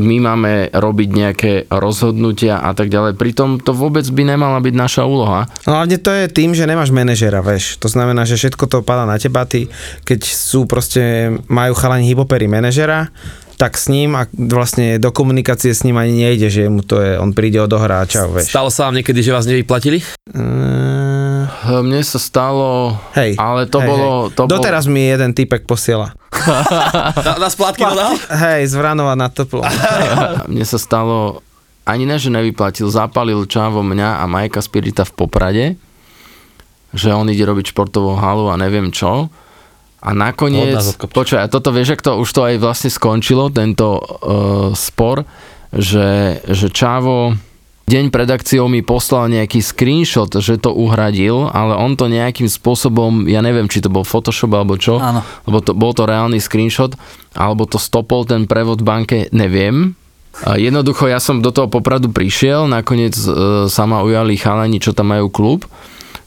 my 0.00 0.16
máme 0.24 0.72
robiť 0.72 1.08
nejaké 1.12 1.52
rozhodnutia 1.68 2.64
a 2.64 2.72
tak 2.72 2.88
ďalej. 2.88 3.20
Pritom 3.20 3.60
to 3.60 3.76
vôbec 3.76 4.08
by 4.08 4.32
nemala 4.32 4.56
byť 4.56 4.74
naša 4.74 5.02
úloha. 5.04 5.44
No 5.68 5.76
hlavne 5.76 6.00
to 6.00 6.08
je 6.08 6.32
tým, 6.32 6.56
že 6.56 6.64
nemáš 6.64 6.88
manažera, 6.88 7.44
vieš. 7.44 7.76
To 7.84 7.92
znamená, 7.92 8.24
že 8.24 8.40
všetko 8.40 8.64
to 8.64 8.80
padá 8.80 9.04
na 9.04 9.20
teba. 9.20 9.44
Ty, 9.44 9.68
keď 10.08 10.20
sú 10.24 10.64
proste, 10.64 11.36
majú 11.52 11.76
chalani 11.76 12.08
hypopery 12.08 12.48
manažera, 12.48 13.12
tak 13.60 13.76
s 13.76 13.92
ním 13.92 14.16
a 14.16 14.24
vlastne 14.32 14.96
do 14.96 15.12
komunikácie 15.12 15.76
s 15.76 15.84
ním 15.84 16.00
ani 16.00 16.24
nejde, 16.24 16.48
že 16.48 16.72
mu 16.72 16.80
to 16.80 16.96
je, 16.96 17.20
on 17.20 17.36
príde 17.36 17.60
odohrá 17.60 18.00
a 18.00 18.08
čau, 18.08 18.32
vieš. 18.32 18.48
Stalo 18.48 18.72
sa 18.72 18.88
vám 18.88 18.96
niekedy, 18.96 19.20
že 19.20 19.36
vás 19.36 19.44
nevyplatili? 19.44 20.00
Uh, 20.32 21.44
Mne 21.84 22.00
sa 22.00 22.16
stalo, 22.16 22.96
hej. 23.12 23.36
ale 23.36 23.68
to 23.68 23.84
hej, 23.84 23.88
bolo... 23.92 24.08
Hej. 24.32 24.40
To 24.40 24.48
Doteraz 24.48 24.88
mi 24.88 25.04
jeden 25.04 25.36
typek 25.36 25.68
posiela. 25.68 26.16
Na, 27.26 27.36
na 27.36 27.48
splátky 27.52 27.84
dodal? 27.84 28.16
Hej, 28.32 28.72
z 28.72 28.74
Vranova 28.80 29.12
na 29.12 29.28
teplo. 29.28 29.60
Mne 30.52 30.64
sa 30.64 30.80
stalo, 30.80 31.44
ani 31.84 32.08
ne, 32.08 32.16
že 32.16 32.32
nevyplatil, 32.32 32.88
zapalil 32.88 33.44
čávo 33.44 33.84
mňa 33.84 34.24
a 34.24 34.24
Majka 34.24 34.64
Spirita 34.64 35.04
v 35.04 35.12
Poprade, 35.12 35.66
že 36.96 37.12
on 37.12 37.28
ide 37.28 37.44
robiť 37.44 37.76
športovú 37.76 38.16
halu 38.16 38.48
a 38.48 38.56
neviem 38.56 38.88
čo. 38.88 39.28
A 40.00 40.16
nakoniec, 40.16 40.80
počkaj, 40.96 41.52
toto 41.52 41.76
vieš, 41.76 41.96
ak 41.96 42.04
to 42.04 42.16
už 42.16 42.28
to 42.32 42.40
aj 42.48 42.56
vlastne 42.56 42.88
skončilo, 42.88 43.52
tento 43.52 44.00
uh, 44.00 44.72
spor, 44.72 45.28
že, 45.76 46.40
že 46.48 46.72
Čávo 46.72 47.36
deň 47.90 48.14
pred 48.14 48.30
akciou 48.30 48.70
mi 48.70 48.86
poslal 48.86 49.26
nejaký 49.26 49.58
screenshot, 49.58 50.30
že 50.38 50.62
to 50.62 50.70
uhradil, 50.70 51.50
ale 51.50 51.74
on 51.74 51.98
to 51.98 52.06
nejakým 52.06 52.46
spôsobom, 52.46 53.26
ja 53.26 53.42
neviem, 53.42 53.66
či 53.66 53.82
to 53.82 53.90
bol 53.90 54.06
Photoshop 54.06 54.54
alebo 54.54 54.78
čo, 54.78 55.02
Áno. 55.02 55.26
lebo 55.50 55.58
to, 55.58 55.74
bol 55.74 55.90
to 55.90 56.06
reálny 56.06 56.38
screenshot, 56.38 56.94
alebo 57.34 57.66
to 57.66 57.82
stopol 57.82 58.22
ten 58.22 58.46
prevod 58.46 58.80
v 58.80 58.86
banke, 58.86 59.18
neviem. 59.34 59.98
Jednoducho 60.40 61.10
ja 61.10 61.18
som 61.18 61.42
do 61.42 61.50
toho 61.50 61.66
popradu 61.66 62.08
prišiel, 62.14 62.70
nakoniec 62.70 63.18
e, 63.18 63.66
sa 63.66 63.84
ma 63.90 64.06
ujali 64.06 64.38
chalani, 64.38 64.78
čo 64.78 64.94
tam 64.94 65.10
majú 65.10 65.26
klub, 65.26 65.66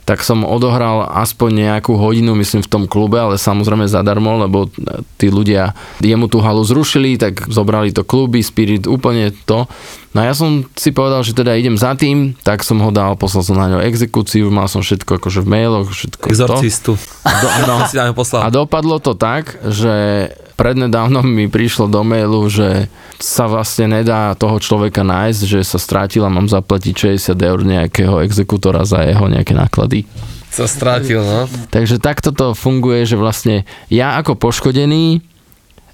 tak 0.04 0.20
som 0.20 0.44
odohral 0.44 1.08
aspoň 1.24 1.50
nejakú 1.64 1.96
hodinu, 1.96 2.36
myslím, 2.36 2.60
v 2.60 2.68
tom 2.68 2.84
klube, 2.84 3.16
ale 3.16 3.40
samozrejme 3.40 3.88
zadarmo, 3.88 4.36
lebo 4.36 4.68
tí 5.16 5.32
ľudia 5.32 5.72
jemu 6.04 6.28
tú 6.28 6.44
halu 6.44 6.60
zrušili, 6.60 7.16
tak 7.16 7.48
zobrali 7.48 7.88
to 7.88 8.04
kluby, 8.04 8.44
Spirit, 8.44 8.84
úplne 8.84 9.32
to. 9.48 9.64
No 10.12 10.22
a 10.22 10.30
ja 10.30 10.34
som 10.36 10.62
si 10.76 10.92
povedal, 10.92 11.24
že 11.24 11.32
teda 11.32 11.56
idem 11.56 11.80
za 11.80 11.96
tým, 11.96 12.36
tak 12.44 12.62
som 12.62 12.78
ho 12.84 12.92
dal, 12.92 13.16
poslal 13.16 13.42
som 13.42 13.56
na 13.56 13.66
ňo 13.66 13.80
exekúciu, 13.82 14.52
mal 14.52 14.68
som 14.68 14.84
všetko 14.84 15.18
akože 15.18 15.40
v 15.40 15.48
mailoch, 15.48 15.88
všetko 15.90 16.24
to. 16.28 16.30
Exorcistu. 16.30 16.92
Do, 17.24 17.48
no, 17.68 17.88
Si 17.88 17.96
nám 17.96 18.12
ho 18.12 18.16
poslal. 18.16 18.44
a 18.44 18.48
dopadlo 18.52 19.00
to 19.00 19.16
tak, 19.16 19.56
že 19.64 20.28
prednedávnom 20.54 21.26
mi 21.26 21.50
prišlo 21.50 21.90
do 21.90 22.06
mailu, 22.06 22.46
že 22.46 22.86
sa 23.20 23.46
vlastne 23.46 24.00
nedá 24.00 24.34
toho 24.34 24.58
človeka 24.58 25.06
nájsť, 25.06 25.40
že 25.46 25.60
sa 25.62 25.78
strátil 25.78 26.22
a 26.26 26.32
mám 26.32 26.50
zaplatiť 26.50 27.14
60 27.18 27.34
eur 27.38 27.60
nejakého 27.62 28.22
exekútora 28.22 28.82
za 28.82 29.04
jeho 29.06 29.26
nejaké 29.30 29.54
náklady. 29.54 30.06
Sa 30.54 30.70
strátil, 30.70 31.18
no. 31.18 31.50
Takže 31.74 31.98
takto 31.98 32.30
to 32.30 32.54
funguje, 32.54 33.02
že 33.02 33.18
vlastne 33.18 33.66
ja 33.90 34.14
ako 34.22 34.38
poškodený 34.38 35.18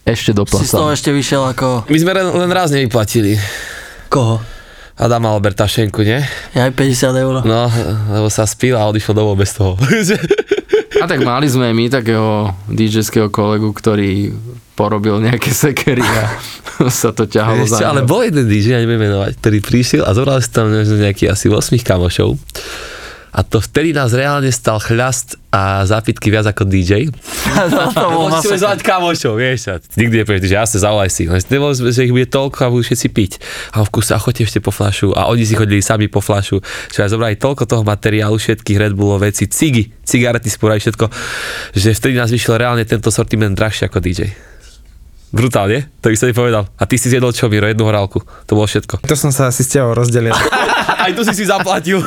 ešte 0.04 0.33
Si 0.33 0.66
z 0.66 0.74
toho 0.74 0.90
ešte 0.90 1.12
vyšiel 1.12 1.44
ako... 1.54 1.88
My 1.88 1.98
sme 2.00 2.12
len, 2.16 2.26
len 2.33 2.50
raz 2.50 2.72
nevyplatili. 2.72 3.37
Koho? 4.09 4.40
Adama 5.00 5.33
Albertašenku, 5.33 6.04
nie? 6.04 6.20
Ja 6.52 6.68
aj 6.68 6.76
50 6.76 7.24
eur. 7.24 7.35
No, 7.40 7.72
lebo 8.12 8.28
sa 8.28 8.44
spil 8.44 8.76
a 8.76 8.85
odišiel 8.85 9.16
domov 9.16 9.40
bez 9.40 9.56
toho. 9.56 9.80
A 11.00 11.09
tak 11.09 11.24
mali 11.24 11.48
sme 11.48 11.72
my 11.72 11.88
takého 11.88 12.52
DJ-ského 12.68 13.33
kolegu, 13.33 13.72
ktorý 13.72 14.37
porobil 14.81 15.21
nejaké 15.21 15.53
sekery 15.53 16.01
a 16.01 16.25
sa 16.88 17.12
to 17.12 17.29
ťahalo 17.29 17.69
Ešte, 17.69 17.85
za 17.85 17.93
ale 17.93 18.09
bol 18.09 18.25
jeden 18.25 18.49
DJ, 18.49 18.73
ja 18.73 18.81
neviem 18.81 18.97
menovať, 18.97 19.37
ktorý 19.37 19.59
prišiel 19.61 20.03
a 20.09 20.16
zobral 20.16 20.40
si 20.40 20.49
tam 20.49 20.73
nejaký 20.73 21.29
asi 21.29 21.53
8 21.53 21.77
kamošov. 21.85 22.40
A 23.31 23.47
to 23.47 23.62
vtedy 23.62 23.95
nás 23.95 24.11
reálne 24.11 24.51
stal 24.51 24.83
chľast 24.83 25.38
a 25.55 25.87
zápitky 25.87 26.35
viac 26.35 26.51
ako 26.51 26.66
DJ. 26.66 27.14
to, 27.71 27.79
to 27.95 28.07
bol 28.11 28.27
Musíme 28.27 28.59
zvať 28.59 28.83
kamošov, 28.83 29.38
vieš. 29.38 29.71
A 29.71 29.79
nikdy 29.79 30.27
nepovieš, 30.27 30.51
že 30.51 30.57
ja 30.59 30.66
sa 30.66 30.83
zavolaj 30.83 31.14
si. 31.14 31.31
Nebolo, 31.31 31.71
že 31.71 32.11
ich 32.11 32.11
bude 32.11 32.27
toľko 32.27 32.59
a 32.66 32.73
budú 32.75 32.83
všetci 32.83 33.09
piť. 33.14 33.33
A 33.79 33.87
v 33.87 33.90
kuse, 33.95 34.19
a 34.19 34.19
choďte 34.19 34.51
ešte 34.51 34.59
po 34.59 34.75
flašu. 34.75 35.14
A 35.14 35.31
oni 35.31 35.47
si 35.47 35.55
chodili 35.55 35.79
sami 35.79 36.11
po 36.11 36.19
flašu. 36.19 36.59
Že 36.90 37.07
aj 37.07 37.11
zobrali 37.14 37.37
toľko 37.38 37.71
toho 37.71 37.87
materiálu, 37.87 38.35
všetkých 38.35 38.79
Red 38.83 38.95
Bullov 38.99 39.23
veci, 39.23 39.47
cigy, 39.47 39.95
cigarety 40.03 40.51
sporali 40.51 40.83
všetko, 40.83 41.07
že 41.79 41.95
vtedy 41.95 42.19
nás 42.19 42.35
vyšiel 42.35 42.59
reálne 42.59 42.83
tento 42.83 43.14
sortiment 43.14 43.55
drahšie 43.55 43.87
ako 43.87 44.03
DJ. 44.03 44.35
Brutálne, 45.31 45.87
to 46.03 46.11
by 46.11 46.16
som 46.19 46.27
ti 46.27 46.35
povedal. 46.35 46.66
A 46.75 46.90
ty 46.90 46.99
si 46.99 47.07
zjedol 47.07 47.31
čo, 47.31 47.47
Miro, 47.47 47.71
jednu 47.71 47.87
horálku. 47.87 48.19
To 48.51 48.53
bolo 48.59 48.66
všetko. 48.66 49.07
To 49.07 49.14
som 49.14 49.31
sa 49.31 49.47
asi 49.47 49.62
s 49.62 49.71
tebou 49.71 49.95
rozdelil. 49.95 50.35
Aj 51.07 51.11
tu 51.14 51.23
si 51.23 51.35
si 51.38 51.47
zaplatil. 51.47 52.03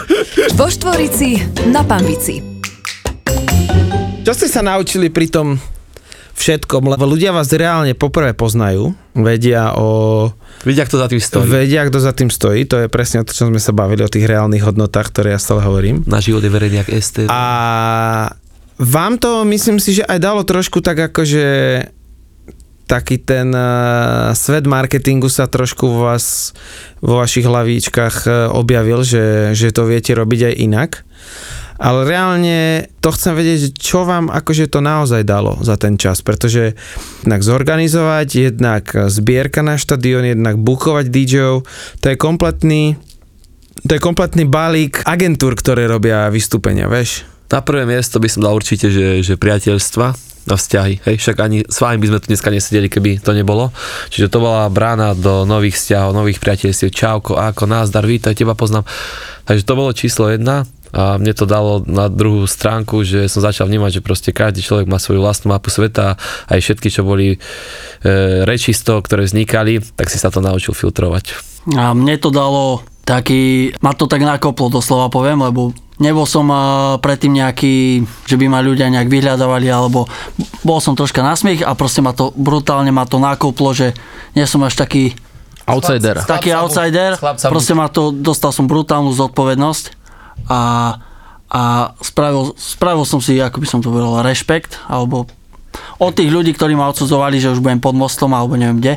Vo 0.59 0.67
Štvorici 0.67 1.39
na 1.71 1.87
Pambici. 1.87 2.43
Čo 4.27 4.31
ste 4.35 4.47
sa 4.51 4.59
naučili 4.59 5.07
pri 5.07 5.31
tom 5.31 5.55
všetkom? 6.35 6.83
Lebo 6.83 7.07
ľudia 7.07 7.31
vás 7.31 7.47
reálne 7.55 7.95
poprvé 7.95 8.35
poznajú, 8.35 8.91
vedia 9.15 9.71
o... 9.79 10.27
Vidia, 10.67 10.83
kto 10.83 10.99
za 10.99 11.07
tým 11.07 11.23
stojí. 11.23 11.47
Vedia, 11.47 11.87
kto 11.87 11.99
za 12.03 12.11
tým 12.11 12.27
stojí, 12.27 12.67
to 12.67 12.75
je 12.83 12.87
presne 12.91 13.23
o 13.23 13.27
to, 13.27 13.31
čo 13.31 13.47
sme 13.47 13.59
sa 13.59 13.71
bavili, 13.71 14.03
o 14.03 14.11
tých 14.11 14.27
reálnych 14.27 14.67
hodnotách, 14.67 15.15
ktoré 15.15 15.35
ja 15.35 15.39
stále 15.39 15.63
hovorím. 15.63 16.03
Na 16.07 16.19
život 16.19 16.43
je 16.43 16.51
verejný 16.51 16.83
jak 16.83 16.91
ST. 16.91 17.31
A 17.31 17.43
vám 18.79 19.15
to, 19.15 19.47
myslím 19.47 19.79
si, 19.79 19.95
že 19.95 20.03
aj 20.03 20.19
dalo 20.19 20.43
trošku 20.43 20.83
tak 20.83 20.99
akože 21.11 21.45
taký 22.93 23.17
ten 23.17 23.49
uh, 23.49 24.37
svet 24.37 24.69
marketingu 24.69 25.25
sa 25.25 25.49
trošku 25.49 25.89
vo 25.89 26.13
vás, 26.13 26.53
vo 27.01 27.17
vašich 27.17 27.49
hlavíčkach 27.49 28.15
uh, 28.29 28.33
objavil, 28.53 29.01
že, 29.01 29.57
že 29.57 29.73
to 29.73 29.89
viete 29.89 30.13
robiť 30.13 30.53
aj 30.53 30.59
inak. 30.61 30.91
Ale 31.81 32.05
reálne 32.05 32.85
to 33.01 33.09
chcem 33.09 33.33
vedieť, 33.33 33.73
čo 33.73 34.05
vám 34.05 34.29
akože 34.29 34.69
to 34.69 34.77
naozaj 34.79 35.25
dalo 35.25 35.57
za 35.65 35.73
ten 35.73 35.97
čas, 35.97 36.21
pretože 36.21 36.77
jednak 37.25 37.41
zorganizovať, 37.41 38.27
jednak 38.53 38.85
zbierka 39.09 39.65
na 39.65 39.81
štadión, 39.81 40.21
jednak 40.21 40.61
bukovať 40.61 41.09
DJov, 41.09 41.65
to 41.97 42.05
je 42.13 42.15
kompletný 42.15 43.01
to 43.83 43.97
je 43.97 43.99
kompletný 43.99 44.47
balík 44.47 45.03
agentúr, 45.03 45.59
ktoré 45.59 45.89
robia 45.89 46.31
vystúpenia, 46.31 46.87
vieš? 46.87 47.27
Na 47.51 47.59
prvé 47.59 47.83
miesto 47.83 48.21
by 48.21 48.29
som 48.31 48.45
dal 48.45 48.55
určite, 48.55 48.87
že, 48.87 49.19
že 49.19 49.35
priateľstva 49.35 50.32
a 50.49 50.55
vzťahy. 50.59 51.03
Hej, 51.07 51.15
však 51.23 51.37
ani 51.39 51.63
s 51.63 51.77
vami 51.79 51.97
by 52.03 52.07
sme 52.11 52.19
tu 52.19 52.27
dneska 52.27 52.49
nesedeli, 52.51 52.87
keby 52.91 53.23
to 53.23 53.31
nebolo. 53.31 53.71
Čiže 54.11 54.27
to 54.27 54.43
bola 54.43 54.67
brána 54.67 55.15
do 55.15 55.47
nových 55.47 55.79
vzťahov, 55.79 56.11
nových 56.11 56.43
priateľstiev. 56.43 56.91
Čauko, 56.91 57.39
ako, 57.39 57.63
názdar, 57.63 58.03
vítaj, 58.03 58.35
teba 58.35 58.57
poznám. 58.57 58.83
Takže 59.47 59.63
to 59.63 59.73
bolo 59.79 59.95
číslo 59.95 60.27
jedna 60.31 60.67
a 60.93 61.17
mne 61.17 61.33
to 61.33 61.49
dalo 61.49 61.81
na 61.89 62.05
druhú 62.05 62.45
stránku, 62.45 63.01
že 63.01 63.25
som 63.25 63.41
začal 63.41 63.65
vnímať, 63.65 63.99
že 63.99 64.05
proste 64.05 64.29
každý 64.29 64.61
človek 64.61 64.85
má 64.85 65.01
svoju 65.01 65.25
vlastnú 65.25 65.49
mapu 65.49 65.73
sveta, 65.73 66.21
aj 66.53 66.59
všetky, 66.61 66.93
čo 66.93 67.01
boli 67.01 67.33
e, 67.33 67.37
reči 68.45 68.77
z 68.77 68.85
toho, 68.85 69.01
ktoré 69.01 69.25
vznikali, 69.25 69.81
tak 69.81 70.13
si 70.13 70.21
sa 70.21 70.29
to 70.29 70.37
naučil 70.37 70.77
filtrovať. 70.77 71.33
A 71.73 71.97
mne 71.97 72.13
to 72.21 72.29
dalo 72.29 72.85
taký, 73.09 73.73
ma 73.81 73.97
to 73.97 74.05
tak 74.05 74.21
nakoplo 74.21 74.69
doslova 74.69 75.09
poviem, 75.09 75.41
lebo 75.41 75.73
nebol 76.01 76.25
som 76.25 76.49
uh, 76.49 76.97
predtým 76.97 77.37
nejaký, 77.37 78.01
že 78.25 78.35
by 78.37 78.45
ma 78.49 78.65
ľudia 78.65 78.89
nejak 78.89 79.09
vyhľadávali, 79.09 79.69
alebo 79.69 80.09
bol 80.65 80.79
som 80.81 80.97
troška 80.97 81.21
na 81.21 81.37
smiech 81.37 81.61
a 81.61 81.77
proste 81.77 82.01
ma 82.01 82.15
to 82.15 82.33
brutálne 82.33 82.89
ma 82.89 83.05
to 83.05 83.21
nakoplo, 83.21 83.75
že 83.75 83.93
nie 84.33 84.45
som 84.49 84.63
až 84.65 84.77
taký 84.77 85.13
Outsider. 85.63 86.27
taký 86.27 86.51
Chlapca 86.51 86.59
outsider, 86.59 87.11
chlapca 87.15 87.47
proste 87.47 87.71
ma 87.71 87.87
to, 87.87 88.11
dostal 88.11 88.51
som 88.51 88.67
brutálnu 88.67 89.15
zodpovednosť 89.15 89.95
a, 90.51 90.61
a 91.47 91.61
spravil, 92.03 92.51
spravil 92.59 93.07
som 93.07 93.23
si, 93.23 93.39
ako 93.39 93.63
by 93.63 93.67
som 93.71 93.79
to 93.79 93.87
povedal, 93.87 94.27
rešpekt, 94.27 94.83
alebo 94.91 95.23
od 96.03 96.11
tých 96.11 96.27
ľudí, 96.27 96.51
ktorí 96.51 96.75
ma 96.75 96.91
odsudzovali, 96.91 97.39
že 97.39 97.55
už 97.55 97.63
budem 97.63 97.79
pod 97.79 97.95
mostom 97.95 98.35
alebo 98.35 98.59
neviem 98.59 98.83
kde, 98.83 98.95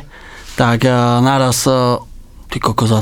tak 0.59 0.83
uh, 0.83 1.23
naraz, 1.23 1.63
uh, 1.71 2.03
ty 2.51 2.59
kokos, 2.59 2.91
a 2.91 2.99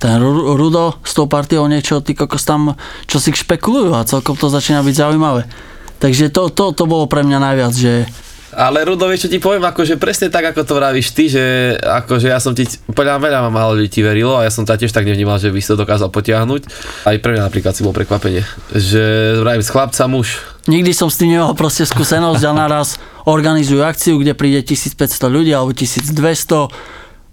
ten, 0.00 0.16
ten 0.16 0.16
Ru- 0.16 0.56
Rudo 0.56 0.96
s 1.04 1.12
tou 1.12 1.28
partiou 1.28 1.68
niečo, 1.68 2.00
ty 2.00 2.16
kokos 2.16 2.48
tam, 2.48 2.72
čo 3.04 3.20
si 3.20 3.36
špekulujú 3.36 3.92
a 3.92 4.08
celkom 4.08 4.34
to 4.34 4.48
začína 4.48 4.80
byť 4.80 4.96
zaujímavé. 4.96 5.44
Takže 6.00 6.32
to, 6.32 6.48
to, 6.48 6.72
to 6.72 6.88
bolo 6.88 7.04
pre 7.04 7.20
mňa 7.20 7.38
najviac, 7.38 7.76
že 7.76 8.08
Ale 8.50 8.82
Rudo, 8.82 9.06
vieš, 9.06 9.28
čo 9.28 9.32
ti 9.36 9.38
poviem, 9.38 9.62
akože 9.62 10.00
presne 10.00 10.26
tak, 10.26 10.50
ako 10.50 10.66
to 10.66 10.74
vravíš 10.80 11.14
ty, 11.14 11.30
že 11.30 11.76
akože 11.78 12.32
ja 12.32 12.40
som 12.42 12.50
ti, 12.50 12.66
podľa 12.90 13.22
veľa 13.22 13.38
ma 13.46 13.50
málo 13.52 13.78
ľudí 13.78 13.92
ti 13.92 14.00
verilo 14.02 14.34
a 14.34 14.42
ja 14.42 14.50
som 14.50 14.66
ťa 14.66 14.80
tiež 14.80 14.90
tak 14.90 15.06
nevnímal, 15.06 15.38
že 15.38 15.54
by 15.54 15.60
si 15.62 15.70
to 15.70 15.78
dokázal 15.78 16.10
potiahnuť. 16.10 16.66
Aj 17.06 17.14
pre 17.20 17.36
mňa 17.36 17.46
napríklad 17.46 17.78
si 17.78 17.86
bol 17.86 17.94
prekvapenie, 17.94 18.42
že 18.74 19.36
vravím, 19.38 19.62
z 19.62 19.70
chlapca 19.70 20.02
muž, 20.10 20.40
Nikdy 20.68 20.92
som 20.92 21.08
s 21.08 21.16
tým 21.16 21.34
nemal 21.34 21.56
proste 21.56 21.88
skúsenosť 21.88 22.42
a 22.44 22.52
naraz 22.52 23.00
organizujú 23.24 23.80
akciu, 23.80 24.20
kde 24.20 24.36
príde 24.36 24.60
1500 24.60 25.08
ľudí 25.26 25.56
alebo 25.56 25.72
1200, 25.72 26.14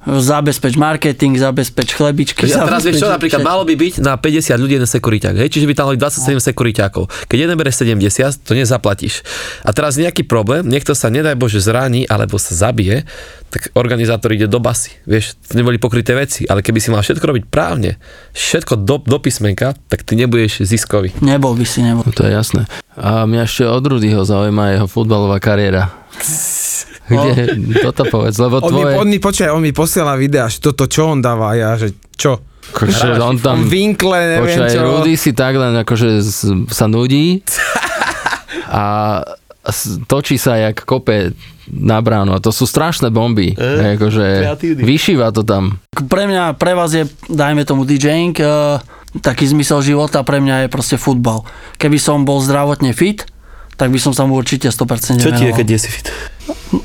zabezpeč 0.08 0.80
marketing, 0.80 1.36
zabezpeč 1.36 1.92
chlebičky. 1.92 2.48
Ja 2.48 2.64
teraz 2.64 2.88
vieš 2.88 3.04
čo, 3.04 3.12
napríklad 3.12 3.44
všetko. 3.44 3.52
malo 3.52 3.68
by 3.68 3.76
byť 3.76 3.94
na 4.00 4.16
50 4.16 4.56
ľudí 4.56 4.74
jeden 4.80 4.88
sekuriťák, 4.88 5.36
hej? 5.36 5.50
čiže 5.52 5.68
by 5.68 5.74
tam 5.76 5.86
boli 5.92 6.00
27 6.00 6.40
sekuriťákov. 6.40 7.28
Keď 7.28 7.38
jeden 7.38 7.56
bere 7.60 7.76
70, 7.76 8.00
to 8.48 8.52
nezaplatíš. 8.56 9.28
A 9.68 9.76
teraz 9.76 10.00
nejaký 10.00 10.24
problém, 10.24 10.64
niekto 10.64 10.96
sa 10.96 11.12
nedaj 11.12 11.36
Bože 11.36 11.60
zraní 11.60 12.08
alebo 12.08 12.40
sa 12.40 12.56
zabije, 12.56 13.04
tak 13.52 13.76
organizátor 13.76 14.32
ide 14.32 14.48
do 14.48 14.64
basy. 14.64 14.96
Vieš, 15.04 15.36
to 15.44 15.60
neboli 15.60 15.76
pokryté 15.80 16.16
veci, 16.16 16.48
ale 16.48 16.64
keby 16.64 16.80
si 16.80 16.92
mal 16.92 17.04
všetko 17.04 17.24
robiť 17.28 17.44
právne, 17.52 18.00
všetko 18.32 18.80
do, 18.84 19.04
do 19.04 19.18
písmenka, 19.20 19.76
tak 19.92 20.08
ty 20.08 20.16
nebudeš 20.16 20.64
ziskový. 20.64 21.12
Nebol 21.20 21.56
by 21.56 21.66
si, 21.68 21.84
nebol. 21.84 22.08
To 22.16 22.28
je 22.28 22.32
jasné. 22.32 22.64
A 22.96 23.28
mňa 23.28 23.44
ešte 23.44 23.64
od 23.68 23.84
Rudyho 23.84 24.24
zaujíma 24.24 24.80
jeho 24.80 24.88
futbalová 24.88 25.40
kariéra. 25.44 25.92
Kde, 27.08 27.34
toto 27.88 28.04
povedz, 28.12 28.36
lebo 28.36 28.60
On 28.60 28.72
mi, 28.72 28.84
tvoje... 28.84 28.96
on 29.00 29.08
mi, 29.08 29.20
počkaj, 29.24 29.50
on 29.52 29.64
mi 29.64 29.72
posiela 29.72 30.20
videa, 30.20 30.52
že 30.52 30.60
toto 30.60 30.92
čo 30.92 31.16
on 31.16 31.24
dáva, 31.24 31.56
ja, 31.56 31.80
že 31.80 31.96
čo? 32.20 32.44
Akože 32.68 33.16
on 33.24 33.40
tam... 33.40 33.64
Vinkle, 33.64 34.38
neviem 34.38 34.60
Počkaj, 34.60 34.76
čo. 34.76 34.84
Rudy 34.84 35.14
si 35.16 35.32
tak 35.32 35.56
len 35.56 35.72
akože 35.72 36.20
sa 36.68 36.86
nudí 36.92 37.40
a 38.68 38.84
točí 40.08 40.36
sa 40.36 40.60
jak 40.60 40.84
kope 40.84 41.32
na 41.68 42.00
bránu 42.00 42.36
a 42.36 42.40
to 42.40 42.56
sú 42.56 42.64
strašné 42.64 43.12
bomby. 43.12 43.52
E, 43.56 44.00
akože 44.00 44.26
kreatívny. 44.44 44.82
vyšíva 44.84 45.32
to 45.36 45.44
tam. 45.44 45.84
Pre 45.92 46.24
mňa, 46.28 46.56
pre 46.56 46.72
vás 46.76 46.96
je, 46.96 47.04
dajme 47.28 47.68
tomu 47.68 47.84
DJing, 47.84 48.36
uh, 48.40 48.80
taký 49.20 49.48
zmysel 49.48 49.84
života 49.84 50.24
pre 50.24 50.40
mňa 50.40 50.68
je 50.68 50.70
proste 50.72 50.96
futbal. 50.96 51.44
Keby 51.76 52.00
som 52.00 52.24
bol 52.24 52.40
zdravotne 52.40 52.96
fit, 52.96 53.28
tak 53.76 53.92
by 53.92 54.00
som 54.00 54.16
sa 54.16 54.24
mu 54.24 54.40
určite 54.40 54.72
100% 54.72 55.20
venoval. 55.20 55.54
je 55.54 55.80
si 55.80 55.90
fit? 55.92 56.08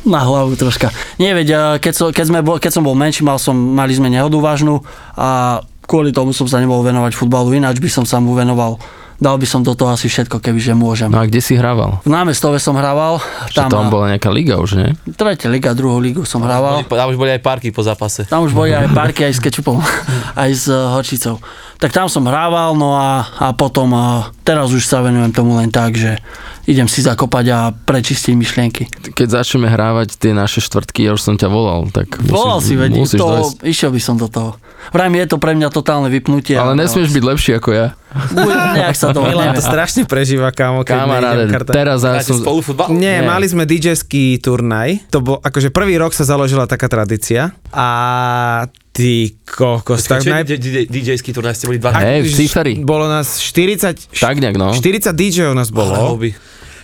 Na 0.07 0.22
hlavu 0.22 0.55
troška. 0.55 0.90
Nie, 1.18 1.35
veď, 1.35 1.48
eh, 1.51 1.61
keď, 1.79 1.92
som, 1.94 2.07
keď, 2.11 2.25
sme 2.29 2.40
bol, 2.42 2.57
keď 2.59 2.72
som 2.75 2.83
bol 2.87 2.94
menší, 2.94 3.22
mal 3.22 3.38
som, 3.38 3.55
mali 3.55 3.94
sme 3.94 4.11
nehodu 4.11 4.35
vážnu 4.38 4.83
a 5.14 5.61
kvôli 5.87 6.14
tomu 6.14 6.31
som 6.31 6.46
sa 6.46 6.62
nemohol 6.62 6.87
venovať 6.87 7.12
futbalu, 7.14 7.55
ináč 7.59 7.83
by 7.83 7.90
som 7.90 8.05
sa 8.07 8.22
mu 8.22 8.33
venoval. 8.33 8.79
Dal 9.22 9.38
by 9.38 9.46
som 9.46 9.62
do 9.62 9.70
toho 9.79 9.94
asi 9.94 10.11
všetko, 10.11 10.42
kebyže 10.42 10.75
môžem. 10.75 11.07
No 11.07 11.22
a 11.22 11.31
kde 11.31 11.38
si 11.38 11.55
hrával? 11.55 12.03
V 12.03 12.11
námestove 12.11 12.59
som 12.59 12.75
hrával, 12.75 13.22
Tam, 13.55 13.70
tam 13.70 13.87
bola 13.87 14.11
nejaká 14.11 14.27
liga 14.35 14.59
už, 14.59 14.75
nie? 14.75 14.90
tretia 15.14 15.46
liga, 15.46 15.70
druhú 15.79 16.03
ligu 16.03 16.27
som 16.27 16.42
hrával. 16.42 16.83
Tam 16.83 17.07
už 17.07 17.14
boli 17.14 17.31
aj 17.31 17.38
parky 17.38 17.70
po 17.70 17.87
zápase. 17.87 18.27
Tam 18.27 18.42
už 18.42 18.51
boli 18.51 18.75
aj 18.75 18.90
parky 18.90 19.22
aj 19.22 19.38
s 19.38 19.40
kečupom, 19.42 19.79
aj 20.42 20.51
s 20.51 20.66
uh, 20.66 20.90
horčicou. 20.98 21.38
Tak 21.79 21.94
tam 21.94 22.11
som 22.11 22.27
hrával, 22.27 22.75
no 22.75 22.98
a, 22.98 23.22
a 23.38 23.55
potom 23.55 23.94
uh, 23.94 24.27
teraz 24.42 24.75
už 24.75 24.83
sa 24.83 25.07
venujem 25.07 25.31
tomu 25.31 25.55
len 25.55 25.70
tak, 25.70 25.94
že 25.94 26.18
idem 26.66 26.87
si 26.87 27.03
zakopať 27.03 27.44
a 27.51 27.59
prečistiť 27.75 28.35
myšlienky. 28.38 28.83
Keď 29.12 29.29
začneme 29.42 29.66
hrávať 29.66 30.18
tie 30.18 30.33
naše 30.33 30.62
štvrtky, 30.62 31.07
ja 31.07 31.12
už 31.14 31.22
som 31.22 31.35
ťa 31.35 31.48
volal, 31.51 31.90
tak 31.90 32.22
Volal 32.22 32.62
si, 32.62 32.79
veď, 32.79 32.90
musíš 32.94 33.18
to, 33.18 33.27
dojsť. 33.27 33.57
išiel 33.66 33.90
by 33.90 34.01
som 34.01 34.14
do 34.18 34.31
toho. 34.31 34.55
Vrajme, 34.90 35.14
je 35.22 35.29
to 35.31 35.38
pre 35.38 35.55
mňa 35.55 35.70
totálne 35.70 36.11
vypnutie. 36.11 36.59
Ale 36.59 36.75
nesmieš 36.75 37.14
byť 37.14 37.22
lepší 37.22 37.51
ako 37.55 37.70
ja. 37.70 37.94
Nejak 38.75 38.96
sa 38.98 39.14
to 39.14 39.22
Milan 39.22 39.55
to 39.55 39.62
strašne 39.62 40.05
prežíva, 40.05 40.51
kámo, 40.51 40.83
keď 40.83 41.07
Kamaráde, 41.07 41.44
teraz 41.70 42.03
ja 42.03 42.18
som... 42.20 42.42
spolu 42.42 42.61
futbal? 42.61 42.90
Nie, 42.90 43.22
Nie. 43.22 43.27
mali 43.27 43.46
sme 43.46 43.62
DJ-ský 43.62 44.42
turnaj. 44.42 45.07
To 45.14 45.22
bol, 45.22 45.37
akože 45.38 45.70
prvý 45.70 45.96
rok 46.03 46.11
sa 46.12 46.27
založila 46.27 46.66
taká 46.66 46.90
tradícia. 46.90 47.55
A 47.70 47.88
ty 48.90 49.38
kokos, 49.46 50.05
tak 50.05 50.27
naj... 50.27 50.44
DJ-ský 50.90 51.31
turnaj 51.31 51.57
ste 51.57 51.70
boli 51.70 51.79
dva 51.79 51.94
Hej, 51.96 52.27
v 52.27 52.31
Ciferi. 52.35 52.74
Bolo 52.82 53.07
nás 53.07 53.39
40... 53.41 54.12
Tak 54.18 54.36
nejak, 54.43 54.59
no. 54.59 54.74
40 54.76 55.14
DJ-ov 55.14 55.55
nás 55.55 55.70
bolo. 55.72 56.18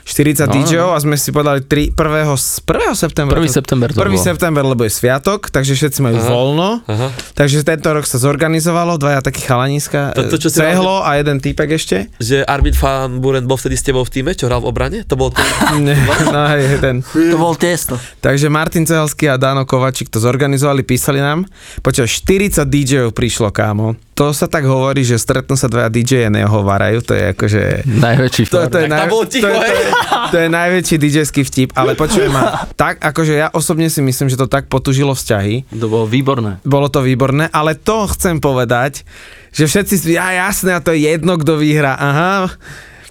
Hobby. 0.08 0.32
40 0.34 0.48
No, 0.48 0.52
DJov 0.54 0.88
a 0.88 0.98
sme 0.98 1.14
si 1.14 1.28
podali 1.28 1.60
3, 1.60 1.92
1. 1.92 2.00
s- 2.32 2.58
1. 2.58 2.94
septembra. 2.94 3.36
1. 3.36 3.48
september 3.50 3.88
to 3.88 4.00
1. 4.00 4.08
bolo. 4.10 4.16
september, 4.18 4.62
lebo 4.64 4.82
je 4.82 4.90
sviatok, 4.90 5.48
takže 5.48 5.72
všetci 5.74 5.98
majú 6.00 6.16
Aha. 6.16 6.26
voľno. 6.26 6.68
Aha. 6.82 7.08
Takže 7.34 7.60
tento 7.62 7.88
rok 7.88 8.02
sa 8.02 8.16
zorganizovalo, 8.16 8.96
dvaja 8.96 9.20
takí 9.20 9.42
chalaniska, 9.42 10.12
To- 10.14 10.26
to, 10.26 10.36
čo 10.38 10.48
Cehlo 10.48 11.00
a 11.00 11.14
jeden 11.14 11.38
týpek 11.38 11.68
ešte. 11.70 12.08
Že 12.16 12.42
Armin 12.42 12.72
van 12.74 13.20
Buren 13.20 13.44
bol 13.44 13.54
vtedy 13.54 13.76
s 13.76 13.84
tebou 13.84 14.00
v 14.00 14.10
týme, 14.10 14.32
čo 14.32 14.48
hral 14.48 14.60
v 14.60 14.66
obrane? 14.66 14.98
To 15.04 15.14
bol 15.14 15.28
ten... 15.28 15.44
Ne, 15.84 15.94
no 16.24 16.40
hej, 16.48 16.80
ten. 16.80 17.04
To 17.04 17.36
bol 17.36 17.52
tiesto. 17.52 17.94
Takže 18.18 18.48
Martin 18.48 18.82
Cehelský 18.82 19.28
a 19.28 19.36
Dano 19.36 19.62
Kovačík 19.62 20.08
to 20.08 20.18
zorganizovali, 20.18 20.82
písali 20.82 21.20
nám. 21.20 21.44
Počkaj, 21.78 22.08
40 22.08 22.64
DJov 22.64 23.12
prišlo, 23.12 23.52
kámo. 23.52 23.92
To 24.14 24.32
sa 24.32 24.44
tak 24.44 24.66
hovorí, 24.66 25.02
že 25.02 25.14
stretnú 25.14 25.54
sa 25.54 25.66
dvaja 25.66 25.86
DJ 25.86 26.26
a 26.26 26.30
nehovárajú, 26.32 26.98
to 27.02 27.12
je 27.12 27.24
akože... 27.30 27.62
Najväčší 27.86 28.42
To, 28.48 28.66
to, 28.66 28.76
je, 28.76 28.86
Tak 28.86 28.90
tam 28.90 29.06
bolo 29.08 29.24
ticho, 29.24 29.46
to, 29.46 29.54
je, 29.54 29.60
to, 29.60 29.70
je, 29.70 29.86
to 30.30 30.36
je 30.36 30.48
najväčší 30.48 30.96
DJský 30.96 31.42
vtip, 31.42 31.68
ale 31.72 31.94
počujem 31.94 32.30
ma, 32.30 32.66
tak 32.74 32.98
akože 32.98 33.34
ja 33.34 33.48
osobne 33.50 33.88
si 33.88 34.00
myslím, 34.00 34.28
že 34.28 34.36
to 34.36 34.46
tak 34.46 34.66
potužilo 34.66 35.12
vzťahy, 35.12 35.68
To 35.74 35.86
bolo 35.86 36.04
výborné. 36.04 36.60
bolo 36.62 36.88
to 36.88 37.00
výborné, 37.00 37.48
ale 37.50 37.74
to 37.74 38.08
chcem 38.10 38.38
povedať, 38.38 39.02
že 39.50 39.64
všetci 39.64 39.94
si, 39.96 40.06
ja 40.14 40.30
jasné, 40.32 40.76
a 40.76 40.80
to 40.80 40.92
je 40.92 41.08
jedno, 41.08 41.36
kto 41.36 41.56
vyhrá, 41.56 41.94
aha, 41.94 42.52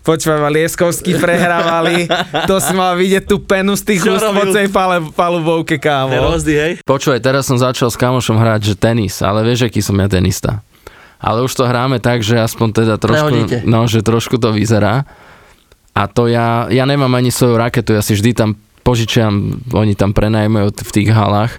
Počúvaj, 0.07 0.39
ma 0.39 0.47
Lieskovský 0.47 1.19
prehrávali, 1.19 2.07
to 2.47 2.63
si 2.63 2.71
mal 2.71 2.95
vidieť 2.95 3.27
tú 3.27 3.43
penu 3.43 3.75
z 3.75 3.83
tých 3.91 4.07
úst 4.07 4.23
po 4.23 4.43
tej 4.47 4.71
pale, 4.71 5.03
palubovke, 5.11 5.75
kámo. 5.75 6.15
Nervózny, 6.15 6.55
hej? 6.55 6.71
Počúvaj, 6.87 7.19
teraz 7.19 7.43
som 7.43 7.59
začal 7.59 7.91
s 7.91 7.99
kamošom 7.99 8.39
hrať, 8.39 8.71
že 8.71 8.73
tenis, 8.79 9.19
ale 9.19 9.43
vieš, 9.43 9.67
aký 9.67 9.83
som 9.83 9.99
ja 9.99 10.07
tenista. 10.07 10.63
Ale 11.19 11.43
už 11.43 11.51
to 11.51 11.67
hráme 11.67 11.99
tak, 11.99 12.23
že 12.23 12.39
aspoň 12.39 12.67
teda 12.71 12.95
Prehodíte. 12.95 13.59
trošku, 13.59 13.67
no, 13.67 13.83
že 13.83 13.99
trošku 13.99 14.39
to 14.39 14.55
vyzerá. 14.55 15.03
A 15.97 16.05
to 16.05 16.29
ja, 16.29 16.69
ja 16.69 16.85
nemám 16.85 17.09
ani 17.17 17.33
svoju 17.33 17.57
raketu, 17.57 17.97
ja 17.97 18.05
si 18.05 18.13
vždy 18.13 18.37
tam 18.37 18.53
požičiam, 18.85 19.57
oni 19.73 19.97
tam 19.97 20.13
prenajmujú 20.13 20.69
v 20.85 20.91
tých 20.93 21.09
halách. 21.09 21.57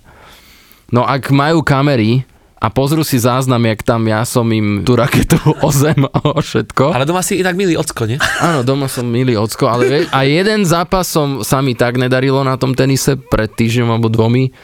No 0.94 1.02
ak 1.02 1.34
majú 1.34 1.66
kamery 1.66 2.22
a 2.58 2.70
pozrú 2.70 3.02
si 3.02 3.18
záznam, 3.18 3.66
jak 3.66 3.82
tam 3.82 4.06
ja 4.06 4.22
som 4.22 4.46
im 4.54 4.86
tú 4.86 4.94
raketu 4.94 5.38
o 5.66 5.70
zem 5.74 6.06
a 6.06 6.18
o 6.22 6.38
všetko. 6.38 6.94
Ale 6.94 7.02
doma 7.02 7.26
si 7.26 7.42
inak 7.42 7.58
milý 7.58 7.74
ocko, 7.74 8.06
nie? 8.06 8.22
Áno, 8.46 8.62
doma 8.62 8.86
som 8.86 9.10
milý 9.10 9.34
ocko, 9.34 9.66
ale 9.66 9.82
vie, 9.90 10.00
a 10.14 10.22
jeden 10.22 10.62
zápas 10.62 11.10
som, 11.10 11.42
sa 11.42 11.58
mi 11.58 11.74
tak 11.74 11.98
nedarilo 11.98 12.46
na 12.46 12.54
tom 12.54 12.78
tenise 12.78 13.18
pred 13.18 13.50
týždňom 13.50 13.90
alebo 13.90 14.06
dvomi, 14.06 14.54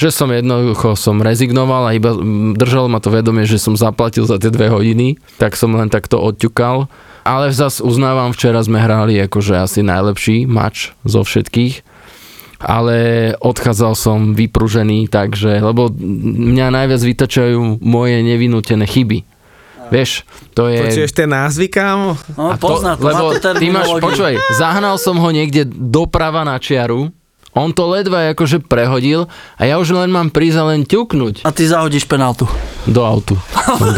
že 0.00 0.08
som 0.08 0.32
jednoducho 0.32 0.96
som 0.96 1.20
rezignoval 1.20 1.92
a 1.92 1.96
iba 1.96 2.16
držalo 2.56 2.88
ma 2.88 3.04
to 3.04 3.12
vedomie, 3.12 3.44
že 3.44 3.60
som 3.60 3.76
zaplatil 3.76 4.24
za 4.24 4.40
tie 4.40 4.48
dve 4.48 4.72
hodiny, 4.72 5.20
tak 5.36 5.60
som 5.60 5.76
len 5.76 5.92
takto 5.92 6.16
odťukal. 6.16 6.88
Ale 7.30 7.54
zas 7.54 7.78
uznávam, 7.78 8.34
včera 8.34 8.58
sme 8.58 8.82
hrali 8.82 9.14
akože 9.22 9.54
asi 9.54 9.86
najlepší 9.86 10.50
mač 10.50 10.90
zo 11.06 11.22
všetkých 11.22 11.86
ale 12.60 13.32
odchádzal 13.40 13.96
som 13.96 14.36
vypružený, 14.36 15.08
takže, 15.08 15.64
lebo 15.64 15.88
mňa 16.28 16.68
najviac 16.68 17.00
vytačajú 17.00 17.80
moje 17.80 18.20
nevinútené 18.20 18.84
chyby. 18.84 19.24
Vieš, 19.90 20.22
to 20.54 20.68
je... 20.70 20.86
Počuješ 20.86 21.12
tie 21.16 21.26
názvy, 21.26 21.66
kámo? 21.66 22.14
No, 22.36 22.54
pozná 22.60 22.94
to, 22.94 23.10
lebo 23.10 23.34
má 23.34 23.40
to 23.42 23.50
ty 23.58 23.66
máš, 23.72 23.88
počúvaj, 23.98 24.36
zahnal 24.54 25.00
som 25.00 25.18
ho 25.18 25.28
niekde 25.34 25.66
doprava 25.66 26.46
na 26.46 26.60
čiaru, 26.60 27.10
on 27.50 27.74
to 27.74 27.82
ledva 27.90 28.30
akože 28.30 28.62
prehodil 28.62 29.26
a 29.58 29.62
ja 29.66 29.82
už 29.82 29.90
len 29.94 30.10
mám 30.10 30.30
prísť 30.30 30.58
a 30.62 30.64
len 30.70 30.86
ťuknúť 30.86 31.42
A 31.42 31.50
ty 31.50 31.66
zahodíš 31.66 32.06
penaltu. 32.06 32.46
do 32.86 33.02
autu. 33.02 33.34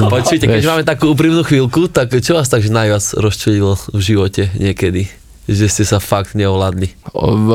Počujte, 0.08 0.48
keď 0.48 0.64
máme 0.64 0.82
takú 0.82 1.12
úprimnú 1.12 1.44
chvíľku, 1.44 1.92
tak 1.92 2.12
čo 2.24 2.36
vás 2.36 2.48
tak 2.48 2.64
najviac 2.64 3.04
rozčulilo 3.20 3.76
v 3.92 4.00
živote 4.00 4.48
niekedy? 4.56 5.08
Že 5.50 5.66
ste 5.68 5.84
sa 5.84 5.98
fakt 5.98 6.38
neovládli. 6.38 6.94
V, 7.12 7.48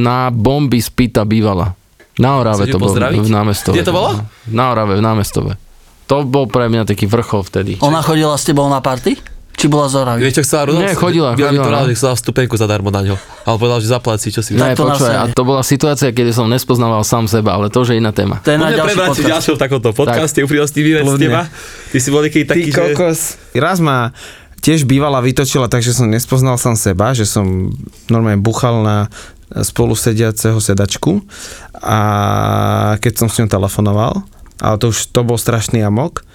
na 0.00 0.30
bomby 0.30 0.78
z 0.78 0.88
Pita 0.94 1.26
bývala. 1.26 1.74
Na 2.20 2.38
Orave 2.38 2.68
to 2.68 2.78
bolo, 2.78 2.94
v 2.94 3.32
námestove. 3.32 3.74
Kde 3.74 3.88
to 3.88 3.94
bolo? 3.96 4.20
Na 4.52 4.70
Orave, 4.70 5.00
v 5.00 5.02
námestove. 5.02 5.56
To 6.12 6.28
bol 6.28 6.44
pre 6.44 6.68
mňa 6.68 6.84
taký 6.84 7.08
vrchol 7.08 7.42
vtedy. 7.48 7.80
Ona 7.80 8.04
chodila 8.04 8.36
s 8.36 8.44
tebou 8.44 8.68
na 8.68 8.84
party? 8.84 9.16
Či 9.62 9.70
bola 9.70 9.86
z 9.86 9.94
Oravy? 9.94 10.26
Vieš, 10.26 10.34
čo 10.34 10.42
chcela 10.42 10.66
Rudolf? 10.66 10.82
Nie, 10.82 10.98
chodila, 10.98 11.38
chodila, 11.38 11.54
povedala, 11.54 11.86
no. 11.86 11.90
že 11.90 11.94
chcela 11.94 12.18
vstupenku 12.18 12.58
zadarmo 12.58 12.90
na 12.90 13.06
ňo. 13.06 13.14
Ale 13.46 13.56
povedal, 13.62 13.78
že 13.78 13.94
zaplatí, 13.94 14.34
čo 14.34 14.42
si 14.42 14.58
Ne, 14.58 14.74
to 14.74 14.90
a 14.90 15.30
to 15.30 15.42
bola 15.46 15.62
situácia, 15.62 16.10
kedy 16.10 16.34
som 16.34 16.50
nespoznával 16.50 17.06
sám 17.06 17.30
seba, 17.30 17.54
ale 17.54 17.70
to 17.70 17.86
už 17.86 17.94
je 17.94 18.02
iná 18.02 18.10
téma. 18.10 18.42
To 18.42 18.50
je 18.50 18.58
na 18.58 18.74
ďalší 18.74 18.98
v 18.98 19.06
podcast. 19.06 19.30
ďalšom 19.38 19.56
takomto 19.62 19.94
podcaste, 19.94 20.42
úprimnostný 20.42 20.82
výrec 20.82 21.06
z 21.06 21.14
teba. 21.14 21.46
Ty 21.94 21.98
si 22.02 22.08
bol 22.10 22.26
Ty 22.26 22.42
taký, 22.42 22.74
že... 22.74 22.74
kokos. 22.74 23.38
Raz 23.54 23.78
ma 23.78 24.10
tiež 24.66 24.82
bývala 24.82 25.22
vytočila, 25.22 25.70
takže 25.70 25.94
som 25.94 26.10
nespoznal 26.10 26.58
sám 26.58 26.74
seba, 26.74 27.14
že 27.14 27.22
som 27.22 27.70
normálne 28.10 28.42
buchal 28.42 28.82
na 28.82 29.06
spolusediaceho 29.54 30.58
sedačku 30.58 31.22
a 31.78 31.98
keď 32.98 33.12
som 33.14 33.28
s 33.30 33.38
ňou 33.38 33.46
telefonoval, 33.46 34.26
ale 34.58 34.74
to 34.82 34.90
už 34.90 35.14
to 35.14 35.22
bol 35.22 35.38
strašný 35.38 35.86
amok, 35.86 36.26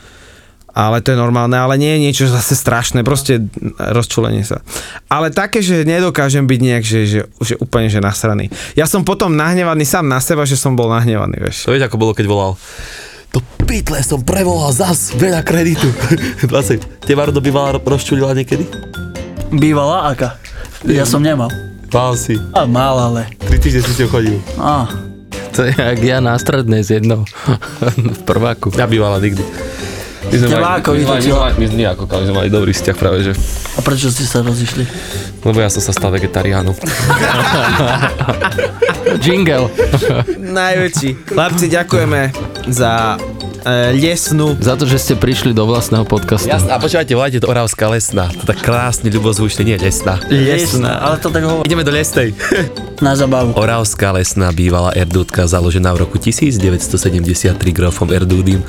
ale 0.78 1.02
to 1.02 1.10
je 1.10 1.18
normálne, 1.18 1.58
ale 1.58 1.74
nie 1.82 1.98
je 1.98 2.04
niečo 2.06 2.26
zase 2.30 2.54
strašné, 2.54 3.02
proste 3.02 3.50
rozčulenie 3.82 4.46
sa. 4.46 4.62
Ale 5.10 5.34
také, 5.34 5.66
že 5.66 5.82
nedokážem 5.82 6.46
byť 6.46 6.60
nejak, 6.62 6.84
že, 6.86 7.00
že, 7.10 7.20
že 7.42 7.54
úplne 7.58 7.90
že 7.90 7.98
nasraný. 7.98 8.54
Ja 8.78 8.86
som 8.86 9.02
potom 9.02 9.34
nahnevaný 9.34 9.90
sám 9.90 10.06
na 10.06 10.22
seba, 10.22 10.46
že 10.46 10.54
som 10.54 10.78
bol 10.78 10.94
nahnevaný, 10.94 11.42
vieš. 11.42 11.66
To 11.66 11.74
vieš, 11.74 11.90
ako 11.90 11.98
bolo, 11.98 12.14
keď 12.14 12.30
volal. 12.30 12.54
To 13.34 13.42
pytle 13.66 13.98
som 14.06 14.22
prevolal 14.22 14.70
zas 14.70 15.18
veľa 15.18 15.42
kreditu. 15.42 15.90
20. 16.46 17.10
Teba 17.10 17.26
Rudo 17.26 17.42
bývala 17.42 17.74
rozčulila 17.82 18.38
niekedy? 18.38 18.70
Bývala 19.50 20.14
aká? 20.14 20.38
Ja 20.86 21.10
som 21.10 21.26
nemal. 21.26 21.50
Mal 21.90 22.14
si. 22.14 22.38
A 22.54 22.70
mal, 22.70 22.96
ale. 23.02 23.26
3 23.50 23.58
týždne 23.58 23.82
si 23.82 23.92
s 23.96 24.00
ňou 24.06 24.10
chodil. 24.14 24.38
Á, 24.62 24.86
To 25.58 25.66
je 25.66 25.74
jak 25.74 26.00
ja 26.06 26.22
na 26.22 26.38
strednej 26.38 26.86
z 26.86 27.02
jednou 27.02 27.26
v 28.18 28.22
prváku. 28.30 28.70
Ja 28.78 28.86
bývala 28.86 29.18
nikdy. 29.18 29.42
My 30.28 30.36
sme 30.36 30.48
Teba 30.52 30.76
mali, 30.76 30.82
my 30.84 31.04
sme 31.24 31.34
mali, 31.40 31.54
my 31.56 31.66
sme 31.72 31.84
ako 31.88 32.04
my 32.04 32.26
sme 32.28 32.36
mali 32.36 32.50
dobrý 32.52 32.72
vzťah 32.76 32.96
práve, 33.00 33.18
že 33.24 33.32
a 33.78 33.80
prečo 33.80 34.12
ste 34.12 34.28
sa 34.28 34.44
rozišli? 34.44 34.84
lebo 35.48 35.64
ja 35.64 35.72
som 35.72 35.80
sa 35.80 35.96
stal 35.96 36.12
vegetariánom. 36.12 36.76
Jingle. 39.24 39.72
Najväčší. 40.36 41.32
Chlapci, 41.32 41.66
ďakujeme 41.72 42.36
za 42.68 43.16
e, 43.64 43.96
lesnú 43.96 44.60
Za 44.60 44.76
to, 44.76 44.84
že 44.84 45.00
ste 45.00 45.14
prišli 45.16 45.56
do 45.56 45.64
vlastného 45.64 46.04
podcastu. 46.04 46.52
Jasná, 46.52 46.76
a 46.76 46.82
počúvajte, 46.84 47.16
volajte 47.16 47.40
to 47.40 47.48
Oravská 47.48 47.88
lesná. 47.88 48.28
To 48.34 48.44
tak 48.44 48.60
krásne, 48.60 49.08
ľubozvučne, 49.08 49.64
nie 49.64 49.80
lesná. 49.80 50.20
lesná. 50.28 51.00
Ale 51.00 51.16
to 51.24 51.32
tak 51.32 51.48
hovorí 51.48 51.64
Ideme 51.64 51.88
do 51.88 51.96
lesnej. 51.96 52.36
na 53.02 53.14
zabavu. 53.14 53.54
Oravská 53.54 54.10
lesná 54.14 54.50
bývala 54.50 54.90
Erdúdka, 54.94 55.46
založená 55.46 55.94
v 55.94 56.08
roku 56.08 56.18
1973 56.18 57.54
grofom 57.70 58.10
Erdúdym. 58.10 58.66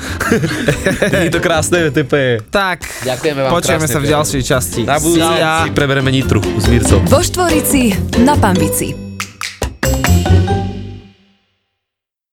je 1.25 1.31
to 1.33 1.41
krásne, 1.49 1.89
to 1.89 2.15
je 2.15 2.39
Tak, 2.53 2.79
Ďakujeme 3.03 3.39
vám 3.41 3.51
počujeme 3.51 3.87
sa 3.89 3.97
v 3.97 4.05
ďalšej 4.05 4.41
časti. 4.45 4.81
Na 4.85 5.01
budúce 5.01 5.33
si 5.41 5.69
preberieme 5.73 6.13
Nitru 6.13 6.39
s 6.39 6.65
Mircom. 6.69 7.01
Vo 7.09 7.19
Štvorici 7.25 7.97
na 8.21 8.37
Pambici. 8.37 9.08